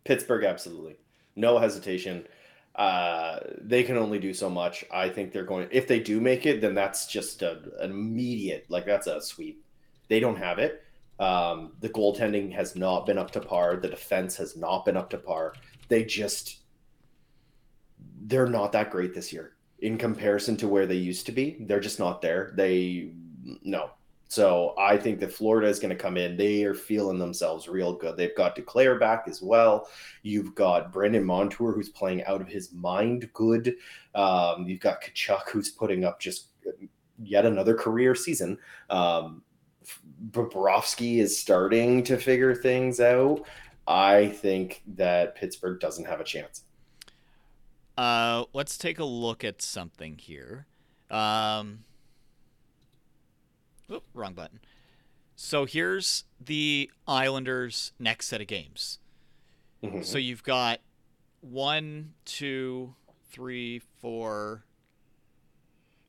Pittsburgh, 0.03 0.43
absolutely. 0.43 0.97
No 1.37 1.57
hesitation. 1.57 2.27
Uh, 2.75 3.39
they 3.61 3.81
can 3.81 3.95
only 3.95 4.19
do 4.19 4.33
so 4.33 4.49
much. 4.49 4.83
I 4.91 5.07
think 5.07 5.31
they're 5.31 5.45
going. 5.45 5.69
If 5.71 5.87
they 5.87 6.01
do 6.01 6.19
make 6.19 6.45
it, 6.45 6.59
then 6.59 6.75
that's 6.75 7.07
just 7.07 7.41
a, 7.43 7.61
an 7.79 7.91
immediate, 7.91 8.65
like 8.67 8.85
that's 8.85 9.07
a 9.07 9.21
sweep. 9.21 9.63
They 10.09 10.19
don't 10.19 10.37
have 10.37 10.59
it. 10.59 10.83
Um, 11.17 11.71
the 11.79 11.87
goaltending 11.87 12.51
has 12.51 12.75
not 12.75 13.05
been 13.05 13.17
up 13.17 13.31
to 13.31 13.39
par. 13.39 13.77
The 13.77 13.87
defense 13.87 14.35
has 14.35 14.57
not 14.57 14.83
been 14.83 14.97
up 14.97 15.09
to 15.11 15.17
par. 15.17 15.53
They 15.87 16.03
just, 16.03 16.57
they're 18.23 18.47
not 18.47 18.73
that 18.73 18.91
great 18.91 19.13
this 19.13 19.31
year 19.31 19.53
in 19.81 19.97
comparison 19.97 20.55
to 20.57 20.67
where 20.67 20.85
they 20.85 20.95
used 20.95 21.25
to 21.25 21.31
be. 21.31 21.57
They're 21.61 21.79
just 21.79 21.99
not 21.99 22.21
there. 22.21 22.53
They, 22.55 23.11
no, 23.63 23.91
so 24.31 24.75
I 24.77 24.95
think 24.95 25.19
that 25.19 25.33
Florida 25.33 25.67
is 25.67 25.77
going 25.77 25.89
to 25.89 26.01
come 26.01 26.15
in. 26.15 26.37
They 26.37 26.63
are 26.63 26.73
feeling 26.73 27.19
themselves 27.19 27.67
real 27.67 27.93
good. 27.93 28.15
They've 28.15 28.33
got 28.37 28.55
Duclair 28.55 28.97
back 28.97 29.25
as 29.27 29.41
well. 29.41 29.89
You've 30.23 30.55
got 30.55 30.93
Brandon 30.93 31.25
Montour 31.25 31.73
who's 31.73 31.89
playing 31.89 32.23
out 32.23 32.39
of 32.39 32.47
his 32.47 32.71
mind 32.71 33.29
good. 33.33 33.75
Um, 34.15 34.65
you've 34.67 34.79
got 34.79 35.01
Tkachuk 35.01 35.49
who's 35.49 35.69
putting 35.69 36.05
up 36.05 36.21
just 36.21 36.47
yet 37.21 37.45
another 37.45 37.73
career 37.73 38.15
season. 38.15 38.57
Um, 38.89 39.43
Bobrovsky 40.29 41.17
is 41.17 41.37
starting 41.37 42.01
to 42.03 42.15
figure 42.15 42.55
things 42.55 43.01
out. 43.01 43.43
I 43.85 44.29
think 44.29 44.81
that 44.95 45.35
Pittsburgh 45.35 45.81
doesn't 45.81 46.05
have 46.05 46.21
a 46.21 46.23
chance. 46.23 46.63
Uh, 47.97 48.45
let's 48.53 48.77
take 48.77 48.99
a 48.99 49.05
look 49.05 49.43
at 49.43 49.61
something 49.61 50.17
here. 50.17 50.65
Um, 51.09 51.83
oop, 53.91 54.03
wrong 54.13 54.33
button. 54.33 54.59
So 55.35 55.65
here's 55.65 56.23
the 56.39 56.89
Islanders' 57.07 57.93
next 57.99 58.27
set 58.27 58.41
of 58.41 58.47
games. 58.47 58.99
Mhm. 59.83 60.05
So 60.05 60.17
you've 60.17 60.43
got 60.43 60.81
one, 61.41 62.13
two, 62.25 62.95
three, 63.29 63.79
four, 63.79 64.63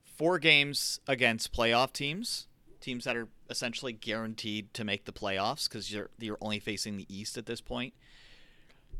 four 0.04 0.38
games 0.38 1.00
against 1.08 1.52
playoff 1.52 1.92
teams, 1.92 2.46
teams 2.80 3.04
that 3.04 3.16
are 3.16 3.28
essentially 3.48 3.92
guaranteed 3.92 4.72
to 4.74 4.84
make 4.84 5.04
the 5.04 5.12
playoffs 5.12 5.68
because 5.68 5.90
you're 5.92 6.10
you're 6.18 6.38
only 6.40 6.58
facing 6.58 6.96
the 6.96 7.06
East 7.08 7.38
at 7.38 7.46
this 7.46 7.60
point. 7.60 7.94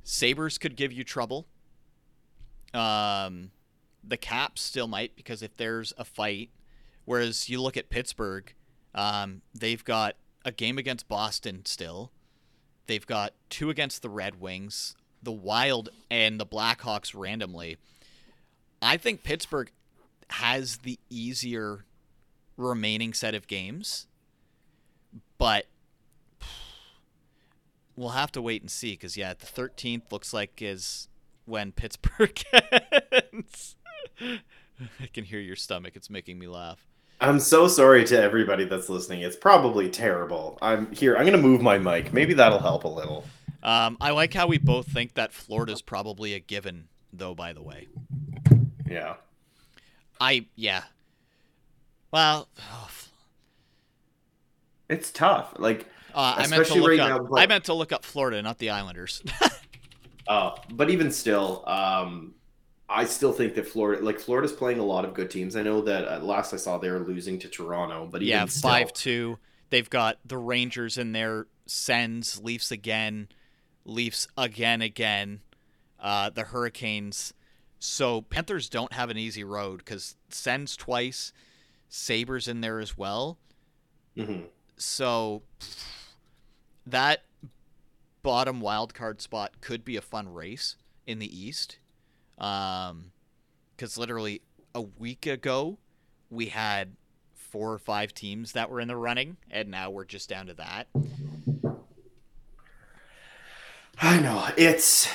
Sabres 0.02 0.58
could 0.58 0.76
give 0.76 0.92
you 0.92 1.04
trouble. 1.04 1.46
Um, 2.74 3.50
the 4.02 4.16
Caps 4.16 4.62
still 4.62 4.88
might 4.88 5.14
because 5.16 5.42
if 5.42 5.56
there's 5.56 5.92
a 5.96 6.04
fight, 6.04 6.50
whereas 7.04 7.48
you 7.48 7.60
look 7.60 7.76
at 7.76 7.90
Pittsburgh, 7.90 8.52
um, 8.94 9.42
they've 9.54 9.84
got 9.84 10.16
a 10.44 10.52
game 10.52 10.78
against 10.78 11.08
Boston 11.08 11.64
still. 11.64 12.10
They've 12.86 13.06
got 13.06 13.32
two 13.48 13.70
against 13.70 14.02
the 14.02 14.10
Red 14.10 14.40
Wings, 14.40 14.96
the 15.22 15.32
Wild, 15.32 15.90
and 16.10 16.38
the 16.38 16.46
Blackhawks 16.46 17.14
randomly. 17.14 17.76
I 18.80 18.96
think 18.96 19.22
Pittsburgh 19.22 19.70
has 20.30 20.78
the 20.78 20.98
easier 21.08 21.84
remaining 22.56 23.12
set 23.12 23.34
of 23.34 23.46
games, 23.46 24.08
but 25.38 25.66
we'll 27.96 28.10
have 28.10 28.32
to 28.32 28.42
wait 28.42 28.62
and 28.62 28.70
see 28.70 28.92
because 28.92 29.16
yeah, 29.16 29.34
the 29.34 29.46
13th 29.46 30.10
looks 30.10 30.34
like 30.34 30.60
is 30.60 31.08
when 31.44 31.72
Pittsburgh 31.72 32.42
ends. 33.32 33.76
I 34.20 35.06
can 35.12 35.24
hear 35.24 35.40
your 35.40 35.56
stomach; 35.56 35.96
it's 35.96 36.10
making 36.10 36.38
me 36.38 36.46
laugh. 36.48 36.86
I'm 37.20 37.38
so 37.38 37.68
sorry 37.68 38.04
to 38.06 38.20
everybody 38.20 38.64
that's 38.64 38.88
listening. 38.88 39.20
It's 39.20 39.36
probably 39.36 39.88
terrible. 39.88 40.58
I'm 40.60 40.90
here. 40.92 41.14
I'm 41.14 41.22
going 41.22 41.32
to 41.32 41.38
move 41.38 41.62
my 41.62 41.78
mic. 41.78 42.12
Maybe 42.12 42.34
that'll 42.34 42.58
help 42.58 42.82
a 42.84 42.88
little. 42.88 43.24
Um, 43.62 43.96
I 44.00 44.10
like 44.10 44.34
how 44.34 44.48
we 44.48 44.58
both 44.58 44.88
think 44.88 45.14
that 45.14 45.32
Florida's 45.32 45.82
probably 45.82 46.34
a 46.34 46.40
given, 46.40 46.88
though. 47.12 47.34
By 47.34 47.52
the 47.52 47.62
way, 47.62 47.86
Yeah. 48.88 49.14
I 50.20 50.46
yeah. 50.56 50.82
Well, 52.12 52.48
It's 54.88 55.10
tough. 55.10 55.54
Like, 55.58 55.86
uh, 56.14 56.34
I 56.38 56.46
meant 56.48 56.66
to 56.66 56.74
look 56.74 56.90
right 56.90 57.00
up. 57.00 57.08
now, 57.08 57.18
but- 57.28 57.40
I 57.40 57.46
meant 57.46 57.64
to 57.66 57.74
look 57.74 57.92
up 57.92 58.04
Florida, 58.04 58.42
not 58.42 58.58
the 58.58 58.70
Islanders. 58.70 59.22
uh, 60.26 60.56
but 60.70 60.90
even 60.90 61.10
still, 61.10 61.64
um, 61.66 62.34
I 62.88 63.04
still 63.04 63.32
think 63.32 63.54
that 63.54 63.66
Florida, 63.66 64.04
like 64.04 64.20
Florida's 64.20 64.52
playing 64.52 64.78
a 64.78 64.84
lot 64.84 65.04
of 65.04 65.14
good 65.14 65.30
teams. 65.30 65.56
I 65.56 65.62
know 65.62 65.80
that 65.82 66.04
at 66.04 66.24
last 66.24 66.52
I 66.52 66.56
saw 66.56 66.78
they 66.78 66.90
were 66.90 67.00
losing 67.00 67.38
to 67.40 67.48
Toronto, 67.48 68.06
but 68.10 68.22
even 68.22 68.28
yeah, 68.28 68.44
still, 68.46 68.70
five 68.70 68.92
two. 68.92 69.38
They've 69.70 69.88
got 69.88 70.18
the 70.24 70.38
Rangers 70.38 70.98
in 70.98 71.12
there. 71.12 71.46
Sens, 71.64 72.40
Leafs 72.42 72.70
again, 72.70 73.28
Leafs 73.84 74.28
again, 74.36 74.82
again. 74.82 75.40
Uh, 75.98 76.28
the 76.30 76.42
Hurricanes. 76.42 77.32
So 77.78 78.22
Panthers 78.22 78.68
don't 78.68 78.92
have 78.92 79.10
an 79.10 79.16
easy 79.16 79.44
road 79.44 79.78
because 79.78 80.16
Sens 80.28 80.76
twice, 80.76 81.32
Sabres 81.88 82.48
in 82.48 82.60
there 82.60 82.80
as 82.80 82.98
well. 82.98 83.38
Mhm. 84.16 84.46
So 84.76 85.42
that 86.84 87.22
bottom 88.22 88.60
wild 88.60 88.94
card 88.94 89.20
spot 89.20 89.60
could 89.60 89.84
be 89.84 89.96
a 89.96 90.02
fun 90.02 90.32
race 90.32 90.76
in 91.06 91.18
the 91.18 91.38
East. 91.38 91.78
Um, 92.38 93.12
because 93.76 93.98
literally 93.98 94.42
a 94.74 94.82
week 94.82 95.26
ago 95.26 95.78
we 96.30 96.46
had 96.46 96.96
four 97.34 97.72
or 97.72 97.78
five 97.78 98.14
teams 98.14 98.52
that 98.52 98.70
were 98.70 98.80
in 98.80 98.88
the 98.88 98.96
running, 98.96 99.36
and 99.50 99.70
now 99.70 99.90
we're 99.90 100.04
just 100.04 100.28
down 100.28 100.46
to 100.46 100.54
that. 100.54 100.88
I 104.00 104.18
know 104.18 104.48
it's 104.56 105.08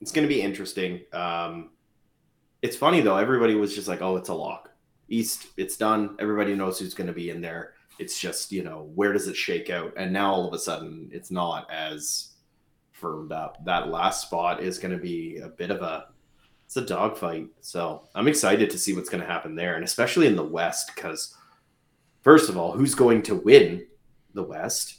it's 0.00 0.12
going 0.12 0.26
to 0.26 0.32
be 0.32 0.40
interesting. 0.40 1.00
Um, 1.12 1.70
it's 2.62 2.76
funny 2.76 3.00
though. 3.00 3.16
Everybody 3.16 3.54
was 3.54 3.74
just 3.74 3.88
like, 3.88 4.00
"Oh, 4.00 4.16
it's 4.16 4.28
a 4.28 4.34
lock. 4.34 4.70
East, 5.08 5.48
it's 5.56 5.76
done. 5.76 6.16
Everybody 6.18 6.54
knows 6.54 6.78
who's 6.78 6.94
going 6.94 7.08
to 7.08 7.12
be 7.12 7.30
in 7.30 7.40
there. 7.40 7.73
It's 7.98 8.18
just 8.20 8.52
you 8.52 8.62
know 8.62 8.90
where 8.94 9.12
does 9.12 9.28
it 9.28 9.36
shake 9.36 9.70
out?" 9.70 9.92
And 9.96 10.12
now 10.12 10.32
all 10.32 10.48
of 10.48 10.54
a 10.54 10.58
sudden, 10.58 11.08
it's 11.12 11.30
not 11.30 11.70
as 11.70 12.30
firmed 12.92 13.32
up. 13.32 13.64
That 13.64 13.88
last 13.88 14.22
spot 14.22 14.62
is 14.62 14.78
going 14.78 14.92
to 14.92 15.02
be 15.02 15.38
a 15.38 15.48
bit 15.48 15.70
of 15.70 15.82
a 15.82 16.06
it's 16.64 16.76
a 16.76 16.80
dogfight. 16.80 17.48
So 17.60 18.08
I'm 18.14 18.28
excited 18.28 18.70
to 18.70 18.78
see 18.78 18.94
what's 18.94 19.08
going 19.08 19.20
to 19.20 19.26
happen 19.26 19.54
there, 19.54 19.74
and 19.76 19.84
especially 19.84 20.26
in 20.26 20.36
the 20.36 20.44
West, 20.44 20.90
because 20.94 21.36
first 22.22 22.48
of 22.48 22.56
all, 22.56 22.72
who's 22.72 22.94
going 22.94 23.22
to 23.22 23.34
win 23.34 23.86
the 24.32 24.42
West? 24.42 24.96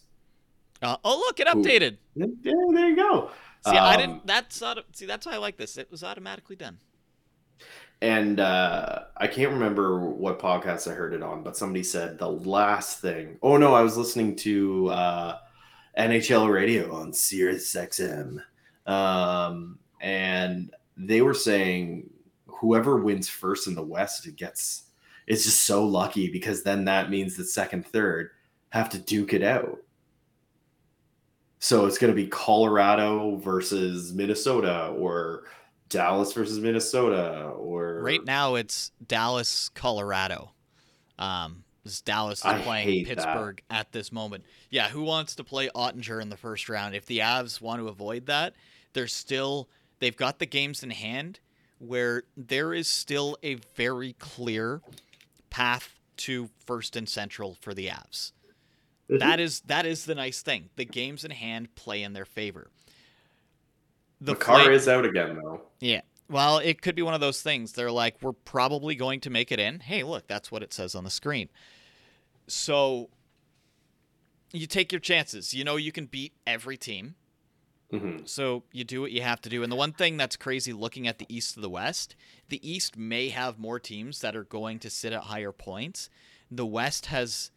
Uh, 0.81 0.97
oh, 1.03 1.17
look, 1.17 1.39
it 1.39 1.47
Ooh. 1.47 1.55
updated. 1.55 1.97
Yeah, 2.15 2.27
there 2.43 2.89
you 2.89 2.95
go. 2.95 3.31
See, 3.65 3.71
I 3.75 3.95
Um, 3.95 3.99
didn't. 3.99 4.27
That's 4.27 4.61
auto, 4.61 4.83
see. 4.93 5.05
That's 5.05 5.25
why 5.25 5.33
I 5.33 5.37
like 5.37 5.57
this. 5.57 5.77
It 5.77 5.89
was 5.89 6.03
automatically 6.03 6.55
done. 6.55 6.77
And 8.01 8.39
uh, 8.39 9.05
I 9.17 9.27
can't 9.27 9.53
remember 9.53 9.99
what 9.99 10.39
podcast 10.39 10.89
I 10.91 10.95
heard 10.95 11.13
it 11.13 11.23
on, 11.23 11.43
but 11.43 11.57
somebody 11.57 11.83
said 11.83 12.19
the 12.19 12.29
last 12.29 12.99
thing. 12.99 13.37
Oh 13.41 13.57
no, 13.57 13.73
I 13.73 13.81
was 13.81 13.97
listening 13.97 14.35
to 14.37 14.89
uh, 14.89 15.37
NHL 15.97 16.51
radio 16.51 16.93
on 16.93 17.13
Sirius 17.13 17.73
XM, 17.73 18.39
um, 18.85 19.79
and 20.01 20.75
they 20.97 21.21
were 21.21 21.33
saying 21.33 22.09
whoever 22.47 22.97
wins 22.97 23.29
first 23.29 23.67
in 23.67 23.75
the 23.75 23.83
West 23.83 24.27
it 24.27 24.35
gets 24.35 24.83
is 25.27 25.43
just 25.43 25.63
so 25.63 25.85
lucky 25.85 26.29
because 26.31 26.63
then 26.63 26.85
that 26.85 27.09
means 27.09 27.35
that 27.37 27.45
second, 27.45 27.85
third 27.85 28.29
have 28.69 28.89
to 28.89 28.99
duke 28.99 29.33
it 29.33 29.43
out. 29.43 29.79
So 31.59 31.85
it's 31.85 31.97
going 31.97 32.11
to 32.11 32.15
be 32.15 32.27
Colorado 32.27 33.37
versus 33.37 34.13
Minnesota 34.13 34.87
or 34.97 35.45
Dallas 35.89 36.33
versus 36.33 36.59
Minnesota 36.59 37.51
or 37.57 38.01
Right 38.01 38.23
now, 38.23 38.55
it's 38.55 38.91
Dallas, 39.05 39.69
Colorado. 39.69 40.51
Um, 41.19 41.63
Dallas 42.03 42.39
is 42.39 42.45
I 42.45 42.61
playing 42.61 42.87
hate 42.87 43.07
that. 43.07 43.17
Pittsburgh 43.17 43.61
at 43.69 43.91
this 43.91 44.11
moment. 44.11 44.43
Yeah, 44.69 44.89
who 44.89 45.03
wants 45.03 45.35
to 45.35 45.43
play 45.43 45.69
Oettinger 45.75 46.21
in 46.21 46.29
the 46.29 46.37
first 46.37 46.67
round? 46.67 46.95
If 46.95 47.05
the 47.05 47.19
Avs 47.19 47.61
want 47.61 47.79
to 47.81 47.87
avoid 47.87 48.25
that, 48.25 48.53
they're 48.93 49.07
still 49.07 49.69
they've 49.99 50.15
got 50.15 50.39
the 50.39 50.45
games 50.45 50.83
in 50.83 50.89
hand 50.89 51.39
where 51.79 52.23
there 52.35 52.73
is 52.73 52.87
still 52.87 53.37
a 53.43 53.55
very 53.75 54.13
clear 54.13 54.81
path 55.49 55.99
to 56.17 56.49
first 56.65 56.95
and 56.95 57.07
central 57.07 57.55
for 57.61 57.73
the 57.73 57.87
Avs. 57.87 58.31
That 59.07 59.39
is 59.39 59.61
that 59.61 59.85
is 59.85 60.05
the 60.05 60.15
nice 60.15 60.41
thing. 60.41 60.69
The 60.77 60.85
games 60.85 61.23
in 61.23 61.31
hand 61.31 61.75
play 61.75 62.01
in 62.01 62.13
their 62.13 62.25
favor. 62.25 62.71
The 64.21 64.33
The 64.33 64.35
car 64.35 64.63
Fla- 64.63 64.71
is 64.71 64.87
out 64.87 65.05
again 65.05 65.35
though. 65.41 65.61
yeah. 65.79 66.01
Well, 66.27 66.57
it 66.57 66.81
could 66.81 66.95
be 66.95 67.03
one 67.03 67.13
of 67.13 67.19
those 67.21 67.43
things. 67.43 67.73
They're 67.73 67.91
like, 67.91 68.15
we're 68.21 68.31
probably 68.31 68.95
going 68.95 69.19
to 69.21 69.29
make 69.29 69.51
it 69.51 69.59
in. 69.59 69.79
Hey, 69.81 70.01
look, 70.01 70.27
that's 70.27 70.51
what 70.51 70.63
it 70.63 70.73
says 70.73 70.95
on 70.95 71.03
the 71.03 71.11
screen. 71.11 71.49
So 72.47 73.09
you 74.51 74.65
take 74.67 74.91
your 74.91 74.99
chances. 74.99 75.53
You 75.53 75.63
know 75.63 75.75
you 75.75 75.91
can 75.91 76.05
beat 76.07 76.33
every 76.47 76.77
team. 76.77 77.13
hmm 77.91 78.17
So 78.25 78.63
you 78.71 78.83
do 78.83 79.01
what 79.01 79.11
you 79.11 79.21
have 79.21 79.39
to 79.41 79.49
do. 79.49 79.61
And 79.61 79.71
the 79.71 79.75
one 79.75 79.91
thing 79.93 80.17
that's 80.17 80.35
crazy 80.35 80.73
looking 80.73 81.07
at 81.07 81.19
the 81.19 81.27
East 81.29 81.53
to 81.55 81.59
the 81.59 81.69
West, 81.69 82.15
the 82.49 82.67
East 82.67 82.97
may 82.97 83.29
have 83.29 83.59
more 83.59 83.79
teams 83.79 84.21
that 84.21 84.35
are 84.35 84.45
going 84.45 84.79
to 84.79 84.89
sit 84.89 85.13
at 85.13 85.23
higher 85.23 85.51
points. 85.51 86.09
The 86.49 86.65
West 86.65 87.07
has 87.07 87.51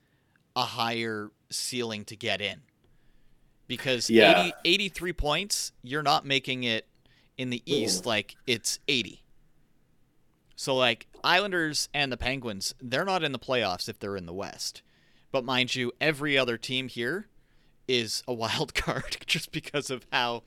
a 0.55 0.63
higher 0.65 1.31
ceiling 1.51 2.05
to 2.07 2.17
get 2.17 2.41
in. 2.43 2.63
Because 3.69 4.11
Yeah. 4.11 4.47
80, 4.47 4.53
83 4.65 5.13
points, 5.13 5.73
you're 5.83 6.03
not 6.03 6.27
making 6.27 6.65
it 6.65 6.89
in 7.37 7.51
the 7.51 7.61
mm. 7.61 7.73
East 7.73 8.05
like 8.05 8.35
it's 8.47 8.81
80. 8.89 9.23
So 10.57 10.75
like 10.75 11.07
Islanders 11.23 11.89
and 11.95 12.11
the 12.11 12.17
Penguins, 12.17 12.75
they're 12.83 13.05
not 13.05 13.23
in 13.23 13.31
the 13.31 13.39
playoffs 13.39 13.89
if 13.89 14.01
they're 14.01 14.17
in 14.17 14.27
the 14.27 14.33
West. 14.33 14.83
But 15.31 15.45
mind 15.45 15.77
you, 15.77 15.93
every 16.01 16.37
other 16.37 16.57
team 16.57 16.89
here 16.89 17.29
is 17.87 18.25
a 18.27 18.33
wild 18.35 18.75
card 18.75 19.19
just 19.27 19.53
because 19.53 19.91
of 19.91 20.05
how 20.11 20.43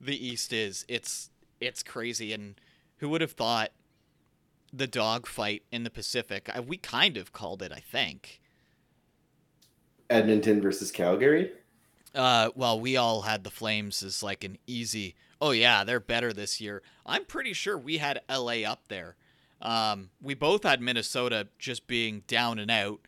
the 0.00 0.24
East 0.24 0.52
is. 0.52 0.84
It's 0.88 1.30
it's 1.60 1.82
crazy 1.82 2.32
and 2.32 2.60
who 2.98 3.08
would 3.08 3.20
have 3.20 3.32
thought 3.32 3.72
the 4.72 4.86
dogfight 4.86 5.62
in 5.70 5.84
the 5.84 5.90
Pacific? 5.90 6.48
I, 6.52 6.60
we 6.60 6.76
kind 6.76 7.16
of 7.16 7.32
called 7.32 7.62
it, 7.62 7.72
I 7.72 7.80
think. 7.80 8.40
Edmonton 10.08 10.60
versus 10.60 10.90
Calgary. 10.90 11.52
Uh, 12.14 12.50
well, 12.54 12.78
we 12.78 12.96
all 12.96 13.22
had 13.22 13.42
the 13.44 13.50
Flames 13.50 14.02
as 14.02 14.22
like 14.22 14.44
an 14.44 14.58
easy. 14.66 15.14
Oh 15.40 15.50
yeah, 15.50 15.82
they're 15.84 16.00
better 16.00 16.32
this 16.32 16.60
year. 16.60 16.82
I'm 17.06 17.24
pretty 17.24 17.52
sure 17.52 17.76
we 17.78 17.98
had 17.98 18.20
LA 18.30 18.62
up 18.64 18.82
there. 18.88 19.16
Um, 19.60 20.10
we 20.20 20.34
both 20.34 20.64
had 20.64 20.80
Minnesota 20.80 21.48
just 21.58 21.86
being 21.86 22.22
down 22.26 22.58
and 22.58 22.70
out, 22.70 23.00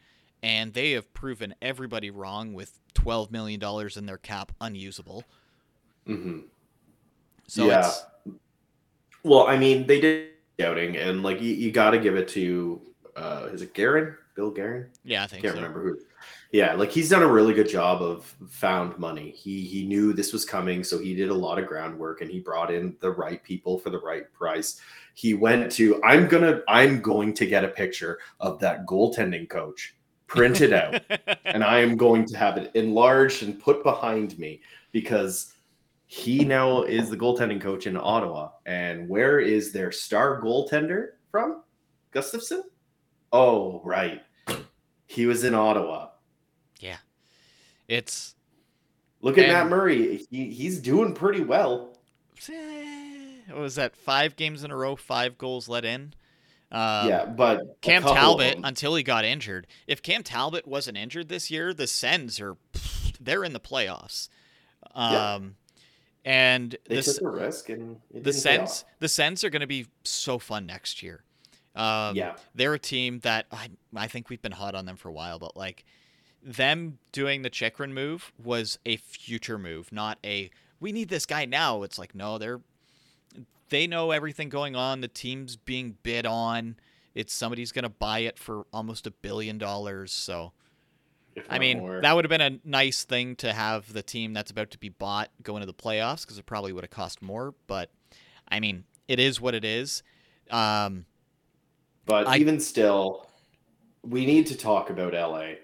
and 0.43 0.73
they 0.73 0.93
have 0.93 1.13
proven 1.15 1.55
everybody 1.61 2.11
wrong 2.11 2.55
with 2.55 2.79
12 2.95 3.31
million 3.33 3.61
dollars 3.61 3.97
in 3.97 4.07
their 4.07 4.19
cap 4.19 4.53
unusable. 4.61 5.25
Mm-hmm. 6.09 6.41
So 7.47 7.67
Yeah. 7.67 7.81
it's 7.81 8.05
Well, 9.23 9.47
I 9.47 9.57
mean, 9.57 9.87
they 9.87 10.01
did 10.01 10.31
scouting, 10.59 10.97
and 10.97 11.23
like 11.23 11.41
you, 11.41 11.55
you 11.55 11.71
got 11.73 11.91
to 11.91 11.99
give 11.99 12.17
it 12.17 12.29
to 12.29 12.81
uh, 13.17 13.49
is 13.53 13.63
it 13.63 13.75
Guerin? 13.75 14.17
Bill 14.35 14.51
Guerin? 14.51 14.87
yeah, 15.05 15.23
I 15.23 15.27
think 15.29 15.43
Can't 15.43 15.55
so. 15.55 15.61
remember 15.61 15.83
who. 15.83 15.99
Yeah, 16.55 16.75
like 16.75 16.93
he's 16.93 17.09
done 17.09 17.25
a 17.25 17.27
really 17.27 17.53
good 17.53 17.69
job 17.69 18.01
of 18.01 18.33
found 18.47 18.97
money. 18.97 19.33
He 19.33 19.63
he 19.63 19.89
knew 19.89 20.13
this 20.13 20.33
was 20.33 20.45
coming, 20.45 20.85
so 20.85 21.01
he 21.01 21.13
did 21.13 21.31
a 21.31 21.35
lot 21.35 21.59
of 21.59 21.67
groundwork 21.67 22.21
and 22.21 22.31
he 22.31 22.39
brought 22.39 22.73
in 22.73 22.97
the 23.01 23.11
right 23.11 23.43
people 23.43 23.81
for 23.81 23.91
the 23.91 23.99
right 23.99 24.33
price. 24.33 24.81
He 25.15 25.35
went 25.35 25.73
to 25.73 26.01
I'm 26.05 26.29
gonna 26.29 26.61
I'm 26.69 27.01
going 27.01 27.35
to 27.35 27.47
get 27.47 27.65
a 27.65 27.69
picture 27.69 28.21
of 28.39 28.61
that 28.61 28.87
goaltending 28.87 29.51
coach, 29.51 29.97
print 30.29 30.61
it 30.61 30.73
out, 30.73 31.03
and 31.45 31.65
I 31.65 31.81
am 31.81 31.97
going 31.97 32.25
to 32.27 32.37
have 32.37 32.57
it 32.57 32.71
enlarged 32.75 33.43
and 33.43 33.61
put 33.61 33.83
behind 33.83 34.39
me 34.39 34.61
because 34.93 35.55
he 36.07 36.45
now 36.45 36.85
is 36.85 37.11
the 37.11 37.17
goaltending 37.17 37.61
coach 37.61 37.89
in 37.89 37.97
Ottawa. 37.97 38.51
And 38.65 39.09
where 39.09 39.41
is 39.41 39.73
their 39.73 39.91
star 39.91 40.41
goaltender 40.41 41.15
from? 41.33 41.65
Gustavsson? 42.13 42.61
Oh, 43.33 43.83
right. 43.83 44.23
He 45.07 45.27
was 45.27 45.43
in 45.43 45.55
Ottawa. 45.55 46.11
Yeah, 46.81 46.97
it's 47.89 48.35
Look 49.21 49.39
at 49.39 49.45
And- 49.45 49.53
Matt 49.55 49.69
Murray. 49.69 50.25
He, 50.31 50.51
he's 50.51 50.81
doing 50.81 51.15
pretty 51.15 51.43
well. 51.43 51.97
eh, 52.51 53.41
what 53.49 53.61
was 53.61 53.75
that? 53.77 53.97
Five 53.97 54.37
games 54.37 54.65
in 54.65 54.71
a 54.71 54.77
row, 54.77 54.97
five 54.97 55.39
goals 55.39 55.69
let 55.69 55.85
in. 55.85 56.13
Um, 56.71 57.09
yeah, 57.09 57.25
but 57.25 57.61
a 57.61 57.67
Cam 57.81 58.03
Talbot 58.03 58.59
until 58.65 58.95
he 58.97 59.03
got 59.03 59.25
injured. 59.25 59.67
If 59.87 60.03
Cam 60.03 60.23
Talbot 60.25 60.67
wasn't 60.67 60.97
injured 60.99 61.29
this 61.29 61.51
year, 61.51 61.73
the 61.73 61.87
Sens 61.87 62.41
are 62.41 62.57
they're 63.21 63.45
in 63.45 63.53
the 63.53 63.61
playoffs. 63.61 64.29
Yeah. 64.95 65.35
Um 65.35 65.57
and 66.27 66.77
they 66.89 66.97
the 66.97 67.03
took 67.03 67.21
a 67.23 67.29
risk 67.29 67.69
and 67.69 67.97
the 68.11 68.19
it 68.19 68.23
didn't 68.25 68.25
pay 68.25 68.33
Sens 68.41 68.85
the 68.99 69.09
Sens 69.09 69.45
are 69.45 69.51
going 69.51 69.61
to 69.61 69.67
be 69.67 69.87
so 70.03 70.39
fun 70.39 70.67
next 70.67 71.03
year. 71.03 71.23
Um 71.77 72.17
yeah, 72.17 72.35
they're 72.55 72.75
a 72.75 72.79
team 72.79 73.21
that 73.21 73.47
I 73.53 73.69
I 73.95 74.09
think 74.09 74.29
we've 74.29 74.43
been 74.43 74.53
hot 74.53 74.75
on 74.75 74.85
them 74.85 74.97
for 74.97 75.09
a 75.09 75.13
while, 75.13 75.39
but 75.39 75.57
like 75.57 75.85
them 76.45 76.99
doing 77.13 77.43
the 77.43 77.51
Chychrun 77.51 77.95
move 77.95 78.33
was 78.43 78.79
a 78.85 78.97
future 78.97 79.59
move, 79.59 79.91
not 79.91 80.19
a 80.25 80.51
we 80.81 80.93
need 80.93 81.09
this 81.09 81.25
guy 81.25 81.47
now. 81.47 81.83
It's 81.83 81.99
like 81.99 82.15
no, 82.15 82.39
they're 82.39 82.61
they 83.71 83.87
know 83.87 84.11
everything 84.11 84.51
going 84.51 84.77
on. 84.77 85.01
The 85.01 85.09
team's 85.09 85.57
being 85.57 85.97
bid 86.03 86.27
on. 86.27 86.77
It's 87.15 87.33
somebody's 87.33 87.73
gonna 87.73 87.89
buy 87.89 88.21
it 88.21 88.39
for 88.39 88.67
almost 88.73 89.07
a 89.07 89.11
billion 89.11 89.57
dollars. 89.59 90.13
So 90.13 90.53
I 91.49 91.59
mean, 91.59 91.79
more. 91.79 92.01
that 92.01 92.15
would 92.15 92.25
have 92.25 92.31
been 92.31 92.41
a 92.41 92.59
nice 92.65 93.05
thing 93.05 93.37
to 93.37 93.53
have 93.53 93.93
the 93.93 94.03
team 94.03 94.33
that's 94.35 94.51
about 94.51 94.71
to 94.73 94.79
be 94.79 94.91
bought 94.91 95.31
go 95.43 95.57
into 95.57 95.67
the 95.67 95.75
playoffs 95.75 96.23
because 96.23 96.39
it 96.39 96.47
probably 96.47 96.73
would 96.73 96.85
have 96.85 96.91
cost 96.91 97.23
more. 97.23 97.55
But 97.67 97.91
I 98.49 98.61
mean, 98.61 98.85
it 99.09 99.19
is 99.19 99.41
what 99.41 99.55
it 99.55 99.65
is. 99.65 100.03
Um, 100.51 101.07
but 102.07 102.29
I- 102.29 102.37
even 102.37 102.61
still, 102.61 103.27
we 104.03 104.27
need 104.27 104.47
to 104.49 104.57
talk 104.57 104.91
about 104.91 105.15
LA 105.15 105.55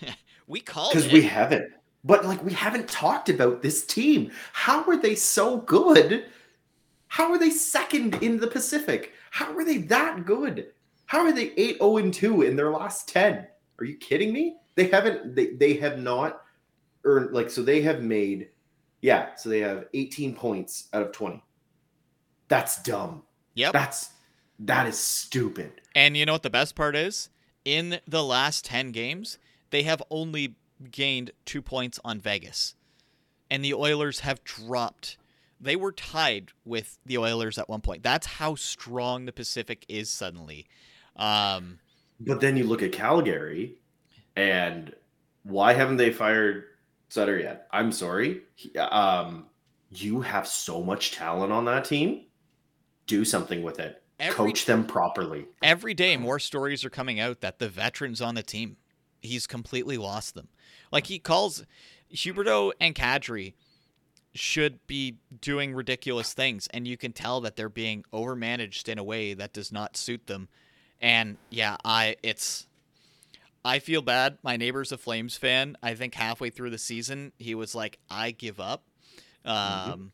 we 0.46 0.60
called 0.60 0.92
because 0.92 1.12
we 1.12 1.22
haven't. 1.22 1.72
But 2.04 2.24
like, 2.24 2.42
we 2.44 2.52
haven't 2.52 2.88
talked 2.88 3.28
about 3.28 3.62
this 3.62 3.86
team. 3.86 4.30
How 4.52 4.82
are 4.84 4.96
they 4.96 5.14
so 5.14 5.58
good? 5.58 6.26
How 7.06 7.30
are 7.30 7.38
they 7.38 7.50
second 7.50 8.14
in 8.22 8.40
the 8.40 8.46
Pacific? 8.46 9.12
How 9.30 9.54
are 9.56 9.64
they 9.64 9.78
that 9.78 10.24
good? 10.24 10.68
How 11.06 11.20
are 11.20 11.32
they 11.32 11.52
8 11.58 11.76
0 11.76 11.96
and 11.98 12.14
2 12.14 12.42
in 12.42 12.56
their 12.56 12.70
last 12.70 13.08
10? 13.08 13.46
Are 13.78 13.84
you 13.84 13.96
kidding 13.96 14.32
me? 14.32 14.56
They 14.76 14.86
haven't, 14.86 15.34
they, 15.34 15.48
they 15.48 15.74
have 15.74 15.98
not 15.98 16.40
earned, 17.04 17.34
like, 17.34 17.50
so 17.50 17.62
they 17.62 17.82
have 17.82 18.02
made, 18.02 18.48
yeah, 19.02 19.34
so 19.34 19.50
they 19.50 19.60
have 19.60 19.86
18 19.92 20.34
points 20.34 20.88
out 20.94 21.02
of 21.02 21.12
20. 21.12 21.42
That's 22.48 22.82
dumb. 22.82 23.24
Yep. 23.54 23.74
That's, 23.74 24.10
that 24.60 24.86
is 24.86 24.98
stupid. 24.98 25.82
And 25.94 26.16
you 26.16 26.24
know 26.24 26.32
what 26.32 26.42
the 26.42 26.50
best 26.50 26.74
part 26.74 26.96
is? 26.96 27.28
In 27.64 28.00
the 28.08 28.24
last 28.24 28.64
10 28.64 28.92
games, 28.92 29.38
they 29.72 29.82
have 29.82 30.00
only 30.10 30.54
gained 30.90 31.32
two 31.44 31.60
points 31.62 31.98
on 32.04 32.20
Vegas. 32.20 32.76
And 33.50 33.64
the 33.64 33.74
Oilers 33.74 34.20
have 34.20 34.42
dropped. 34.44 35.18
They 35.60 35.76
were 35.76 35.92
tied 35.92 36.52
with 36.64 36.98
the 37.04 37.18
Oilers 37.18 37.58
at 37.58 37.68
one 37.68 37.80
point. 37.80 38.02
That's 38.02 38.26
how 38.26 38.54
strong 38.54 39.24
the 39.26 39.32
Pacific 39.32 39.84
is 39.88 40.08
suddenly. 40.08 40.66
Um, 41.16 41.78
But 42.20 42.40
then 42.40 42.56
you 42.56 42.64
look 42.64 42.82
at 42.82 42.92
Calgary, 42.92 43.76
and 44.36 44.94
why 45.42 45.72
haven't 45.74 45.96
they 45.98 46.12
fired 46.12 46.64
Sutter 47.08 47.38
yet? 47.38 47.66
I'm 47.70 47.92
sorry. 47.92 48.42
He- 48.54 48.76
um, 48.78 49.46
you 49.90 50.22
have 50.22 50.46
so 50.48 50.82
much 50.82 51.12
talent 51.12 51.52
on 51.52 51.66
that 51.66 51.84
team. 51.84 52.24
Do 53.06 53.24
something 53.24 53.62
with 53.62 53.78
it. 53.78 54.02
every, 54.18 54.34
Coach 54.34 54.64
them 54.66 54.86
properly. 54.86 55.46
every 55.62 55.92
day, 55.94 56.16
more 56.16 56.38
stories 56.38 56.84
are 56.84 56.90
coming 56.90 57.20
out 57.20 57.40
that 57.40 57.58
the 57.58 57.68
veterans 57.68 58.20
on 58.22 58.34
the 58.36 58.42
team, 58.42 58.76
he's 59.22 59.46
completely 59.46 59.96
lost 59.96 60.34
them. 60.34 60.48
Like 60.90 61.06
he 61.06 61.18
calls 61.18 61.64
Huberdeau 62.12 62.72
and 62.80 62.94
Kadri 62.94 63.54
should 64.34 64.86
be 64.86 65.18
doing 65.40 65.74
ridiculous 65.74 66.32
things, 66.32 66.68
and 66.72 66.86
you 66.86 66.96
can 66.96 67.12
tell 67.12 67.40
that 67.42 67.56
they're 67.56 67.68
being 67.68 68.04
overmanaged 68.12 68.88
in 68.88 68.98
a 68.98 69.04
way 69.04 69.34
that 69.34 69.52
does 69.52 69.72
not 69.72 69.96
suit 69.96 70.26
them. 70.26 70.48
And 71.00 71.36
yeah, 71.50 71.76
I 71.84 72.16
it's 72.22 72.66
I 73.64 73.78
feel 73.78 74.02
bad. 74.02 74.38
My 74.42 74.56
neighbor's 74.56 74.92
a 74.92 74.98
Flames 74.98 75.36
fan. 75.36 75.76
I 75.82 75.94
think 75.94 76.14
halfway 76.14 76.50
through 76.50 76.70
the 76.70 76.78
season, 76.78 77.32
he 77.38 77.54
was 77.54 77.74
like, 77.74 77.98
"I 78.10 78.30
give 78.32 78.60
up." 78.60 78.84
Um, 79.44 80.12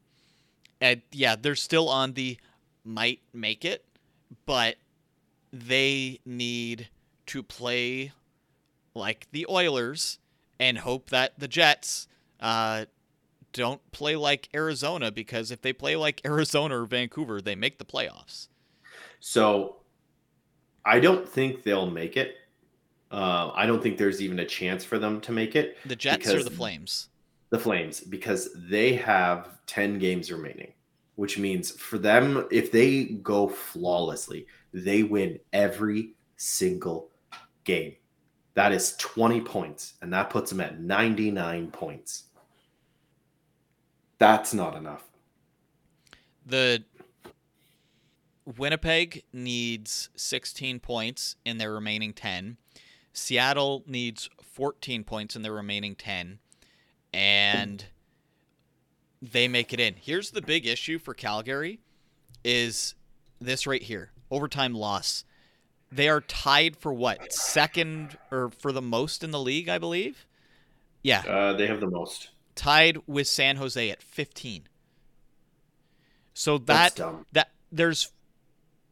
and 0.80 1.02
yeah, 1.12 1.36
they're 1.36 1.54
still 1.54 1.88
on 1.88 2.12
the 2.12 2.38
might 2.84 3.20
make 3.32 3.64
it, 3.64 3.84
but 4.46 4.76
they 5.52 6.20
need 6.24 6.88
to 7.26 7.42
play 7.42 8.12
like 8.98 9.28
the 9.32 9.46
Oilers 9.48 10.18
and 10.60 10.78
hope 10.78 11.10
that 11.10 11.38
the 11.38 11.48
Jets 11.48 12.08
uh, 12.40 12.86
don't 13.52 13.80
play 13.92 14.16
like 14.16 14.48
Arizona 14.54 15.10
because 15.10 15.50
if 15.50 15.62
they 15.62 15.72
play 15.72 15.96
like 15.96 16.20
Arizona 16.26 16.82
or 16.82 16.86
Vancouver, 16.86 17.40
they 17.40 17.54
make 17.54 17.78
the 17.78 17.84
playoffs. 17.84 18.48
So 19.20 19.76
I 20.84 21.00
don't 21.00 21.28
think 21.28 21.62
they'll 21.62 21.90
make 21.90 22.16
it. 22.16 22.36
Uh, 23.10 23.50
I 23.54 23.66
don't 23.66 23.82
think 23.82 23.96
there's 23.96 24.20
even 24.20 24.38
a 24.38 24.44
chance 24.44 24.84
for 24.84 24.98
them 24.98 25.20
to 25.22 25.32
make 25.32 25.56
it. 25.56 25.78
The 25.86 25.96
Jets 25.96 26.28
or 26.30 26.42
the 26.42 26.50
Flames? 26.50 27.08
The 27.50 27.58
Flames, 27.58 28.00
because 28.00 28.50
they 28.54 28.94
have 28.94 29.64
10 29.66 29.98
games 29.98 30.30
remaining, 30.30 30.72
which 31.16 31.38
means 31.38 31.70
for 31.70 31.96
them, 31.96 32.46
if 32.50 32.70
they 32.70 33.04
go 33.04 33.48
flawlessly, 33.48 34.46
they 34.74 35.02
win 35.02 35.38
every 35.54 36.12
single 36.36 37.10
game. 37.64 37.94
That 38.58 38.72
is 38.72 38.96
20 38.96 39.42
points, 39.42 39.94
and 40.02 40.12
that 40.12 40.30
puts 40.30 40.50
them 40.50 40.60
at 40.60 40.80
99 40.80 41.70
points. 41.70 42.24
That's 44.18 44.52
not 44.52 44.74
enough. 44.74 45.04
The 46.44 46.82
Winnipeg 48.44 49.22
needs 49.32 50.10
16 50.16 50.80
points 50.80 51.36
in 51.44 51.58
their 51.58 51.72
remaining 51.72 52.12
10. 52.12 52.56
Seattle 53.12 53.84
needs 53.86 54.28
14 54.42 55.04
points 55.04 55.36
in 55.36 55.42
their 55.42 55.52
remaining 55.52 55.94
10 55.94 56.40
and 57.12 57.84
they 59.22 59.46
make 59.46 59.72
it 59.72 59.78
in. 59.78 59.94
Here's 59.94 60.32
the 60.32 60.42
big 60.42 60.66
issue 60.66 60.98
for 60.98 61.14
Calgary 61.14 61.78
is 62.42 62.96
this 63.40 63.68
right 63.68 63.82
here. 63.82 64.10
Overtime 64.32 64.74
loss. 64.74 65.24
They 65.90 66.08
are 66.08 66.20
tied 66.20 66.76
for 66.76 66.92
what? 66.92 67.32
Second 67.32 68.18
or 68.30 68.50
for 68.50 68.72
the 68.72 68.82
most 68.82 69.24
in 69.24 69.30
the 69.30 69.40
league, 69.40 69.68
I 69.68 69.78
believe. 69.78 70.26
Yeah, 71.02 71.20
Uh, 71.26 71.52
they 71.54 71.66
have 71.66 71.80
the 71.80 71.88
most. 71.88 72.30
tied 72.54 72.98
with 73.06 73.26
San 73.26 73.56
Jose 73.56 73.90
at 73.90 74.02
15. 74.02 74.64
So 76.34 76.58
that 76.58 77.00
that 77.32 77.50
there's 77.72 78.12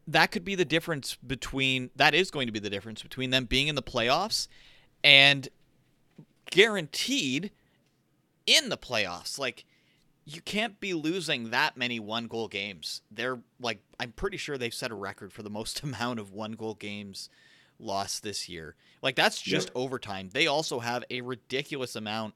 that 0.07 0.31
could 0.31 0.43
be 0.45 0.55
the 0.55 0.65
difference 0.65 1.15
between 1.15 1.89
that 1.95 2.13
is 2.15 2.31
going 2.31 2.47
to 2.47 2.51
be 2.51 2.59
the 2.59 2.69
difference 2.69 3.03
between 3.03 3.29
them 3.29 3.45
being 3.45 3.67
in 3.67 3.75
the 3.75 3.83
playoffs 3.83 4.47
and 5.03 5.49
guaranteed 6.49 7.51
in 8.45 8.69
the 8.69 8.77
playoffs. 8.77 9.37
Like 9.37 9.65
you 10.27 10.41
can't 10.41 10.77
be 10.81 10.93
losing 10.93 11.51
that 11.51 11.77
many 11.77 12.01
one 12.01 12.27
goal 12.27 12.49
games. 12.49 13.01
They're 13.09 13.39
like 13.61 13.79
I'm 13.97 14.11
pretty 14.11 14.35
sure 14.37 14.57
they've 14.57 14.73
set 14.73 14.91
a 14.91 14.95
record 14.95 15.31
for 15.31 15.41
the 15.41 15.49
most 15.49 15.81
amount 15.83 16.19
of 16.19 16.33
one 16.33 16.51
goal 16.51 16.75
games 16.75 17.29
lost 17.79 18.23
this 18.23 18.49
year. 18.49 18.75
Like 19.01 19.15
that's 19.15 19.41
just 19.41 19.71
overtime. 19.73 20.29
They 20.33 20.47
also 20.47 20.79
have 20.79 21.05
a 21.09 21.21
ridiculous 21.21 21.95
amount 21.95 22.33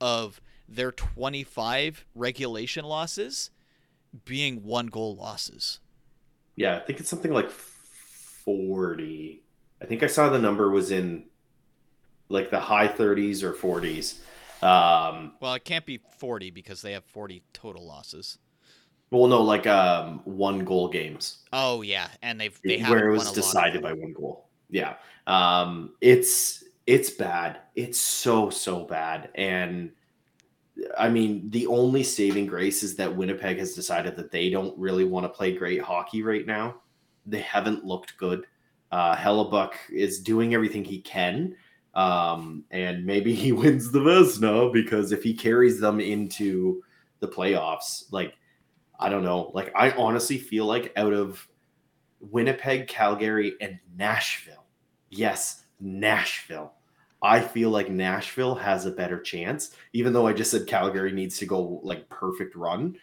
of 0.00 0.40
their 0.68 0.90
25 0.90 2.06
regulation 2.14 2.86
losses 2.86 3.50
being 4.24 4.62
one 4.62 4.86
goal 4.86 5.14
losses. 5.14 5.80
Yeah, 6.56 6.76
I 6.76 6.80
think 6.80 7.00
it's 7.00 7.10
something 7.10 7.32
like 7.32 7.50
40. 7.50 9.42
I 9.82 9.84
think 9.84 10.02
I 10.02 10.06
saw 10.06 10.30
the 10.30 10.38
number 10.38 10.70
was 10.70 10.90
in 10.90 11.24
like 12.30 12.50
the 12.50 12.60
high 12.60 12.88
30s 12.88 13.42
or 13.42 13.52
40s. 13.52 14.20
Um, 14.62 15.32
Well, 15.40 15.54
it 15.54 15.64
can't 15.64 15.84
be 15.86 16.00
40 16.18 16.50
because 16.50 16.80
they 16.82 16.92
have 16.92 17.04
40 17.04 17.42
total 17.52 17.86
losses. 17.86 18.38
well, 19.10 19.26
no, 19.26 19.42
like 19.42 19.66
um, 19.66 20.20
one 20.24 20.64
goal 20.64 20.88
games 20.88 21.38
Oh 21.52 21.82
yeah, 21.82 22.08
and 22.22 22.40
they've 22.40 22.58
they 22.64 22.78
have 22.78 22.90
where 22.90 23.08
it 23.10 23.12
was 23.12 23.32
decided 23.32 23.82
by 23.82 23.92
one 23.92 24.12
goal. 24.12 24.48
Yeah, 24.70 24.94
um, 25.26 25.94
it's 26.00 26.64
it's 26.86 27.10
bad. 27.10 27.60
It's 27.76 27.98
so 27.98 28.50
so 28.50 28.84
bad, 28.84 29.30
and 29.34 29.92
I 30.98 31.08
mean 31.08 31.50
the 31.50 31.66
only 31.68 32.02
saving 32.02 32.46
grace 32.46 32.82
is 32.82 32.96
that 32.96 33.14
Winnipeg 33.14 33.58
has 33.58 33.74
decided 33.74 34.16
that 34.16 34.30
they 34.32 34.50
don't 34.50 34.76
really 34.78 35.04
want 35.04 35.24
to 35.24 35.28
play 35.28 35.52
great 35.56 35.80
hockey 35.80 36.22
right 36.22 36.46
now. 36.46 36.76
They 37.26 37.40
haven't 37.40 37.84
looked 37.84 38.16
good. 38.16 38.46
Uh, 38.90 39.14
Hellebuyck 39.14 39.72
is 39.92 40.20
doing 40.20 40.54
everything 40.54 40.84
he 40.84 41.00
can, 41.00 41.54
um, 41.94 42.64
and 42.70 43.04
maybe 43.04 43.34
he 43.34 43.52
wins 43.52 43.90
the 43.90 44.00
Vezina 44.00 44.72
because 44.72 45.12
if 45.12 45.22
he 45.22 45.34
carries 45.34 45.80
them 45.80 46.00
into 46.00 46.82
the 47.20 47.28
playoffs, 47.28 48.04
like 48.10 48.34
I 48.98 49.08
don't 49.08 49.24
know, 49.24 49.50
like 49.54 49.72
I 49.74 49.90
honestly 49.92 50.38
feel 50.38 50.66
like 50.66 50.92
out 50.96 51.12
of 51.12 51.46
Winnipeg, 52.20 52.86
Calgary, 52.86 53.54
and 53.60 53.78
Nashville, 53.96 54.64
yes, 55.10 55.64
Nashville. 55.80 56.72
I 57.22 57.40
feel 57.40 57.70
like 57.70 57.88
Nashville 57.88 58.54
has 58.54 58.84
a 58.84 58.90
better 58.90 59.18
chance, 59.18 59.70
even 59.94 60.12
though 60.12 60.26
I 60.26 60.34
just 60.34 60.50
said 60.50 60.66
Calgary 60.66 61.10
needs 61.10 61.38
to 61.38 61.46
go 61.46 61.80
like 61.82 62.08
perfect 62.10 62.54
run. 62.54 62.96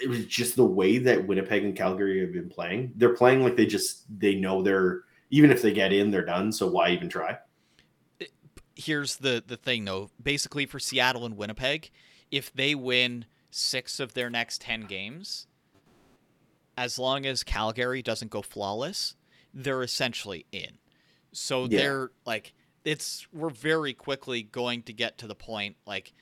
It 0.00 0.08
was 0.08 0.26
just 0.26 0.54
the 0.54 0.64
way 0.64 0.98
that 0.98 1.26
Winnipeg 1.26 1.64
and 1.64 1.76
Calgary 1.76 2.20
have 2.20 2.32
been 2.32 2.48
playing. 2.48 2.92
They're 2.96 3.14
playing 3.14 3.42
like 3.42 3.56
they 3.56 3.66
just 3.66 4.04
they 4.20 4.36
know 4.36 4.62
they're 4.62 5.02
even 5.30 5.50
if 5.50 5.62
they 5.62 5.72
get 5.72 5.92
in, 5.92 6.10
they're 6.10 6.24
done. 6.24 6.52
So 6.52 6.68
why 6.68 6.90
even 6.90 7.08
try? 7.08 7.38
Here's 8.80 9.16
the 9.16 9.42
the 9.46 9.56
thing 9.56 9.84
though. 9.84 10.10
Basically 10.22 10.66
for 10.66 10.78
Seattle 10.78 11.24
and 11.26 11.36
Winnipeg, 11.36 11.90
if 12.30 12.52
they 12.52 12.74
win 12.74 13.26
6 13.50 14.00
of 14.00 14.14
their 14.14 14.30
next 14.30 14.60
10 14.62 14.82
games, 14.82 15.46
as 16.76 16.98
long 16.98 17.26
as 17.26 17.42
Calgary 17.42 18.02
doesn't 18.02 18.30
go 18.30 18.42
flawless, 18.42 19.16
they're 19.52 19.82
essentially 19.82 20.46
in. 20.52 20.78
So 21.32 21.62
Yeah. 21.64 21.78
they're 21.78 22.10
like 22.24 22.52
it's 22.84 23.26
we're 23.32 23.50
very 23.50 23.92
quickly 23.92 24.42
going 24.42 24.82
to 24.84 24.92
get 24.92 25.18
to 25.18 25.26
the 25.26 25.34
point 25.34 25.76
like 25.86 26.14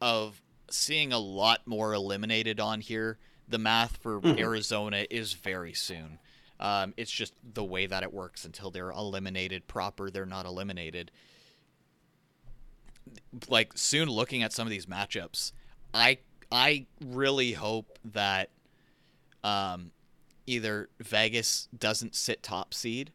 of 0.00 0.42
seeing 0.70 1.12
a 1.12 1.18
lot 1.18 1.66
more 1.66 1.94
eliminated 1.94 2.60
on 2.60 2.80
here. 2.80 3.18
The 3.48 3.58
math 3.58 3.96
for 3.98 4.20
Mhm. 4.20 4.38
Arizona 4.38 5.06
is 5.10 5.32
very 5.32 5.72
soon. 5.74 6.18
Um, 6.60 6.94
it's 6.96 7.10
just 7.10 7.34
the 7.42 7.64
way 7.64 7.86
that 7.86 8.02
it 8.02 8.12
works 8.12 8.44
until 8.44 8.70
they're 8.70 8.90
eliminated 8.90 9.66
proper. 9.66 10.10
They're 10.10 10.26
not 10.26 10.46
eliminated. 10.46 11.10
Like 13.48 13.72
soon, 13.76 14.08
looking 14.08 14.42
at 14.42 14.52
some 14.52 14.66
of 14.66 14.70
these 14.70 14.86
matchups, 14.86 15.52
I 15.94 16.18
I 16.50 16.86
really 17.04 17.52
hope 17.52 17.98
that 18.04 18.50
um, 19.42 19.90
either 20.46 20.88
Vegas 21.00 21.68
doesn't 21.76 22.14
sit 22.14 22.42
top 22.42 22.74
seed 22.74 23.10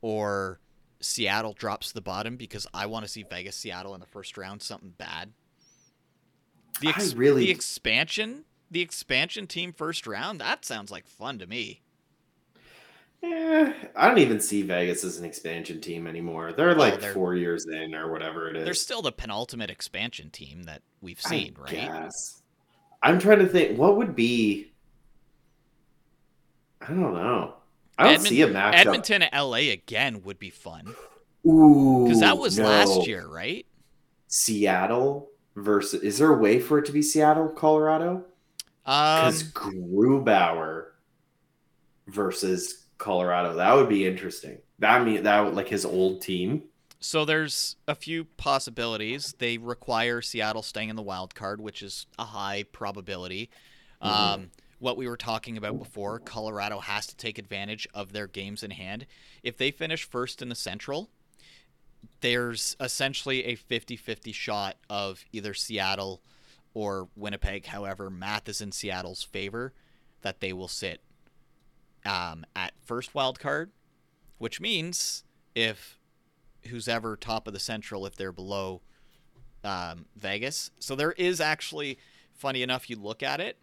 or 0.00 0.58
Seattle 1.00 1.52
drops 1.52 1.92
the 1.92 2.00
bottom 2.00 2.36
because 2.36 2.66
I 2.72 2.86
want 2.86 3.04
to 3.04 3.10
see 3.10 3.22
Vegas 3.22 3.56
Seattle 3.56 3.94
in 3.94 4.00
the 4.00 4.06
first 4.06 4.36
round 4.36 4.62
something 4.62 4.94
bad. 4.96 5.32
The 6.80 6.88
I 6.88 7.10
really- 7.14 7.46
the 7.46 7.50
expansion 7.50 8.44
the 8.70 8.80
expansion 8.80 9.48
team 9.48 9.72
first 9.72 10.06
round 10.06 10.40
that 10.40 10.64
sounds 10.64 10.90
like 10.90 11.06
fun 11.06 11.38
to 11.40 11.46
me. 11.46 11.82
Eh, 13.22 13.72
I 13.96 14.08
don't 14.08 14.18
even 14.18 14.40
see 14.40 14.62
Vegas 14.62 15.04
as 15.04 15.18
an 15.18 15.24
expansion 15.26 15.80
team 15.80 16.06
anymore. 16.06 16.52
They're 16.52 16.74
like 16.74 17.00
they're- 17.00 17.12
four 17.12 17.34
years 17.34 17.66
in 17.66 17.94
or 17.94 18.10
whatever 18.10 18.48
it 18.48 18.56
is. 18.56 18.64
They're 18.64 18.72
still 18.74 19.02
the 19.02 19.12
penultimate 19.12 19.70
expansion 19.70 20.30
team 20.30 20.62
that 20.64 20.82
we've 21.02 21.20
I 21.26 21.28
seen, 21.28 21.54
right? 21.58 21.70
guess. 21.70 22.42
I'm 23.02 23.18
trying 23.18 23.40
to 23.40 23.46
think 23.46 23.78
what 23.78 23.96
would 23.96 24.14
be. 24.16 24.72
I 26.80 26.86
don't 26.88 27.14
know. 27.14 27.54
I 27.98 28.04
don't 28.14 28.20
see 28.22 28.40
a 28.40 28.48
matchup. 28.48 28.74
Edmonton 28.74 29.24
LA 29.34 29.70
again 29.72 30.22
would 30.22 30.38
be 30.38 30.48
fun 30.48 30.94
Ooh, 31.46 32.04
because 32.04 32.20
that 32.20 32.38
was 32.38 32.58
no. 32.58 32.64
last 32.64 33.06
year, 33.06 33.26
right? 33.26 33.66
Seattle 34.28 35.28
versus. 35.56 36.02
Is 36.02 36.16
there 36.16 36.32
a 36.32 36.36
way 36.38 36.58
for 36.58 36.78
it 36.78 36.86
to 36.86 36.92
be 36.92 37.02
Seattle, 37.02 37.48
Colorado? 37.50 38.24
Um, 38.86 39.26
Because 39.26 39.42
Grubauer 39.52 40.86
versus 42.06 42.79
Colorado, 43.00 43.54
that 43.56 43.74
would 43.74 43.88
be 43.88 44.06
interesting. 44.06 44.58
That 44.78 45.04
mean 45.04 45.24
that 45.24 45.54
like 45.54 45.68
his 45.68 45.84
old 45.84 46.22
team. 46.22 46.62
So 47.00 47.24
there's 47.24 47.76
a 47.88 47.94
few 47.94 48.24
possibilities. 48.24 49.34
They 49.38 49.58
require 49.58 50.20
Seattle 50.20 50.62
staying 50.62 50.90
in 50.90 50.96
the 50.96 51.02
wild 51.02 51.34
card, 51.34 51.60
which 51.60 51.82
is 51.82 52.06
a 52.18 52.26
high 52.26 52.64
probability. 52.70 53.50
Mhm. 54.02 54.06
Um, 54.06 54.50
what 54.78 54.96
we 54.96 55.08
were 55.08 55.16
talking 55.16 55.56
about 55.56 55.78
before, 55.78 56.18
Colorado 56.18 56.78
has 56.80 57.06
to 57.06 57.16
take 57.16 57.38
advantage 57.38 57.88
of 57.92 58.12
their 58.12 58.26
games 58.26 58.62
in 58.62 58.70
hand. 58.70 59.06
If 59.42 59.56
they 59.56 59.70
finish 59.70 60.04
first 60.04 60.42
in 60.42 60.50
the 60.50 60.54
Central, 60.54 61.10
there's 62.20 62.76
essentially 62.80 63.44
a 63.44 63.56
50-50 63.56 64.32
shot 64.32 64.76
of 64.88 65.24
either 65.32 65.54
Seattle 65.54 66.22
or 66.74 67.08
Winnipeg. 67.16 67.66
However, 67.66 68.10
math 68.10 68.48
is 68.48 68.60
in 68.60 68.72
Seattle's 68.72 69.22
favor 69.22 69.72
that 70.22 70.40
they 70.40 70.52
will 70.52 70.68
sit 70.68 71.02
um, 72.04 72.44
at 72.54 72.72
first 72.84 73.14
wild 73.14 73.38
card, 73.38 73.70
which 74.38 74.60
means 74.60 75.24
if 75.54 75.98
who's 76.68 76.88
ever 76.88 77.16
top 77.16 77.46
of 77.46 77.52
the 77.52 77.60
Central, 77.60 78.06
if 78.06 78.16
they're 78.16 78.32
below 78.32 78.82
um, 79.64 80.06
Vegas, 80.16 80.70
so 80.78 80.94
there 80.94 81.12
is 81.12 81.40
actually, 81.40 81.98
funny 82.32 82.62
enough, 82.62 82.90
you 82.90 82.96
look 82.96 83.22
at 83.22 83.40
it, 83.40 83.58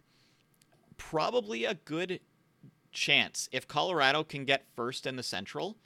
probably 0.96 1.64
a 1.64 1.74
good 1.74 2.20
chance 2.92 3.48
if 3.52 3.68
Colorado 3.68 4.24
can 4.24 4.44
get 4.44 4.66
first 4.74 5.06
in 5.06 5.16
the 5.16 5.22
Central. 5.22 5.76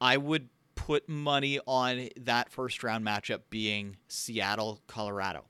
I 0.00 0.16
would 0.16 0.48
put 0.74 1.08
money 1.08 1.60
on 1.66 2.08
that 2.18 2.50
first 2.50 2.82
round 2.82 3.04
matchup 3.04 3.40
being 3.50 3.96
Seattle 4.08 4.80
Colorado. 4.86 5.44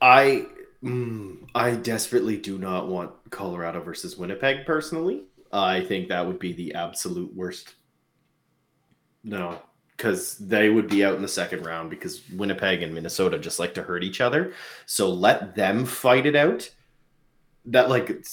I 0.00 0.46
mm, 0.82 1.46
I 1.54 1.72
desperately 1.72 2.36
do 2.36 2.58
not 2.58 2.88
want 2.88 3.12
Colorado 3.30 3.80
versus 3.80 4.16
Winnipeg 4.16 4.66
personally. 4.66 5.24
I 5.52 5.80
think 5.80 6.08
that 6.08 6.26
would 6.26 6.38
be 6.38 6.52
the 6.52 6.74
absolute 6.74 7.34
worst. 7.34 7.74
No, 9.22 9.60
because 9.96 10.38
they 10.38 10.70
would 10.70 10.88
be 10.88 11.04
out 11.04 11.16
in 11.16 11.22
the 11.22 11.28
second 11.28 11.66
round 11.66 11.90
because 11.90 12.22
Winnipeg 12.30 12.82
and 12.82 12.94
Minnesota 12.94 13.38
just 13.38 13.58
like 13.58 13.74
to 13.74 13.82
hurt 13.82 14.02
each 14.02 14.20
other. 14.20 14.54
So 14.86 15.10
let 15.10 15.54
them 15.54 15.84
fight 15.84 16.24
it 16.24 16.36
out. 16.36 16.70
That 17.66 17.90
like 17.90 18.24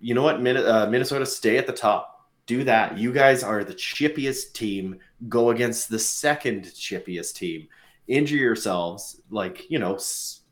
you 0.00 0.14
know 0.14 0.22
what, 0.22 0.42
Min- 0.42 0.58
uh, 0.58 0.86
Minnesota 0.90 1.24
stay 1.24 1.56
at 1.56 1.66
the 1.66 1.72
top. 1.72 2.28
Do 2.46 2.64
that. 2.64 2.98
You 2.98 3.10
guys 3.12 3.42
are 3.42 3.64
the 3.64 3.74
chippiest 3.74 4.52
team. 4.52 4.98
Go 5.28 5.50
against 5.50 5.88
the 5.88 5.98
second 5.98 6.64
chippiest 6.64 7.34
team. 7.36 7.68
Injure 8.06 8.36
yourselves, 8.36 9.22
like 9.30 9.70
you 9.70 9.78
know, 9.78 9.96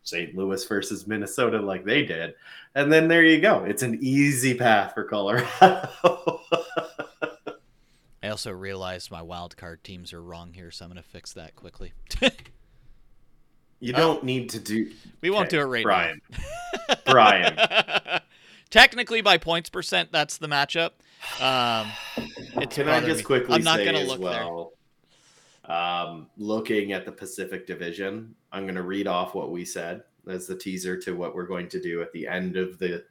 St. 0.05 0.35
Louis 0.37 0.65
versus 0.65 1.07
Minnesota, 1.07 1.61
like 1.61 1.85
they 1.85 2.05
did, 2.05 2.35
and 2.75 2.93
then 2.93 3.09
there 3.09 3.23
you 3.25 3.41
go. 3.41 3.65
It's 3.65 3.83
an 3.83 3.99
easy 4.03 4.55
path 4.55 4.95
for 4.95 5.05
Colorado. 5.05 5.89
I 8.25 8.29
also 8.29 8.53
realized 8.53 9.11
my 9.11 9.23
wild 9.23 9.57
card 9.57 9.83
teams 9.83 10.13
are 10.13 10.23
wrong 10.23 10.53
here, 10.55 10.71
so 10.71 10.85
I'm 10.85 10.91
going 10.91 11.03
to 11.03 11.09
fix 11.09 11.33
that 11.33 11.57
quickly. 11.57 11.93
you 13.81 13.93
don't 13.93 14.23
need 14.23 14.51
to 14.51 14.61
do. 14.61 14.91
we 15.21 15.31
won't 15.31 15.49
Okay, 15.49 15.57
do 15.57 15.61
it 15.63 15.65
right 15.65 15.83
Bryan. 15.85 16.21
now. 16.89 16.95
Bryan. 17.07 18.21
Technically, 18.71 19.23
by 19.23 19.39
points 19.39 19.71
percent, 19.71 20.11
that's 20.13 20.39
the 20.39 20.47
matchup. 20.49 20.91
Um, 21.41 21.89
it's 22.63 22.77
Can 22.77 22.89
I 22.89 23.01
just 23.01 23.19
me. 23.19 23.23
quickly 23.25 23.55
I'm 23.57 23.63
not 23.65 23.77
say 23.79 23.85
gonna 23.85 24.05
look 24.05 24.21
well, 24.21 24.73
um, 25.67 26.29
looking 26.37 26.93
at 26.93 27.05
the 27.05 27.13
Pacific 27.13 27.67
Division, 27.67 28.35
I'm 28.51 28.65
going 28.65 28.75
to 28.75 28.83
read 28.83 29.07
off 29.07 29.35
what 29.35 29.51
we 29.51 29.65
said 29.65 30.03
as 30.29 30.47
the 30.47 30.57
teaser 30.57 30.97
to 30.99 31.17
what 31.17 31.35
we're 31.35 31.47
going 31.47 31.69
to 31.69 31.81
do 31.81 32.03
at 32.03 32.13
the 32.13 32.27
end 32.27 32.57
of 32.57 32.79
the 32.79 33.05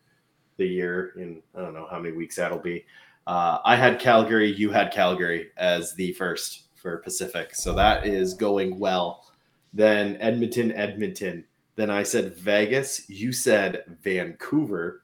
the 0.57 0.65
year. 0.65 1.13
In 1.17 1.41
I 1.55 1.61
don't 1.61 1.73
know 1.73 1.87
how 1.89 1.99
many 1.99 2.15
weeks 2.15 2.35
that'll 2.35 2.59
be. 2.59 2.85
Uh, 3.27 3.59
I 3.63 3.75
had 3.75 3.99
Calgary, 3.99 4.51
you 4.51 4.71
had 4.71 4.91
Calgary 4.91 5.51
as 5.57 5.93
the 5.93 6.11
first 6.13 6.63
for 6.75 6.97
Pacific, 6.97 7.55
so 7.55 7.73
that 7.73 8.05
is 8.05 8.33
going 8.33 8.79
well. 8.79 9.27
Then 9.73 10.17
Edmonton, 10.19 10.71
Edmonton. 10.73 11.45
Then 11.75 11.89
I 11.89 12.03
said 12.03 12.35
Vegas. 12.35 13.09
You 13.09 13.31
said 13.31 13.83
Vancouver. 14.03 15.03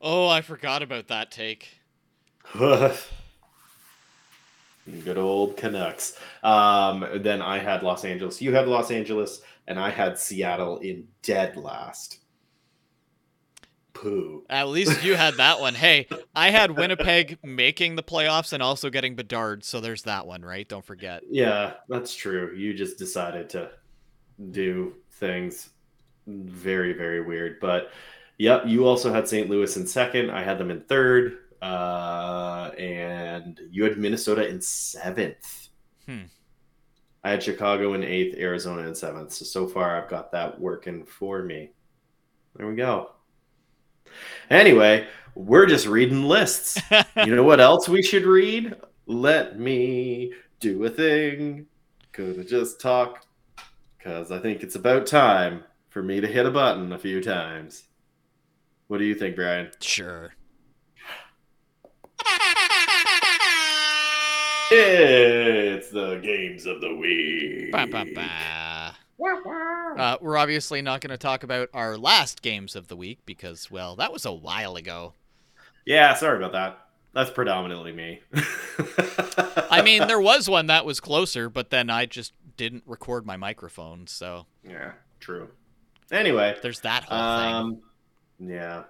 Oh, 0.00 0.26
I 0.26 0.40
forgot 0.40 0.82
about 0.82 1.08
that 1.08 1.30
take. 1.30 1.68
Good 5.04 5.18
old 5.18 5.56
Canucks. 5.56 6.18
Um, 6.42 7.06
then 7.16 7.42
I 7.42 7.58
had 7.58 7.82
Los 7.82 8.04
Angeles. 8.04 8.40
You 8.40 8.54
had 8.54 8.68
Los 8.68 8.90
Angeles, 8.90 9.40
and 9.66 9.78
I 9.78 9.90
had 9.90 10.18
Seattle 10.18 10.78
in 10.78 11.06
dead 11.22 11.56
last. 11.56 12.20
Pooh. 13.92 14.44
At 14.48 14.68
least 14.68 15.02
you 15.02 15.16
had 15.16 15.34
that 15.34 15.60
one. 15.60 15.74
Hey, 15.74 16.06
I 16.34 16.50
had 16.50 16.70
Winnipeg 16.70 17.38
making 17.42 17.96
the 17.96 18.02
playoffs 18.02 18.52
and 18.52 18.62
also 18.62 18.90
getting 18.90 19.16
Bedard, 19.16 19.64
so 19.64 19.80
there's 19.80 20.02
that 20.02 20.26
one, 20.26 20.44
right? 20.44 20.68
Don't 20.68 20.84
forget. 20.84 21.22
Yeah, 21.28 21.74
that's 21.88 22.14
true. 22.14 22.54
You 22.54 22.74
just 22.74 22.96
decided 22.96 23.50
to 23.50 23.70
do 24.52 24.94
things 25.12 25.70
very, 26.28 26.92
very 26.92 27.22
weird. 27.22 27.58
But 27.60 27.90
yep, 28.38 28.62
you 28.66 28.86
also 28.86 29.12
had 29.12 29.26
St. 29.26 29.50
Louis 29.50 29.76
in 29.76 29.86
second. 29.86 30.30
I 30.30 30.42
had 30.42 30.58
them 30.58 30.70
in 30.70 30.82
third. 30.82 31.38
Uh, 31.60 32.70
and 32.78 33.60
you 33.70 33.84
had 33.84 33.98
Minnesota 33.98 34.46
in 34.46 34.60
seventh. 34.60 35.68
Hmm. 36.06 36.24
I 37.24 37.30
had 37.30 37.42
Chicago 37.42 37.94
in 37.94 38.04
eighth, 38.04 38.36
Arizona 38.38 38.86
in 38.86 38.94
seventh. 38.94 39.32
So 39.32 39.44
so 39.44 39.66
far, 39.66 40.00
I've 40.00 40.08
got 40.08 40.32
that 40.32 40.60
working 40.60 41.04
for 41.04 41.42
me. 41.42 41.70
There 42.56 42.66
we 42.66 42.76
go. 42.76 43.10
Anyway, 44.50 45.06
we're 45.34 45.66
just 45.66 45.86
reading 45.86 46.24
lists. 46.24 46.80
you 47.26 47.34
know 47.34 47.44
what 47.44 47.60
else 47.60 47.88
we 47.88 48.02
should 48.02 48.24
read? 48.24 48.74
Let 49.06 49.58
me 49.58 50.32
do 50.60 50.84
a 50.84 50.90
thing. 50.90 51.66
Gonna 52.12 52.44
just 52.44 52.80
talk. 52.80 53.24
Because 53.96 54.30
I 54.30 54.38
think 54.38 54.62
it's 54.62 54.76
about 54.76 55.06
time 55.06 55.64
for 55.88 56.02
me 56.02 56.20
to 56.20 56.26
hit 56.26 56.46
a 56.46 56.50
button 56.50 56.92
a 56.92 56.98
few 56.98 57.22
times. 57.22 57.84
What 58.86 58.98
do 58.98 59.04
you 59.04 59.14
think, 59.14 59.36
Bryan? 59.36 59.70
Sure. 59.80 60.32
It's 64.70 65.90
the 65.90 66.16
games 66.16 66.66
of 66.66 66.80
the 66.80 66.94
week. 66.94 67.72
Ba, 67.72 67.86
ba, 67.86 68.04
ba. 68.14 68.94
Uh, 69.98 70.16
we're 70.20 70.36
obviously 70.36 70.82
not 70.82 71.00
going 71.00 71.10
to 71.10 71.16
talk 71.16 71.42
about 71.42 71.70
our 71.72 71.96
last 71.96 72.42
games 72.42 72.76
of 72.76 72.88
the 72.88 72.96
week 72.96 73.18
because, 73.24 73.70
well, 73.70 73.96
that 73.96 74.12
was 74.12 74.24
a 74.26 74.32
while 74.32 74.76
ago. 74.76 75.14
Yeah, 75.86 76.14
sorry 76.14 76.36
about 76.36 76.52
that. 76.52 76.78
That's 77.14 77.30
predominantly 77.30 77.92
me. 77.92 78.20
I 79.70 79.82
mean, 79.84 80.06
there 80.06 80.20
was 80.20 80.48
one 80.48 80.66
that 80.66 80.84
was 80.84 81.00
closer, 81.00 81.48
but 81.48 81.70
then 81.70 81.88
I 81.88 82.06
just 82.06 82.32
didn't 82.56 82.84
record 82.86 83.24
my 83.24 83.36
microphone, 83.36 84.06
so 84.06 84.46
yeah, 84.62 84.92
true. 85.18 85.48
Anyway, 86.12 86.56
there's 86.62 86.80
that 86.80 87.04
whole 87.04 87.38
thing. 87.38 87.54
Um, 87.54 87.82
yeah, 88.38 88.82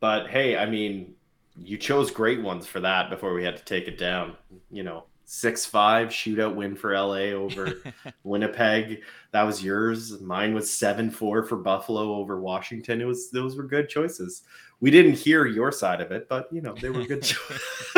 but 0.00 0.28
hey, 0.28 0.56
I 0.56 0.66
mean, 0.66 1.14
you 1.56 1.76
chose 1.76 2.10
great 2.10 2.40
ones 2.42 2.66
for 2.66 2.80
that 2.80 3.10
before 3.10 3.34
we 3.34 3.44
had 3.44 3.56
to 3.56 3.64
take 3.64 3.88
it 3.88 3.98
down. 3.98 4.36
You 4.70 4.82
know, 4.82 5.04
six 5.24 5.64
five 5.66 6.08
shootout 6.08 6.54
win 6.54 6.74
for 6.76 6.92
LA 6.94 7.32
over 7.34 7.74
Winnipeg. 8.24 9.02
That 9.32 9.42
was 9.42 9.62
yours. 9.62 10.20
Mine 10.20 10.54
was 10.54 10.70
seven 10.70 11.10
four 11.10 11.42
for 11.44 11.56
Buffalo 11.56 12.14
over 12.16 12.40
Washington. 12.40 13.00
It 13.00 13.06
was 13.06 13.30
those 13.30 13.56
were 13.56 13.64
good 13.64 13.88
choices. 13.88 14.42
We 14.80 14.90
didn't 14.90 15.14
hear 15.14 15.46
your 15.46 15.70
side 15.72 16.00
of 16.00 16.10
it, 16.10 16.28
but 16.28 16.48
you 16.52 16.60
know 16.60 16.74
they 16.74 16.90
were 16.90 17.04
good. 17.04 17.22
choices. 17.22 17.62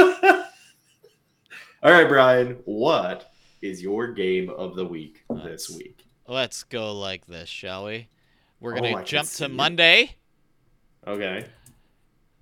All 1.83 1.93
right, 1.93 2.09
Bryan, 2.09 2.57
what 2.65 3.31
is 3.63 3.83
your 3.83 4.13
game 4.13 4.51
of 4.51 4.75
the 4.75 4.85
week 4.85 5.23
this 5.29 5.69
Let's- 5.71 5.77
week? 5.77 6.01
Let's 6.27 6.63
go 6.65 6.99
like 6.99 7.27
this, 7.27 7.51
shall 7.51 7.85
we? 7.85 8.09
We're 8.59 8.79
Oh, 8.79 8.81
to 8.81 8.93
can 8.95 9.05
jump 9.05 9.29
to 9.29 9.45
it. 9.45 9.51
Monday. 9.51 10.17
Okay. 11.07 11.45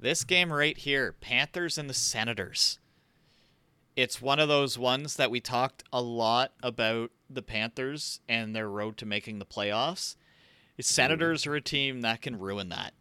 This 0.02 0.24
game 0.24 0.52
right 0.52 0.76
here 0.76 1.14
Panthers 1.20 1.78
and 1.78 1.88
the 1.88 1.94
Senators. 1.94 2.80
It's 3.94 4.20
one 4.20 4.40
of 4.40 4.48
those 4.48 4.76
ones 4.76 5.14
that 5.14 5.30
we 5.30 5.38
talked 5.40 5.84
a 5.92 6.02
lot 6.02 6.50
about 6.60 7.12
the 7.30 7.40
Panthers 7.40 8.18
and 8.28 8.54
their 8.54 8.68
road 8.68 8.96
to 8.96 9.06
making 9.06 9.38
the 9.38 9.46
playoffs. 9.46 10.16
Senators 10.80 11.46
are 11.46 11.54
a 11.54 11.60
team 11.60 12.00
that 12.00 12.20
can 12.20 12.36
ruin 12.40 12.68
that. 12.70 12.94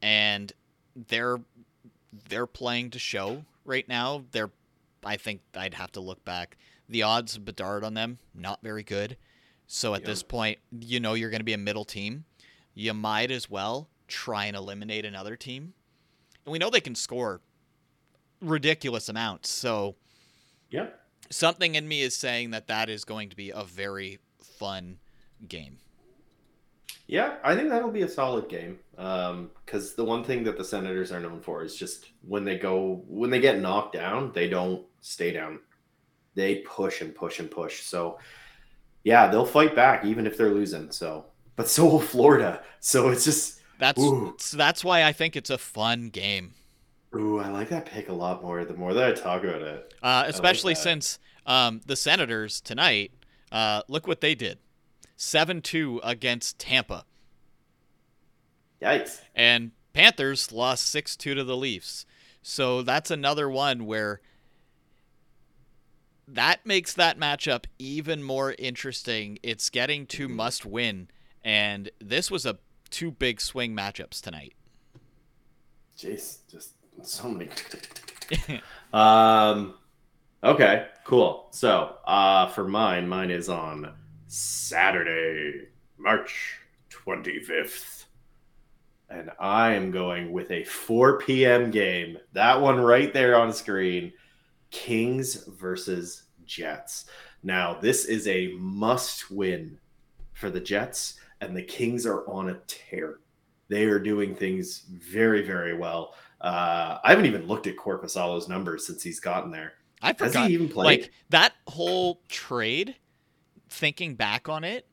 And 0.00 0.50
they're 0.96 1.40
they're 2.30 2.46
playing 2.46 2.88
to 2.92 2.98
show 2.98 3.44
right 3.66 3.86
now. 3.86 4.24
They're 4.30 4.50
I 5.04 5.18
think 5.18 5.42
I'd 5.54 5.74
have 5.74 5.92
to 5.92 6.00
look 6.00 6.24
back. 6.24 6.56
The 6.88 7.02
odds 7.02 7.36
of 7.36 7.44
Bedard 7.44 7.84
on 7.84 7.92
them, 7.92 8.18
not 8.34 8.60
very 8.62 8.82
good. 8.82 9.18
So 9.66 9.94
at 9.94 10.00
Yeah. 10.00 10.06
this 10.06 10.22
point, 10.22 10.58
you 10.72 11.00
know 11.00 11.12
you're 11.12 11.28
going 11.28 11.40
to 11.40 11.44
be 11.44 11.52
a 11.52 11.58
middle 11.58 11.84
team. 11.84 12.24
You 12.72 12.94
might 12.94 13.30
as 13.30 13.50
well 13.50 13.90
try 14.08 14.46
and 14.46 14.56
eliminate 14.56 15.04
another 15.04 15.36
team. 15.36 15.74
And 16.44 16.52
we 16.52 16.58
know 16.58 16.70
they 16.70 16.80
can 16.80 16.94
score 16.94 17.40
ridiculous 18.40 19.08
amounts. 19.08 19.50
So 19.50 19.96
Yeah. 20.70 20.88
something 21.30 21.74
in 21.74 21.86
me 21.86 22.02
is 22.02 22.16
saying 22.16 22.50
that 22.50 22.66
that 22.68 22.88
is 22.88 23.04
going 23.04 23.28
to 23.30 23.36
be 23.36 23.50
a 23.50 23.64
very 23.64 24.18
fun 24.38 24.98
game. 25.46 25.78
Yeah, 27.06 27.38
I 27.42 27.56
think 27.56 27.70
that'll 27.70 27.90
be 27.90 28.02
a 28.02 28.08
solid 28.08 28.48
game. 28.48 28.78
Um, 28.96 29.50
because 29.64 29.94
the 29.94 30.04
one 30.04 30.22
thing 30.22 30.44
that 30.44 30.56
the 30.56 30.64
Senators 30.64 31.10
are 31.10 31.18
known 31.20 31.40
for 31.40 31.64
is 31.64 31.74
just 31.74 32.10
when 32.22 32.44
they 32.44 32.56
go, 32.56 33.02
when 33.08 33.30
they 33.30 33.40
get 33.40 33.58
knocked 33.60 33.94
down, 33.94 34.30
they 34.32 34.48
don't 34.48 34.86
stay 35.00 35.32
down. 35.32 35.58
They 36.36 36.56
push 36.58 37.00
and 37.00 37.12
push 37.14 37.40
and 37.40 37.50
push. 37.50 37.82
So, 37.82 38.18
yeah, 39.02 39.26
they'll 39.28 39.46
fight 39.46 39.74
back 39.74 40.04
even 40.04 40.26
if 40.26 40.36
they're 40.36 40.54
losing. 40.54 40.92
So, 40.92 41.26
but 41.56 41.68
so 41.68 41.84
will 41.86 42.00
Florida. 42.00 42.62
So 42.78 43.08
it's 43.08 43.24
just, 43.24 43.59
That's 43.80 44.00
Ooh. 44.00 44.36
that's 44.52 44.84
why 44.84 45.04
I 45.04 45.12
think 45.12 45.36
it's 45.36 45.50
a 45.50 45.58
fun 45.58 46.10
game. 46.10 46.52
ooh, 47.14 47.40
I 47.40 47.48
like 47.48 47.70
that 47.70 47.86
pick 47.86 48.08
a 48.08 48.12
lot 48.12 48.42
more 48.42 48.64
the 48.64 48.74
more 48.74 48.94
that 48.94 49.04
I 49.04 49.12
talk 49.12 49.42
about 49.42 49.62
it. 49.62 49.94
Uh, 50.02 50.24
especially 50.26 50.74
that. 50.74 50.80
since 50.80 51.18
um, 51.46 51.80
the 51.86 51.96
Senators 51.96 52.60
tonight, 52.60 53.12
uh, 53.50 53.82
look 53.88 54.06
what 54.06 54.20
they 54.20 54.34
did 54.34 54.58
7 55.16 55.62
2 55.62 56.02
against 56.04 56.58
Tampa. 56.58 57.04
Yikes. 58.82 59.20
And 59.34 59.72
Panthers 59.92 60.52
lost 60.52 60.86
6 60.86 61.16
2 61.16 61.34
to 61.34 61.44
the 61.44 61.56
Leafs. 61.56 62.06
So 62.42 62.82
that's 62.82 63.10
another 63.10 63.48
one 63.48 63.86
where 63.86 64.20
that 66.26 66.64
makes 66.64 66.94
that 66.94 67.18
matchup 67.18 67.64
even 67.78 68.22
more 68.22 68.54
interesting. 68.58 69.38
It's 69.42 69.68
getting 69.68 70.06
two 70.06 70.28
must 70.28 70.64
win. 70.64 71.08
And 71.42 71.90
this 72.00 72.30
was 72.30 72.46
a 72.46 72.58
two 72.90 73.10
big 73.10 73.40
swing 73.40 73.74
matchups 73.74 74.20
tonight. 74.20 74.54
Jeez, 75.96 76.38
just 76.50 76.72
so 77.02 77.28
many. 77.28 77.50
um, 78.92 79.74
okay, 80.42 80.86
cool. 81.04 81.48
So, 81.50 81.96
uh, 82.06 82.48
for 82.48 82.66
mine, 82.66 83.08
mine 83.08 83.30
is 83.30 83.48
on 83.48 83.92
Saturday, 84.26 85.68
March 85.98 86.58
twenty 86.88 87.40
fifth. 87.40 88.06
and 89.08 89.30
I 89.38 89.72
am 89.74 89.90
going 89.90 90.32
with 90.32 90.50
a 90.50 90.64
4 90.64 91.18
p.m. 91.18 91.70
game. 91.70 92.16
That 92.32 92.60
one 92.60 92.80
right 92.80 93.12
there 93.12 93.36
on 93.36 93.52
screen 93.52 94.12
Kings 94.70 95.44
versus 95.46 96.24
Jets. 96.46 97.06
Now, 97.42 97.74
this 97.80 98.04
is 98.04 98.28
a 98.28 98.52
must 98.58 99.30
win 99.30 99.78
for 100.32 100.48
the 100.50 100.60
Jets, 100.60 101.18
and 101.40 101.56
the 101.56 101.62
Kings 101.62 102.06
are 102.06 102.26
on 102.28 102.50
a 102.50 102.54
tear. 102.66 103.18
They 103.68 103.84
are 103.84 103.98
doing 103.98 104.34
things 104.34 104.84
very, 104.90 105.42
very 105.46 105.76
well. 105.76 106.14
Uh, 106.40 106.98
I 107.04 107.10
haven't 107.10 107.26
even 107.26 107.46
looked 107.46 107.66
at 107.66 107.76
Korpisalo's 107.76 108.48
numbers 108.48 108.86
since 108.86 109.02
he's 109.02 109.20
gotten 109.20 109.50
there. 109.50 109.74
I 110.02 110.12
forgot. 110.12 110.34
Has 110.34 110.48
he 110.48 110.54
even 110.54 110.68
played? 110.68 110.86
Like 111.02 111.12
that 111.30 111.52
whole 111.68 112.20
trade, 112.28 112.96
thinking 113.68 114.14
back 114.14 114.48
on 114.48 114.64
it, 114.64 114.86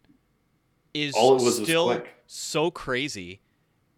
is 0.93 1.13
All 1.15 1.31
it 1.31 1.33
was 1.35 1.43
was 1.59 1.63
still 1.63 1.85
quick. 1.87 2.13
so 2.27 2.69
crazy. 2.71 3.41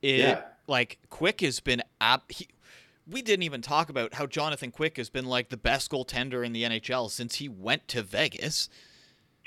It 0.02 0.20
Yeah. 0.20 0.42
like 0.68 1.00
Quick 1.10 1.42
has 1.42 1.60
been 1.60 1.82
ab- 2.00 2.30
he, 2.32 2.48
we 3.08 3.22
didn't 3.22 3.44
even 3.44 3.62
talk 3.62 3.90
about 3.90 4.14
how 4.14 4.28
Jonathan 4.28 4.72
Quick 4.72 4.98
has 4.98 5.10
been 5.10 5.26
like 5.26 5.50
the 5.50 5.58
best 5.58 5.90
goaltender 5.92 6.46
in 6.46 6.54
the 6.54 6.64
NHL 6.64 7.10
since 7.10 7.36
he 7.36 7.50
went 7.50 7.88
to 7.90 8.04
Vegas. 8.04 8.70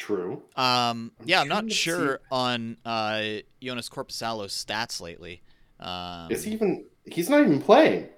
True. 0.03 0.42
Um, 0.57 1.12
yeah, 1.24 1.40
I'm 1.40 1.46
not 1.48 1.70
sure 1.70 2.18
on 2.32 2.76
uh, 2.84 3.22
Jonas 3.62 3.88
Korpisalo's 3.88 4.53
stats 4.53 5.00
lately. 5.00 5.42
Um, 5.78 6.26
Is 6.28 6.42
he 6.42 6.50
even? 6.55 6.86
He's 7.05 7.30
not 7.30 7.42
even 7.42 7.62
playing. 7.62 8.09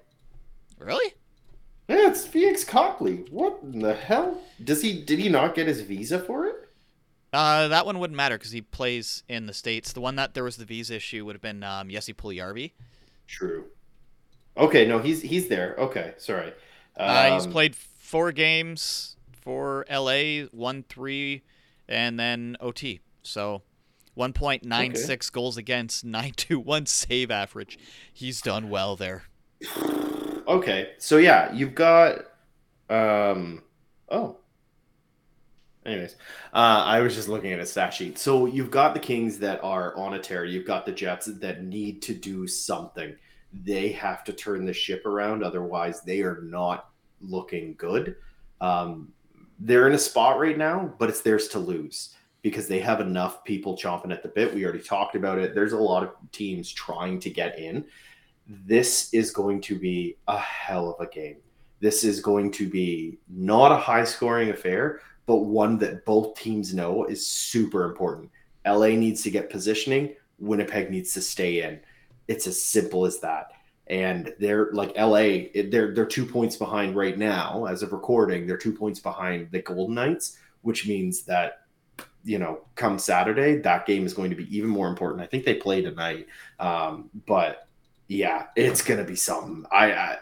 really? 0.79 1.13
Yeah, 1.87 2.07
it's 2.09 2.25
Pheonix 2.27 2.65
Copley. 2.65 3.25
What 3.29 3.59
in 3.61 3.81
the 3.81 3.93
hell? 3.93 4.41
Does 4.63 4.81
he? 4.81 4.99
Did 5.03 5.19
he 5.19 5.29
not 5.29 5.53
get 5.53 5.67
his 5.67 5.81
visa 5.81 6.17
for 6.17 6.47
it? 6.47 6.55
Uh, 7.31 7.67
that 7.67 7.85
one 7.85 7.99
wouldn't 7.99 8.17
matter 8.17 8.35
because 8.39 8.51
he 8.51 8.61
plays 8.61 9.21
in 9.29 9.45
the 9.45 9.53
states. 9.53 9.93
The 9.93 10.01
one 10.01 10.15
that 10.15 10.33
there 10.33 10.43
was 10.43 10.57
the 10.57 10.65
visa 10.65 10.95
issue 10.95 11.23
would 11.23 11.35
have 11.35 11.41
been 11.43 11.61
um, 11.61 11.89
Jesse. 11.89 12.15
True. 13.27 13.65
Okay, 14.57 14.87
no, 14.87 14.97
he's 14.97 15.21
he's 15.21 15.49
there. 15.49 15.75
Okay, 15.77 16.15
sorry. 16.17 16.51
Uh, 16.97 17.35
he's 17.35 17.45
Um, 17.45 17.51
played 17.51 17.75
four 17.75 18.31
games 18.31 19.17
for 19.41 19.85
LA, 19.87 20.45
one 20.51 20.83
three, 20.89 21.43
and 21.87 22.19
then 22.19 22.57
OT. 22.59 23.01
So, 23.23 23.63
one 24.13 24.33
point 24.33 24.63
nine 24.63 24.95
six 24.95 25.29
goals 25.29 25.57
against, 25.57 26.05
nine 26.05 26.33
two 26.35 26.59
one 26.59 26.85
save 26.85 27.31
average. 27.31 27.77
He's 28.11 28.41
done 28.41 28.69
well 28.69 28.95
there. 28.95 29.23
Okay, 30.47 30.91
so 30.97 31.17
yeah, 31.17 31.51
you've 31.53 31.75
got. 31.75 32.19
Um. 32.89 33.63
Oh. 34.09 34.37
Anyways, 35.85 36.15
uh, 36.51 36.83
I 36.83 37.01
was 37.01 37.13
just 37.13 37.29
looking 37.29 37.53
at 37.53 37.59
a 37.59 37.65
stat 37.65 37.93
sheet. 37.93 38.17
So 38.17 38.47
you've 38.47 38.71
got 38.71 38.95
the 38.95 38.99
Kings 38.99 39.37
that 39.39 39.63
are 39.63 39.95
on 39.95 40.15
a 40.15 40.19
tear. 40.19 40.43
You've 40.43 40.65
got 40.65 40.83
the 40.83 40.91
Jets 40.91 41.27
that 41.27 41.63
need 41.63 42.01
to 42.03 42.15
do 42.15 42.47
something. 42.47 43.15
They 43.53 43.91
have 43.91 44.23
to 44.23 44.33
turn 44.33 44.65
the 44.65 44.73
ship 44.73 45.05
around, 45.05 45.43
otherwise 45.43 46.01
they 46.01 46.21
are 46.21 46.41
not 46.41 46.89
looking 47.21 47.75
good. 47.77 48.15
Um, 48.61 49.13
they're 49.59 49.87
in 49.87 49.93
a 49.93 49.99
spot 49.99 50.39
right 50.39 50.57
now, 50.57 50.93
but 50.97 51.09
it's 51.09 51.21
theirs 51.21 51.47
to 51.49 51.59
lose 51.59 52.15
because 52.41 52.67
they 52.67 52.79
have 52.79 53.01
enough 53.01 53.43
people 53.43 53.77
chomping 53.77 54.11
at 54.11 54.21
the 54.21 54.29
bit. 54.29 54.53
We 54.53 54.63
already 54.63 54.83
talked 54.83 55.15
about 55.15 55.39
it. 55.39 55.55
There's 55.55 55.73
a 55.73 55.77
lot 55.77 56.03
of 56.03 56.11
teams 56.31 56.71
trying 56.71 57.19
to 57.21 57.29
get 57.29 57.57
in. 57.57 57.85
This 58.47 59.11
is 59.13 59.31
going 59.31 59.61
to 59.61 59.79
be 59.79 60.17
a 60.27 60.37
hell 60.37 60.89
of 60.89 61.05
a 61.05 61.09
game. 61.09 61.37
This 61.79 62.03
is 62.03 62.19
going 62.19 62.51
to 62.51 62.69
be 62.69 63.17
not 63.27 63.71
a 63.71 63.77
high 63.77 64.03
scoring 64.03 64.49
affair, 64.51 65.01
but 65.25 65.37
one 65.37 65.79
that 65.79 66.05
both 66.05 66.35
teams 66.35 66.73
know 66.73 67.05
is 67.05 67.27
super 67.27 67.85
important. 67.85 68.29
LA 68.65 68.89
needs 68.89 69.23
to 69.23 69.31
get 69.31 69.49
positioning, 69.49 70.15
Winnipeg 70.37 70.91
needs 70.91 71.13
to 71.13 71.21
stay 71.21 71.63
in. 71.63 71.79
It's 72.27 72.47
as 72.47 72.61
simple 72.61 73.05
as 73.05 73.19
that. 73.21 73.51
And 73.87 74.33
they're 74.39 74.71
like 74.71 74.97
LA, 74.97 75.49
they're 75.69 75.93
they're 75.93 76.05
two 76.05 76.25
points 76.25 76.55
behind 76.55 76.95
right 76.95 77.17
now 77.17 77.65
as 77.65 77.83
of 77.83 77.91
recording. 77.91 78.47
They're 78.47 78.57
two 78.57 78.73
points 78.73 78.99
behind 78.99 79.51
the 79.51 79.61
Golden 79.61 79.95
Knights, 79.95 80.37
which 80.61 80.87
means 80.87 81.23
that 81.23 81.61
you 82.23 82.39
know, 82.39 82.61
come 82.73 82.97
Saturday, 82.97 83.57
that 83.57 83.85
game 83.85 84.03
is 84.03 84.13
going 84.13 84.31
to 84.31 84.35
be 84.35 84.57
even 84.57 84.69
more 84.69 84.87
important. 84.87 85.21
I 85.21 85.27
think 85.27 85.45
they 85.45 85.53
play 85.53 85.83
tonight, 85.83 86.27
um, 86.59 87.11
but 87.27 87.67
yeah, 88.07 88.47
it's 88.55 88.81
going 88.81 88.99
to 88.99 89.05
be 89.05 89.15
something. 89.15 89.63
I, 89.71 89.93
I 89.93 90.17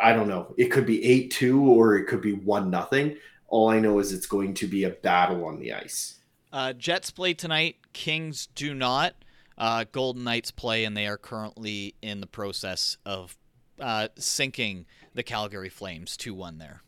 I 0.00 0.12
don't 0.12 0.28
know. 0.28 0.54
It 0.56 0.66
could 0.66 0.86
be 0.86 1.04
eight 1.04 1.30
two 1.30 1.60
or 1.60 1.96
it 1.96 2.06
could 2.06 2.20
be 2.20 2.34
one 2.34 2.70
nothing. 2.70 3.16
All 3.48 3.68
I 3.68 3.80
know 3.80 3.98
is 3.98 4.12
it's 4.12 4.26
going 4.26 4.54
to 4.54 4.66
be 4.66 4.84
a 4.84 4.90
battle 4.90 5.44
on 5.44 5.58
the 5.58 5.72
ice. 5.72 6.18
Uh, 6.52 6.72
Jets 6.72 7.10
play 7.10 7.34
tonight. 7.34 7.76
Kings 7.92 8.48
do 8.54 8.74
not. 8.74 9.14
Uh, 9.58 9.84
Golden 9.90 10.24
Knights 10.24 10.50
play, 10.50 10.84
and 10.84 10.96
they 10.96 11.06
are 11.06 11.18
currently 11.18 11.94
in 12.00 12.20
the 12.20 12.26
process 12.26 12.96
of 13.04 13.36
uh, 13.80 14.08
sinking 14.16 14.86
the 15.14 15.22
Calgary 15.22 15.68
Flames 15.68 16.16
2 16.16 16.32
1 16.32 16.58
there. 16.58 16.82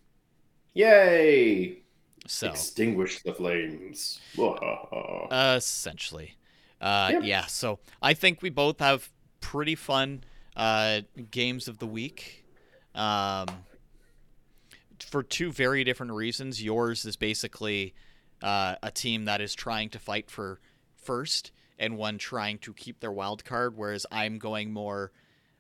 Yay! 0.75 1.83
So, 2.27 2.49
Extinguish 2.51 3.23
the 3.23 3.35
flames. 3.35 4.21
essentially. 5.57 6.37
Uh, 6.81 7.11
Yep. 7.13 7.23
Yeah, 7.25 7.47
so 7.47 7.81
I 8.01 8.15
think 8.15 8.41
we 8.41 8.51
both 8.51 8.79
have 8.79 9.11
pretty 9.41 9.75
fun 9.75 10.23
uh, 10.57 11.01
games 11.31 11.67
of 11.69 11.79
the 11.79 11.87
week. 11.87 12.45
Um, 12.95 13.47
for 14.99 15.23
two 15.23 15.51
very 15.51 15.83
different 15.85 16.13
reasons. 16.13 16.63
Yours 16.63 17.05
is 17.05 17.17
basically 17.17 17.95
uh, 18.43 18.77
a 18.83 18.91
team 18.91 19.25
that 19.25 19.41
is 19.41 19.55
trying 19.55 19.89
to 19.91 19.99
fight 19.99 20.31
for 20.31 20.61
first, 20.97 21.53
and 21.81 21.97
one 21.97 22.19
trying 22.19 22.59
to 22.59 22.75
keep 22.75 23.01
their 23.01 23.11
wild 23.11 23.45
card, 23.45 23.77
whereas 23.77 24.07
I'm 24.13 24.39
going 24.39 24.73
more 24.73 25.11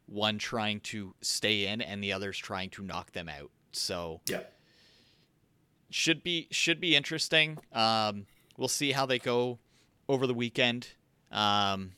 one 0.07 0.39
trying 0.39 0.81
to 0.81 1.14
stay 1.23 1.66
in 1.66 1.81
and 1.81 2.05
the 2.05 2.12
other's 2.12 2.37
trying 2.37 2.68
to 2.71 2.83
knock 2.83 3.12
them 3.12 3.29
out. 3.29 3.51
So 3.73 4.21
yeah. 4.29 4.43
should 5.89 6.23
be 6.23 6.47
should 6.51 6.79
be 6.81 6.95
interesting. 6.95 7.59
Um, 7.73 8.27
we'll 8.57 8.68
see 8.68 8.93
how 8.93 9.07
they 9.07 9.18
go 9.18 9.59
over 10.09 10.27
the 10.27 10.35
weekend. 10.35 10.89
Um, 11.33 11.93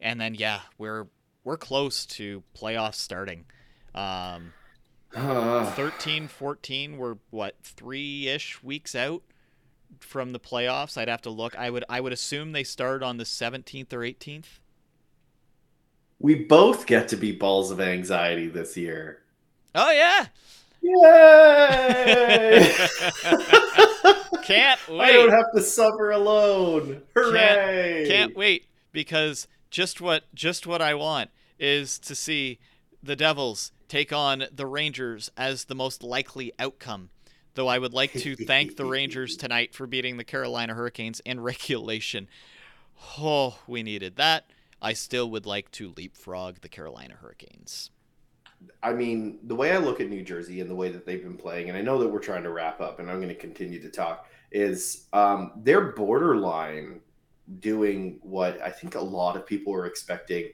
and 0.00 0.20
then 0.20 0.34
yeah, 0.34 0.60
we're 0.78 1.08
we're 1.42 1.56
close 1.58 2.06
to 2.06 2.44
playoffs 2.56 2.94
starting. 2.94 3.46
Um, 3.94 4.52
Uh, 5.12 5.64
13, 5.74 6.28
14, 6.28 6.96
we're 6.96 7.16
what 7.30 7.56
three 7.64 8.28
ish 8.28 8.62
weeks 8.62 8.94
out 8.94 9.24
from 9.98 10.32
the 10.32 10.40
playoffs. 10.40 10.96
I'd 10.96 11.08
have 11.08 11.22
to 11.22 11.30
look. 11.30 11.56
I 11.56 11.70
would 11.70 11.84
I 11.88 12.00
would 12.00 12.12
assume 12.12 12.52
they 12.52 12.64
start 12.64 13.02
on 13.02 13.16
the 13.16 13.24
17th 13.24 13.92
or 13.92 14.00
18th. 14.00 14.58
we 16.18 16.34
both 16.34 16.86
get 16.86 17.08
to 17.08 17.16
be 17.16 17.32
balls 17.32 17.70
of 17.70 17.80
anxiety 17.80 18.48
this 18.48 18.76
year. 18.76 19.22
Oh 19.74 19.90
yeah, 19.90 20.26
Yay! 20.82 20.92
can't 24.42 24.80
wait. 24.88 25.00
I 25.00 25.12
don't 25.12 25.30
have 25.30 25.52
to 25.54 25.62
suffer 25.62 26.10
alone. 26.10 27.02
Hooray! 27.14 28.06
Can't 28.08 28.34
wait 28.34 28.66
because 28.92 29.46
just 29.70 30.00
what 30.00 30.24
just 30.34 30.66
what 30.66 30.80
I 30.82 30.94
want 30.94 31.30
is 31.58 31.98
to 32.00 32.14
see 32.14 32.58
the 33.02 33.16
Devils 33.16 33.72
take 33.88 34.12
on 34.12 34.44
the 34.52 34.66
Rangers 34.66 35.30
as 35.36 35.64
the 35.64 35.74
most 35.74 36.02
likely 36.02 36.52
outcome. 36.58 37.10
Though 37.60 37.68
I 37.68 37.78
would 37.78 37.92
like 37.92 38.14
to 38.14 38.36
thank 38.36 38.76
the 38.76 38.84
Rangers 38.86 39.36
tonight 39.36 39.74
for 39.74 39.86
beating 39.86 40.16
the 40.16 40.24
Carolina 40.24 40.72
Hurricanes 40.72 41.20
in 41.26 41.40
regulation. 41.40 42.26
Oh, 43.18 43.58
we 43.66 43.82
needed 43.82 44.16
that. 44.16 44.46
I 44.80 44.94
still 44.94 45.30
would 45.32 45.44
like 45.44 45.70
to 45.72 45.92
leapfrog 45.94 46.62
the 46.62 46.70
Carolina 46.70 47.16
Hurricanes. 47.20 47.90
I 48.82 48.94
mean, 48.94 49.40
the 49.42 49.54
way 49.54 49.72
I 49.72 49.76
look 49.76 50.00
at 50.00 50.08
New 50.08 50.22
Jersey 50.22 50.62
and 50.62 50.70
the 50.70 50.74
way 50.74 50.88
that 50.88 51.04
they've 51.04 51.22
been 51.22 51.36
playing, 51.36 51.68
and 51.68 51.76
I 51.76 51.82
know 51.82 51.98
that 51.98 52.08
we're 52.08 52.20
trying 52.20 52.44
to 52.44 52.50
wrap 52.50 52.80
up, 52.80 52.98
and 52.98 53.10
I'm 53.10 53.18
going 53.18 53.28
to 53.28 53.34
continue 53.34 53.82
to 53.82 53.90
talk, 53.90 54.26
is 54.50 55.04
um, 55.12 55.52
they're 55.58 55.92
borderline 55.92 57.02
doing 57.58 58.20
what 58.22 58.58
I 58.62 58.70
think 58.70 58.94
a 58.94 59.02
lot 59.02 59.36
of 59.36 59.44
people 59.44 59.74
are 59.74 59.84
expecting 59.84 60.46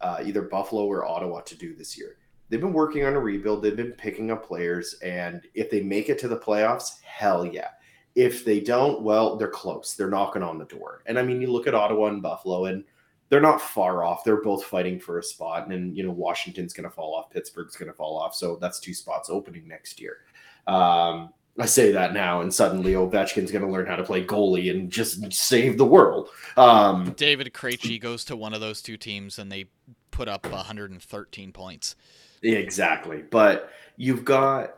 uh, 0.00 0.24
either 0.24 0.42
Buffalo 0.42 0.86
or 0.86 1.04
Ottawa 1.06 1.42
to 1.42 1.56
do 1.56 1.76
this 1.76 1.96
year. 1.96 2.16
They've 2.48 2.60
been 2.60 2.72
working 2.72 3.04
on 3.04 3.14
a 3.14 3.20
rebuild, 3.20 3.62
they've 3.62 3.76
been 3.76 3.92
picking 3.92 4.30
up 4.30 4.46
players, 4.46 4.94
and 5.02 5.42
if 5.54 5.70
they 5.70 5.82
make 5.82 6.08
it 6.08 6.18
to 6.20 6.28
the 6.28 6.38
playoffs, 6.38 7.00
hell 7.02 7.44
yeah. 7.44 7.68
If 8.14 8.44
they 8.44 8.60
don't, 8.60 9.02
well, 9.02 9.36
they're 9.36 9.48
close. 9.48 9.94
They're 9.94 10.10
knocking 10.10 10.42
on 10.42 10.58
the 10.58 10.64
door. 10.64 11.02
And 11.06 11.18
I 11.18 11.22
mean, 11.22 11.40
you 11.40 11.52
look 11.52 11.66
at 11.66 11.74
Ottawa 11.74 12.06
and 12.06 12.22
Buffalo, 12.22 12.64
and 12.64 12.84
they're 13.28 13.40
not 13.40 13.60
far 13.60 14.02
off. 14.02 14.24
They're 14.24 14.42
both 14.42 14.64
fighting 14.64 14.98
for 14.98 15.18
a 15.18 15.22
spot, 15.22 15.68
and 15.68 15.96
you 15.96 16.02
know 16.02 16.10
Washington's 16.10 16.72
going 16.72 16.88
to 16.88 16.94
fall 16.94 17.14
off, 17.14 17.30
Pittsburgh's 17.30 17.76
going 17.76 17.90
to 17.90 17.96
fall 17.96 18.16
off, 18.16 18.34
so 18.34 18.56
that's 18.56 18.80
two 18.80 18.94
spots 18.94 19.28
opening 19.30 19.68
next 19.68 20.00
year. 20.00 20.18
Um, 20.66 21.30
I 21.60 21.66
say 21.66 21.90
that 21.92 22.12
now, 22.12 22.40
and 22.40 22.54
suddenly 22.54 22.92
Ovechkin's 22.92 23.50
going 23.50 23.64
to 23.64 23.70
learn 23.70 23.86
how 23.86 23.96
to 23.96 24.04
play 24.04 24.24
goalie 24.24 24.70
and 24.70 24.90
just 24.90 25.32
save 25.32 25.76
the 25.76 25.84
world. 25.84 26.28
Um, 26.56 27.12
David 27.16 27.52
Krejci 27.52 28.00
goes 28.00 28.24
to 28.26 28.36
one 28.36 28.54
of 28.54 28.60
those 28.60 28.80
two 28.80 28.96
teams 28.96 29.38
and 29.38 29.50
they 29.50 29.66
put 30.12 30.28
up 30.28 30.48
113 30.50 31.52
points. 31.52 31.96
Exactly, 32.42 33.22
but 33.30 33.70
you've 33.96 34.24
got 34.24 34.74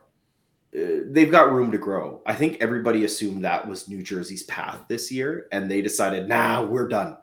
uh, 0.72 1.02
they've 1.06 1.30
got 1.30 1.52
room 1.52 1.72
to 1.72 1.78
grow. 1.78 2.22
I 2.26 2.34
think 2.34 2.58
everybody 2.60 3.04
assumed 3.04 3.44
that 3.44 3.66
was 3.66 3.88
New 3.88 4.02
Jersey's 4.02 4.44
path 4.44 4.78
this 4.88 5.10
year, 5.10 5.46
and 5.50 5.68
they 5.70 5.82
decided, 5.82 6.28
nah, 6.28 6.62
we're 6.62 6.86
done. 6.88 7.16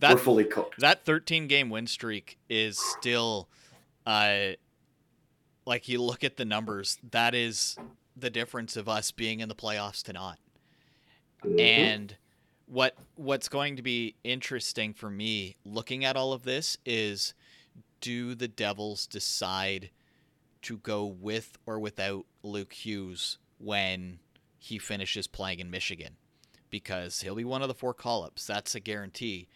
that 0.00 0.12
We're 0.14 0.18
fully 0.20 0.44
cooked. 0.44 0.78
that 0.80 1.04
13 1.04 1.46
game 1.46 1.70
win 1.70 1.86
streak 1.86 2.38
is 2.48 2.78
still 2.78 3.48
uh 4.04 4.48
like 5.64 5.88
you 5.88 6.02
look 6.02 6.24
at 6.24 6.36
the 6.36 6.44
numbers 6.44 6.98
that 7.12 7.34
is 7.36 7.76
the 8.16 8.28
difference 8.30 8.76
of 8.76 8.88
us 8.88 9.12
being 9.12 9.38
in 9.38 9.48
the 9.48 9.54
playoffs 9.54 10.02
to 10.02 10.12
not 10.12 10.38
Mhm. 11.44 11.60
and 11.60 12.16
what 12.66 12.96
what's 13.14 13.48
going 13.48 13.76
to 13.76 13.82
be 13.82 14.16
interesting 14.24 14.92
for 14.92 15.08
me 15.08 15.56
looking 15.64 16.04
at 16.04 16.16
all 16.16 16.32
of 16.32 16.42
this 16.42 16.76
is 16.84 17.32
do 18.02 18.34
the 18.34 18.48
devils 18.48 19.06
decide 19.06 19.88
to 20.60 20.76
go 20.76 21.06
with 21.06 21.56
or 21.64 21.78
without 21.78 22.26
luke 22.42 22.74
hughes 22.74 23.38
when 23.58 24.18
he 24.58 24.76
finishes 24.76 25.26
playing 25.26 25.58
in 25.58 25.70
michigan 25.70 26.16
because 26.68 27.22
he'll 27.22 27.34
be 27.34 27.44
one 27.44 27.62
of 27.62 27.68
the 27.68 27.74
four 27.74 27.94
call-ups 27.94 28.46
that's 28.46 28.74
a 28.74 28.80
guarantee 28.80 29.48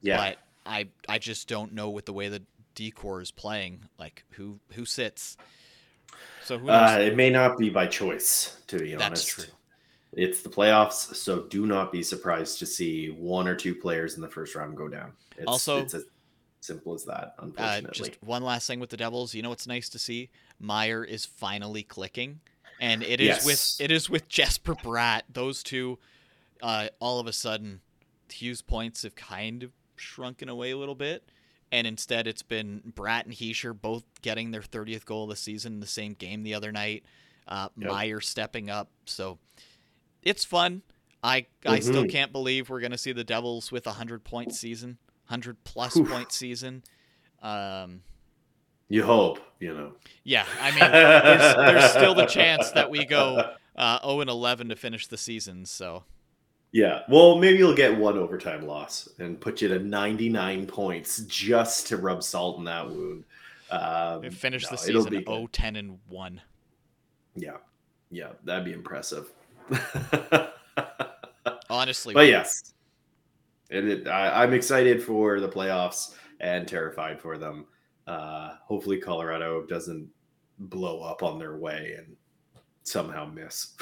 yeah. 0.00 0.16
but 0.16 0.38
I 0.66 0.88
I 1.08 1.18
just 1.18 1.48
don't 1.48 1.72
know 1.72 1.90
with 1.90 2.06
the 2.06 2.12
way 2.12 2.28
the 2.28 2.42
decor 2.74 3.20
is 3.20 3.30
playing, 3.30 3.80
like 3.98 4.24
who 4.30 4.60
who 4.74 4.84
sits. 4.84 5.36
So 6.44 6.58
who? 6.58 6.68
Uh, 6.68 6.98
it 7.00 7.16
may 7.16 7.30
not 7.30 7.58
be 7.58 7.70
by 7.70 7.86
choice, 7.86 8.60
to 8.68 8.78
be 8.78 8.92
That's 8.92 9.04
honest. 9.04 9.28
true. 9.28 9.44
It's 10.14 10.42
the 10.42 10.50
playoffs, 10.50 11.14
so 11.14 11.42
do 11.42 11.64
not 11.64 11.90
be 11.90 12.02
surprised 12.02 12.58
to 12.58 12.66
see 12.66 13.08
one 13.08 13.48
or 13.48 13.54
two 13.54 13.74
players 13.74 14.16
in 14.16 14.20
the 14.20 14.28
first 14.28 14.54
round 14.54 14.76
go 14.76 14.86
down. 14.86 15.12
It's, 15.38 15.46
Also- 15.46 15.80
it's 15.80 15.94
as 15.94 16.04
simple 16.62 16.94
as 16.94 17.04
that. 17.04 17.34
uh, 17.58 17.80
just 17.92 18.22
one 18.22 18.42
last 18.42 18.66
thing 18.66 18.80
with 18.80 18.90
the 18.90 18.96
Devils. 18.96 19.34
You 19.34 19.42
know 19.42 19.50
what's 19.50 19.66
nice 19.66 19.88
to 19.90 19.98
see? 19.98 20.30
Mercer 20.60 21.04
is 21.04 21.26
finally 21.26 21.82
clicking, 21.82 22.40
and 22.80 23.02
it 23.02 23.20
is 23.20 23.26
Yes. 23.26 23.44
with 23.44 23.76
it 23.84 23.90
is 23.90 24.08
with 24.08 24.28
Jesper 24.28 24.74
Bratt. 24.74 25.22
Those 25.32 25.62
two, 25.62 25.98
uh, 26.62 26.88
all 27.00 27.18
of 27.20 27.26
a 27.26 27.32
sudden, 27.32 27.80
Hughes 28.32 28.62
points 28.62 29.02
have 29.02 29.14
kind 29.14 29.62
of 29.62 29.72
shrunken 29.96 30.48
away 30.48 30.70
a 30.70 30.76
little 30.78 30.94
bit. 30.94 31.28
And 31.70 31.86
instead, 31.86 32.26
it's 32.26 32.42
been 32.42 32.92
Bratt 32.94 33.24
and 33.24 33.32
Hischier 33.32 33.78
both 33.78 34.04
getting 34.20 34.50
their 34.50 34.60
30th 34.60 35.06
goal 35.06 35.24
of 35.24 35.30
the 35.30 35.36
season 35.36 35.72
in 35.74 35.80
the 35.80 35.86
same 35.86 36.12
game 36.12 36.42
the 36.42 36.52
other 36.54 36.70
night. 36.70 37.02
Uh, 37.48 37.68
Yep. 37.78 37.90
Mercer 37.90 38.20
stepping 38.20 38.68
up. 38.70 38.90
So 39.06 39.38
it's 40.22 40.44
fun. 40.44 40.82
I 41.24 41.46
I 41.64 41.80
still 41.80 42.04
Mhm. 42.04 42.10
can't 42.10 42.32
believe 42.32 42.68
we're 42.68 42.80
gonna 42.80 42.98
see 42.98 43.12
the 43.12 43.24
Devils 43.24 43.72
with 43.72 43.86
a 43.86 43.92
hundred 43.92 44.22
point 44.24 44.52
season, 44.54 44.98
hundred 45.32 45.64
plus 45.64 45.96
Oof. 45.96 46.10
point 46.10 46.30
season. 46.30 46.84
Um, 47.42 48.02
you 48.90 49.02
hope, 49.02 49.40
you 49.60 49.72
know. 49.72 49.92
yeah, 50.24 50.44
I 50.60 50.70
mean, 50.72 50.80
there's, 50.92 51.56
there's 51.56 51.90
still 51.90 52.14
the 52.14 52.26
chance 52.26 52.70
that 52.72 52.90
we 52.90 53.06
go 53.06 53.54
uh, 53.74 53.98
0 54.06 54.20
and 54.20 54.28
11 54.28 54.68
to 54.68 54.76
finish 54.76 55.06
the 55.06 55.16
season. 55.16 55.64
So 55.64 56.04
Yeah, 56.72 57.00
well, 57.08 57.38
maybe 57.38 57.56
you'll 57.56 57.74
get 57.74 57.96
one 57.96 58.18
overtime 58.18 58.66
loss 58.66 59.08
and 59.18 59.40
put 59.40 59.62
you 59.62 59.68
to 59.68 59.78
99 59.78 60.66
points 60.66 61.22
just 61.22 61.86
to 61.86 61.96
rub 61.96 62.22
salt 62.22 62.58
in 62.58 62.64
that 62.64 62.86
wound. 62.86 63.24
Um, 63.70 64.30
finish 64.30 64.64
no, 64.64 64.72
the 64.72 64.76
season 64.76 65.10
be 65.10 65.24
0 65.24 65.48
10 65.50 65.76
and 65.76 65.98
1. 66.10 66.42
Yeah, 67.36 67.56
yeah, 68.10 68.32
that'd 68.44 68.66
be 68.66 68.74
impressive. 68.74 69.32
Honestly, 71.70 72.12
but 72.12 72.28
yes, 72.28 72.71
it, 73.72 73.88
it, 73.88 74.08
I, 74.08 74.42
I'm 74.42 74.52
excited 74.52 75.02
for 75.02 75.40
the 75.40 75.48
playoffs 75.48 76.14
and 76.40 76.68
terrified 76.68 77.20
for 77.20 77.38
them. 77.38 77.66
Uh, 78.06 78.56
hopefully, 78.64 78.98
Colorado 78.98 79.64
doesn't 79.66 80.08
blow 80.58 81.02
up 81.02 81.22
on 81.22 81.38
their 81.38 81.56
way 81.56 81.94
and 81.96 82.16
somehow 82.82 83.24
miss. 83.26 83.74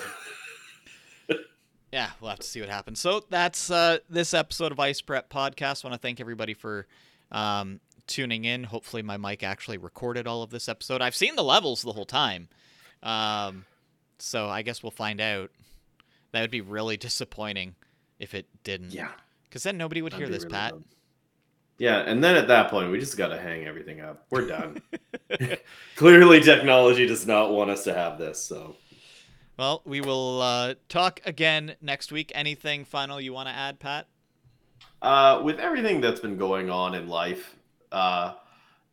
yeah, 1.92 2.10
we'll 2.20 2.30
have 2.30 2.38
to 2.38 2.46
see 2.46 2.60
what 2.60 2.68
happens. 2.68 3.00
So 3.00 3.24
that's 3.30 3.70
uh, 3.70 3.98
this 4.08 4.34
episode 4.34 4.72
of 4.72 4.80
Ice 4.80 5.00
Prep 5.00 5.30
Podcast. 5.30 5.84
I 5.84 5.88
want 5.88 6.00
to 6.00 6.06
thank 6.06 6.20
everybody 6.20 6.54
for 6.54 6.86
um, 7.32 7.80
tuning 8.06 8.44
in. 8.44 8.64
Hopefully, 8.64 9.02
my 9.02 9.16
mic 9.16 9.42
actually 9.42 9.78
recorded 9.78 10.26
all 10.26 10.42
of 10.42 10.50
this 10.50 10.68
episode. 10.68 11.02
I've 11.02 11.16
seen 11.16 11.36
the 11.36 11.44
levels 11.44 11.82
the 11.82 11.92
whole 11.92 12.06
time. 12.06 12.48
Um, 13.02 13.64
so 14.18 14.48
I 14.48 14.62
guess 14.62 14.82
we'll 14.82 14.90
find 14.90 15.20
out. 15.20 15.50
That 16.32 16.42
would 16.42 16.50
be 16.50 16.60
really 16.60 16.96
disappointing 16.96 17.74
if 18.20 18.34
it 18.34 18.46
didn't. 18.62 18.92
yeah, 18.92 19.10
Because 19.50 19.64
then 19.64 19.76
nobody 19.76 20.00
would 20.00 20.12
that'd 20.12 20.28
hear 20.28 20.32
this, 20.32 20.44
really 20.44 20.52
Pat. 20.54 20.70
dumb. 20.72 20.84
Yeah, 21.78 22.00
and 22.00 22.22
then 22.22 22.36
at 22.36 22.48
that 22.48 22.70
point, 22.70 22.90
we 22.90 22.98
just 23.00 23.16
got 23.16 23.28
to 23.28 23.38
hang 23.38 23.66
everything 23.66 24.00
up. 24.00 24.26
We're 24.30 24.46
done. 24.46 24.80
Clearly, 25.96 26.40
technology 26.40 27.06
does 27.06 27.26
not 27.26 27.50
want 27.52 27.70
us 27.70 27.84
to 27.84 27.94
have 27.94 28.18
this. 28.18 28.42
So, 28.42 28.76
Well, 29.58 29.82
we 29.84 30.00
will 30.00 30.42
uh, 30.42 30.74
talk 30.88 31.20
again 31.24 31.74
next 31.80 32.12
week. 32.12 32.32
Anything 32.34 32.84
final 32.84 33.20
you 33.20 33.32
want 33.32 33.48
to 33.48 33.54
add, 33.54 33.80
Pat? 33.80 34.06
uh, 35.02 35.40
with 35.42 35.58
everything 35.58 36.00
that's 36.00 36.20
been 36.20 36.36
going 36.36 36.68
on 36.70 36.94
in 36.94 37.08
life, 37.08 37.56
uh, 37.92 38.34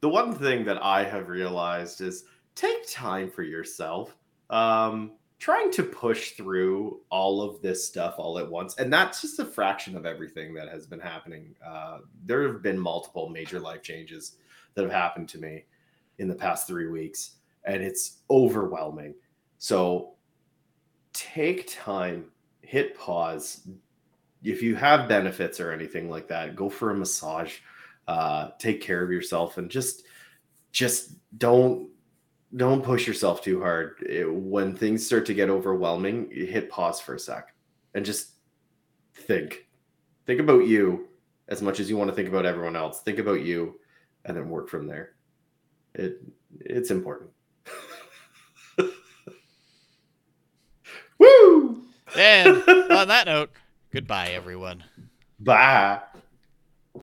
the 0.01 0.09
one 0.09 0.33
thing 0.33 0.63
that 0.65 0.81
I 0.81 1.03
have 1.03 1.27
realized 1.27 1.99
is 2.01 2.23
take 2.55 2.87
time 2.89 3.29
for 3.29 3.43
yourself. 3.43 4.15
Um, 4.49 5.11
trying 5.39 5.71
to 5.71 5.83
push 5.83 6.31
through 6.31 6.99
all 7.09 7.41
of 7.41 7.61
this 7.61 7.85
stuff 7.85 8.15
all 8.17 8.39
at 8.39 8.49
once, 8.49 8.75
and 8.77 8.91
that's 8.91 9.21
just 9.21 9.39
a 9.39 9.45
fraction 9.45 9.95
of 9.95 10.05
everything 10.05 10.53
that 10.55 10.69
has 10.69 10.87
been 10.87 10.99
happening. 10.99 11.55
Uh, 11.65 11.99
there 12.25 12.47
have 12.47 12.61
been 12.63 12.79
multiple 12.79 13.29
major 13.29 13.59
life 13.59 13.83
changes 13.83 14.37
that 14.73 14.83
have 14.83 14.91
happened 14.91 15.29
to 15.29 15.37
me 15.37 15.65
in 16.17 16.27
the 16.27 16.35
past 16.35 16.67
three 16.67 16.87
weeks, 16.87 17.35
and 17.65 17.83
it's 17.83 18.17
overwhelming. 18.31 19.13
So 19.59 20.13
take 21.13 21.71
time, 21.71 22.25
hit 22.61 22.97
pause. 22.97 23.67
If 24.43 24.61
you 24.61 24.75
have 24.75 25.09
benefits 25.09 25.59
or 25.59 25.71
anything 25.71 26.09
like 26.09 26.27
that, 26.29 26.55
go 26.55 26.69
for 26.69 26.91
a 26.91 26.95
massage. 26.95 27.57
Uh, 28.07 28.51
take 28.57 28.81
care 28.81 29.03
of 29.03 29.11
yourself, 29.11 29.57
and 29.57 29.69
just 29.69 30.03
just 30.71 31.13
don't 31.37 31.89
don't 32.55 32.83
push 32.83 33.05
yourself 33.07 33.41
too 33.43 33.59
hard. 33.61 33.97
It- 34.07 34.31
when 34.31 34.75
things 34.75 35.05
start 35.05 35.25
to 35.27 35.33
get 35.33 35.49
overwhelming, 35.49 36.29
hit 36.31 36.69
pause 36.69 36.99
for 37.01 37.15
a 37.15 37.19
sec 37.19 37.53
and 37.93 38.05
just 38.05 38.31
think. 39.13 39.67
Think 40.25 40.39
about 40.39 40.65
you 40.67 41.07
as 41.47 41.61
much 41.61 41.79
as 41.79 41.89
you 41.89 41.97
want 41.97 42.09
to 42.09 42.15
think 42.15 42.29
about 42.29 42.45
everyone 42.45 42.75
else. 42.75 43.01
Think 43.01 43.19
about 43.19 43.41
you, 43.41 43.79
and 44.25 44.35
then 44.35 44.49
work 44.49 44.67
from 44.69 44.87
there. 44.87 45.15
It 45.93 46.21
it's 46.59 46.91
important. 46.91 47.29
Woo! 51.19 51.83
And 52.15 52.57
on 52.91 53.07
that 53.07 53.25
note, 53.25 53.49
goodbye, 53.91 54.29
everyone. 54.29 54.83
Bye. 55.39 56.01